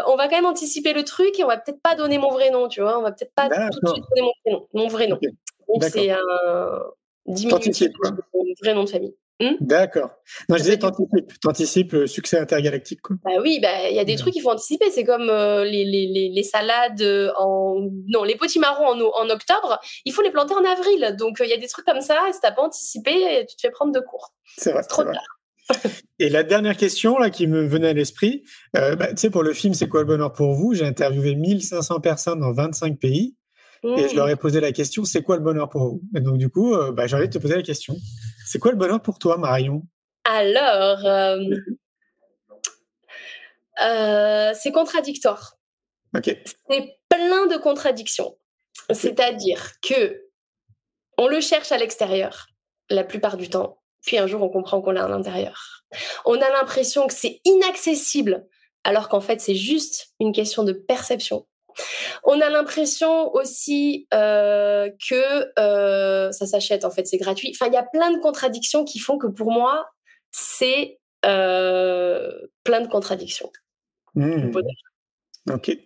On 0.08 0.16
va 0.16 0.30
quand 0.30 0.38
même 0.38 0.46
anticiper 0.46 0.94
le 0.94 1.04
truc 1.04 1.38
et 1.38 1.44
on 1.44 1.48
va 1.48 1.58
peut-être 1.58 1.82
pas 1.82 1.96
donner 1.96 2.18
mon 2.18 2.30
vrai 2.30 2.50
nom, 2.50 2.70
tu 2.70 2.80
vois. 2.82 2.98
On 2.98 3.02
va 3.02 3.12
peut-être 3.12 3.34
pas 3.36 3.50
tout 3.50 3.80
de 3.84 3.90
suite 3.90 4.04
donner 4.16 4.30
mon 4.46 4.68
mon 4.74 4.88
vrai 4.88 5.08
nom. 5.08 5.18
Ok. 5.18 5.30
Donc 5.68 5.84
c'est 5.84 6.12
un 6.12 6.22
diminutif 7.26 7.90
de 7.90 8.12
mon 8.34 8.44
vrai 8.64 8.74
nom 8.74 8.86
de 8.86 8.90
famille. 8.90 9.14
D'accord. 9.62 10.10
Non, 10.50 10.58
je 10.58 10.64
disais, 10.64 10.80
t'anticipes, 10.80 11.40
t'anticipes 11.40 11.92
le 11.94 12.08
succès 12.08 12.40
intergalactique, 12.40 13.02
quoi. 13.02 13.18
Bah 13.24 13.40
oui, 13.42 13.60
bah 13.62 13.90
il 13.90 13.96
y 13.96 14.00
a 14.00 14.06
des 14.06 14.16
trucs 14.16 14.34
qu'il 14.34 14.42
faut 14.42 14.50
anticiper. 14.50 14.90
C'est 14.90 15.04
comme 15.04 15.30
euh, 15.30 15.64
les, 15.64 15.86
les, 15.86 16.32
les, 16.34 16.44
salades 16.44 17.02
euh, 17.02 17.32
en 17.38 17.88
non 18.08 18.24
les 18.24 18.36
potimarrons 18.36 18.88
en, 18.88 19.00
en 19.00 19.30
octobre. 19.30 19.80
Il 20.06 20.14
faut 20.14 20.24
les 20.24 20.32
planter 20.32 20.56
en 20.56 20.66
avril. 20.66 21.16
Donc 21.20 21.40
euh, 21.40 21.46
il 21.46 21.50
y 21.50 21.54
a 21.54 21.58
des 21.58 21.68
trucs 21.68 21.86
comme 21.86 22.02
ça. 22.02 22.28
Et 22.30 22.34
si 22.34 22.40
t'as 22.42 22.52
pas 22.52 22.64
anticipé, 22.64 23.46
tu 23.48 23.56
te 23.56 23.62
fais 23.62 23.70
prendre 23.70 23.94
de 23.94 24.00
court. 24.00 24.34
C'est 24.58 24.72
vrai. 24.72 24.82
C'est 24.82 24.88
trop 24.90 25.04
c'est 25.04 25.10
vrai. 25.10 25.14
tard. 25.14 25.92
Et 26.20 26.30
la 26.30 26.44
dernière 26.44 26.78
question 26.78 27.18
là 27.20 27.30
qui 27.30 27.46
me 27.46 27.68
venait 27.68 27.90
à 27.90 27.94
l'esprit, 27.94 28.44
euh, 28.76 28.96
bah, 28.96 29.10
tu 29.10 29.18
sais, 29.18 29.30
pour 29.30 29.44
le 29.44 29.54
film 29.54 29.76
C'est 29.76 29.88
quoi 29.88 30.00
le 30.02 30.08
bonheur 30.08 30.34
pour 30.34 30.54
vous? 30.54 30.74
J'ai 30.74 30.86
interviewé 30.86 31.36
1500 31.36 32.00
personnes 32.00 32.40
dans 32.40 32.54
25 32.54 32.98
pays 32.98 33.36
et 33.84 34.10
je 34.10 34.16
leur 34.16 34.28
ai 34.28 34.36
posé 34.36 34.60
la 34.60 34.72
question 34.72 35.06
C'est 35.06 35.22
quoi 35.22 35.38
le 35.38 35.44
bonheur 35.44 35.70
pour 35.70 35.84
vous? 35.84 36.02
Et 36.16 36.22
donc, 36.22 36.40
du 36.40 36.50
coup, 36.50 36.76
bah, 36.94 37.06
j'ai 37.06 37.16
envie 37.16 37.28
de 37.28 37.34
te 37.34 37.38
poser 37.38 37.56
la 37.56 37.62
question 37.62 37.96
C'est 38.48 38.60
quoi 38.60 38.72
le 38.72 38.78
bonheur 38.78 39.02
pour 39.02 39.20
toi, 39.20 39.38
Marion? 39.38 39.84
Alors, 40.24 41.06
euh, 41.06 41.38
euh, 43.84 44.54
c'est 44.54 44.72
contradictoire. 44.72 45.58
C'est 46.26 46.98
plein 47.10 47.48
de 47.48 47.58
contradictions. 47.58 48.38
C'est-à-dire 48.89 49.74
que 49.82 50.24
on 51.18 51.28
le 51.28 51.41
cherche 51.41 51.74
à 51.74 51.78
l'extérieur 51.78 52.48
la 52.89 53.04
plupart 53.04 53.36
du 53.36 53.50
temps, 53.50 53.82
puis 54.06 54.18
un 54.18 54.28
jour 54.28 54.41
on 54.41 54.50
comprend 54.50 54.82
qu'on 54.82 54.91
l'a 54.91 55.04
à 55.04 55.10
l'intérieur. 55.10 55.84
On 56.24 56.41
a 56.41 56.50
l'impression 56.50 57.06
que 57.06 57.14
c'est 57.14 57.41
inaccessible, 57.43 58.48
alors 58.86 59.10
qu'en 59.10 59.20
fait 59.20 59.41
c'est 59.41 59.56
juste 59.56 60.14
une 60.22 60.32
question 60.32 60.64
de 60.64 60.72
perception. 60.72 61.45
On 62.24 62.40
a 62.42 62.50
l'impression 62.50 63.34
aussi 63.34 64.08
euh, 64.14 64.90
que 65.10 65.60
euh, 65.60 66.32
ça 66.32 66.46
s'achète, 66.46 66.86
en 66.86 66.92
fait 66.92 67.06
c'est 67.08 67.18
gratuit. 67.18 67.52
Enfin, 67.56 67.68
il 67.68 67.74
y 67.74 67.78
a 67.78 67.84
plein 67.84 68.12
de 68.12 68.20
contradictions 68.20 68.84
qui 68.84 69.00
font 69.00 69.18
que 69.18 69.28
pour 69.28 69.52
moi, 69.52 69.88
c'est 70.32 71.00
euh, 71.26 72.32
plein 72.64 72.82
de 72.82 72.88
contradictions. 72.88 73.52
Bonheur. 74.16 74.64
Ok. 75.52 75.78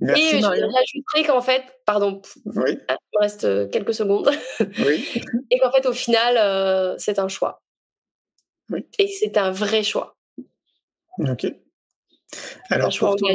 Merci, 0.00 0.22
Et 0.22 0.30
je 0.36 0.40
Marion. 0.42 0.68
rajouterai 0.68 1.24
qu'en 1.24 1.40
fait, 1.40 1.62
pardon, 1.86 2.20
Oui, 2.44 2.78
il 2.88 2.96
me 3.14 3.20
reste 3.20 3.70
quelques 3.70 3.94
secondes, 3.94 4.30
oui. 4.60 5.08
et 5.50 5.58
qu'en 5.58 5.72
fait, 5.72 5.86
au 5.86 5.92
final, 5.94 6.36
euh, 6.36 6.94
c'est 6.98 7.18
un 7.18 7.28
choix. 7.28 7.62
Oui. 8.68 8.84
Et 8.98 9.08
c'est 9.08 9.38
un 9.38 9.50
vrai 9.50 9.82
choix. 9.82 10.16
Ok. 11.18 11.44
un 11.44 11.50
Alors, 12.70 12.92
choix 12.92 13.16
pour. 13.16 13.30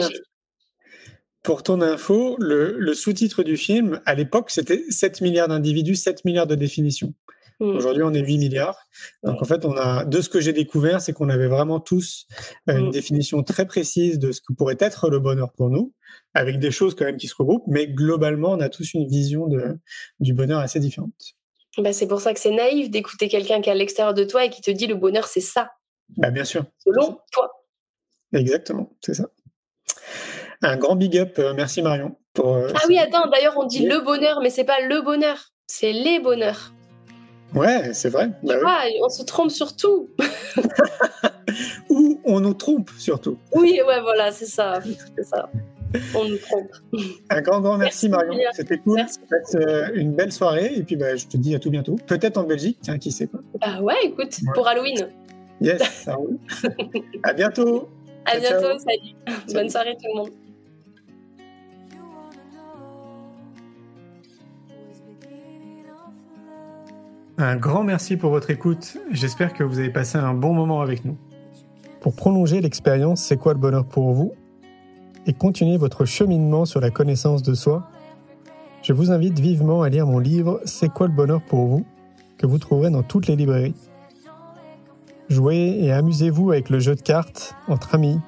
Pour 1.44 1.64
ton 1.64 1.82
info, 1.82 2.36
le, 2.40 2.76
le 2.78 2.94
sous-titre 2.94 3.44
du 3.44 3.58
film, 3.58 4.02
à 4.06 4.14
l'époque, 4.16 4.50
c'était 4.52 4.84
7 4.90 5.22
milliards 5.22 5.48
d'individus, 5.48 5.96
7 5.96 6.24
milliards 6.26 6.48
de 6.48 6.56
définitions. 6.56 7.14
Hmm. 7.60 7.76
Aujourd'hui, 7.76 8.02
on 8.04 8.14
est 8.14 8.24
8 8.24 8.38
milliards. 8.40 8.88
Donc, 9.24 9.42
en 9.42 9.46
fait, 9.46 9.66
on 9.66 9.74
a, 9.76 10.04
de 10.06 10.20
ce 10.22 10.30
que 10.30 10.40
j'ai 10.40 10.54
découvert, 10.54 11.00
c'est 11.02 11.14
qu'on 11.14 11.30
avait 11.30 11.48
vraiment 11.48 11.80
tous 11.80 12.26
euh, 12.70 12.78
une 12.78 12.88
Mm. 12.88 12.92
définition 12.92 13.44
très 13.44 13.66
précise 13.68 14.18
de 14.18 14.32
ce 14.32 14.42
que 14.42 14.52
pourrait 14.54 14.78
être 14.80 15.10
le 15.10 15.20
bonheur 15.20 15.52
pour 15.54 15.70
nous, 15.70 15.94
avec 16.34 16.58
des 16.60 16.72
choses 16.72 16.96
quand 16.96 17.06
même 17.06 17.18
qui 17.18 17.28
se 17.28 17.36
regroupent, 17.36 17.68
mais 17.68 17.88
globalement, 17.88 18.52
on 18.52 18.60
a 18.62 18.70
tous 18.70 18.94
une 18.96 19.08
vision 19.08 19.48
de, 19.48 19.78
du 20.20 20.34
bonheur 20.34 20.60
assez 20.60 20.80
différente. 20.80 21.14
Bah, 21.78 21.94
c'est 21.94 22.08
pour 22.08 22.20
ça 22.20 22.34
que 22.34 22.40
c'est 22.40 22.52
naïf 22.54 22.90
d'écouter 22.90 23.28
quelqu'un 23.30 23.62
qui 23.62 23.70
est 23.70 23.74
à 23.74 23.76
l'extérieur 23.76 24.14
de 24.16 24.24
toi 24.24 24.44
et 24.46 24.50
qui 24.50 24.62
te 24.62 24.72
dit 24.72 24.88
le 24.88 24.96
bonheur, 24.96 25.28
c'est 25.28 25.40
ça, 25.40 25.72
Bah, 26.18 26.32
bien 26.32 26.44
sûr. 26.46 26.66
selon 26.80 27.20
toi. 27.32 27.50
Exactement, 28.34 28.92
c'est 29.02 29.14
ça. 29.14 29.30
Un 30.64 30.78
grand 30.78 30.96
big 30.96 31.18
up. 31.18 31.36
euh, 31.40 31.54
merci 31.56 31.82
Marion. 31.82 32.16
Pour, 32.34 32.56
euh, 32.56 32.70
Ah 32.76 32.82
oui, 32.88 32.98
attends, 32.98 33.28
d'ailleurs, 33.30 33.56
on 33.58 33.66
dit 33.66 33.80
Oui. 33.84 33.90
le 33.90 34.00
bonheur, 34.02 34.40
mais 34.42 34.50
c'est 34.50 34.64
pas 34.64 34.80
le 34.88 35.02
bonheur, 35.02 35.38
c'est 35.68 35.92
les 35.92 36.20
bonheurs. 36.20 36.72
Ouais, 37.54 37.94
c'est 37.94 38.10
vrai. 38.10 38.30
Bah 38.44 38.54
oui. 38.58 38.64
Ah, 38.66 38.84
on 39.04 39.10
se 39.10 39.24
trompe 39.24 39.52
sur 39.52 39.76
tout. 39.76 40.08
Ou 41.90 42.20
on 42.24 42.40
nous 42.40 42.54
trompe 42.54 42.90
surtout. 42.98 43.38
Oui, 43.54 43.80
ouais, 43.86 44.00
voilà, 44.02 44.32
c'est 44.32 44.46
ça. 44.46 44.80
C'est 45.18 45.24
ça. 45.26 45.50
On 46.16 46.24
nous 46.24 46.38
trompe. 46.38 46.70
Un 47.30 47.42
grand, 47.42 47.60
grand 47.60 47.78
merci, 47.78 48.08
Merci, 48.08 48.26
Marion. 48.28 48.50
C'était 48.54 48.78
cool. 48.78 48.96
Merci. 48.96 49.20
Euh, 49.56 49.90
une 49.94 50.14
belle 50.14 50.32
soirée 50.32 50.72
et 50.74 50.84
puis 50.84 50.96
bah, 50.96 51.18
je 51.18 51.26
te 51.28 51.36
dis 51.36 51.54
à 51.54 51.60
tout 51.60 51.70
bientôt. 51.70 51.98
Peut-être 52.08 52.38
en 52.38 52.44
Belgique, 52.44 52.78
tiens, 52.82 52.98
qui 52.98 53.12
sait 53.12 53.28
quoi. 53.28 53.42
Bah 53.60 53.82
ouais, 53.82 53.96
écoute, 54.06 54.34
Ouais. 54.46 54.52
pour 54.54 54.66
Halloween. 54.70 55.10
Yes, 55.60 55.82
ça 56.06 56.16
roule. 56.16 56.38
à 57.24 57.34
bientôt. 57.34 57.90
À 58.26 58.40
Ciao, 58.40 58.42
ciao. 58.44 58.60
bientôt, 58.62 58.80
salut. 58.80 59.44
Bonne 59.54 59.70
soirée 59.70 59.98
tout 60.02 60.08
le 60.14 60.18
monde. 60.20 60.30
Un 67.44 67.56
grand 67.56 67.84
merci 67.84 68.18
pour 68.18 68.30
votre 68.30 68.52
écoute. 68.52 68.98
J'espère 69.10 69.54
que 69.54 69.64
vous 69.64 69.80
avez 69.80 69.90
passé 69.90 70.20
un 70.20 70.36
bon 70.36 70.54
moment 70.54 70.82
avec 70.82 71.06
nous. 71.06 71.18
Pour 72.00 72.16
prolonger 72.16 72.62
l'expérience 72.62 73.20
C'est 73.20 73.38
quoi 73.38 73.54
le 73.54 73.60
bonheur 73.60 73.84
pour 73.84 74.14
vous? 74.14 74.34
Et 75.26 75.34
continuer 75.34 75.78
votre 75.78 76.06
cheminement 76.06 76.66
sur 76.66 76.80
la 76.82 76.92
connaissance 76.92 77.42
de 77.42 77.56
soi, 77.56 77.88
je 78.84 78.94
vous 78.94 79.10
invite 79.10 79.40
vivement 79.40 79.82
à 79.82 79.90
lire 79.90 80.06
mon 80.06 80.20
livre 80.20 80.62
C'est 80.66 80.90
quoi 80.90 81.08
le 81.08 81.14
bonheur 81.14 81.42
pour 81.42 81.66
vous? 81.66 81.84
que 82.38 82.46
vous 82.46 82.60
trouverez 82.60 82.92
dans 82.92 83.02
toutes 83.02 83.26
les 83.26 83.36
librairies. 83.36 83.76
Jouez 85.30 85.80
et 85.82 85.92
amusez-vous 85.92 86.52
avec 86.52 86.70
le 86.70 86.78
jeu 86.78 86.94
de 86.94 87.02
cartes 87.02 87.56
entre 87.68 87.96
amis, 87.96 88.20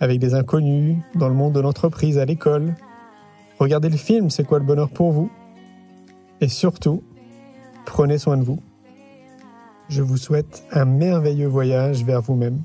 avec 0.00 0.20
des 0.20 0.32
inconnus, 0.32 0.96
dans 1.14 1.28
le 1.28 1.34
monde 1.34 1.52
de 1.52 1.60
l'entreprise, 1.60 2.16
à 2.16 2.24
l'école. 2.24 2.74
Regardez 3.58 3.90
le 3.90 3.98
film 3.98 4.30
C'est 4.30 4.44
quoi 4.44 4.58
le 4.58 4.64
bonheur 4.64 4.88
pour 4.88 5.12
vous? 5.12 5.30
Et 6.40 6.48
surtout, 6.48 7.02
Prenez 7.88 8.18
soin 8.18 8.36
de 8.36 8.44
vous. 8.44 8.60
Je 9.88 10.02
vous 10.02 10.18
souhaite 10.18 10.62
un 10.72 10.84
merveilleux 10.84 11.48
voyage 11.48 12.04
vers 12.04 12.20
vous-même. 12.20 12.62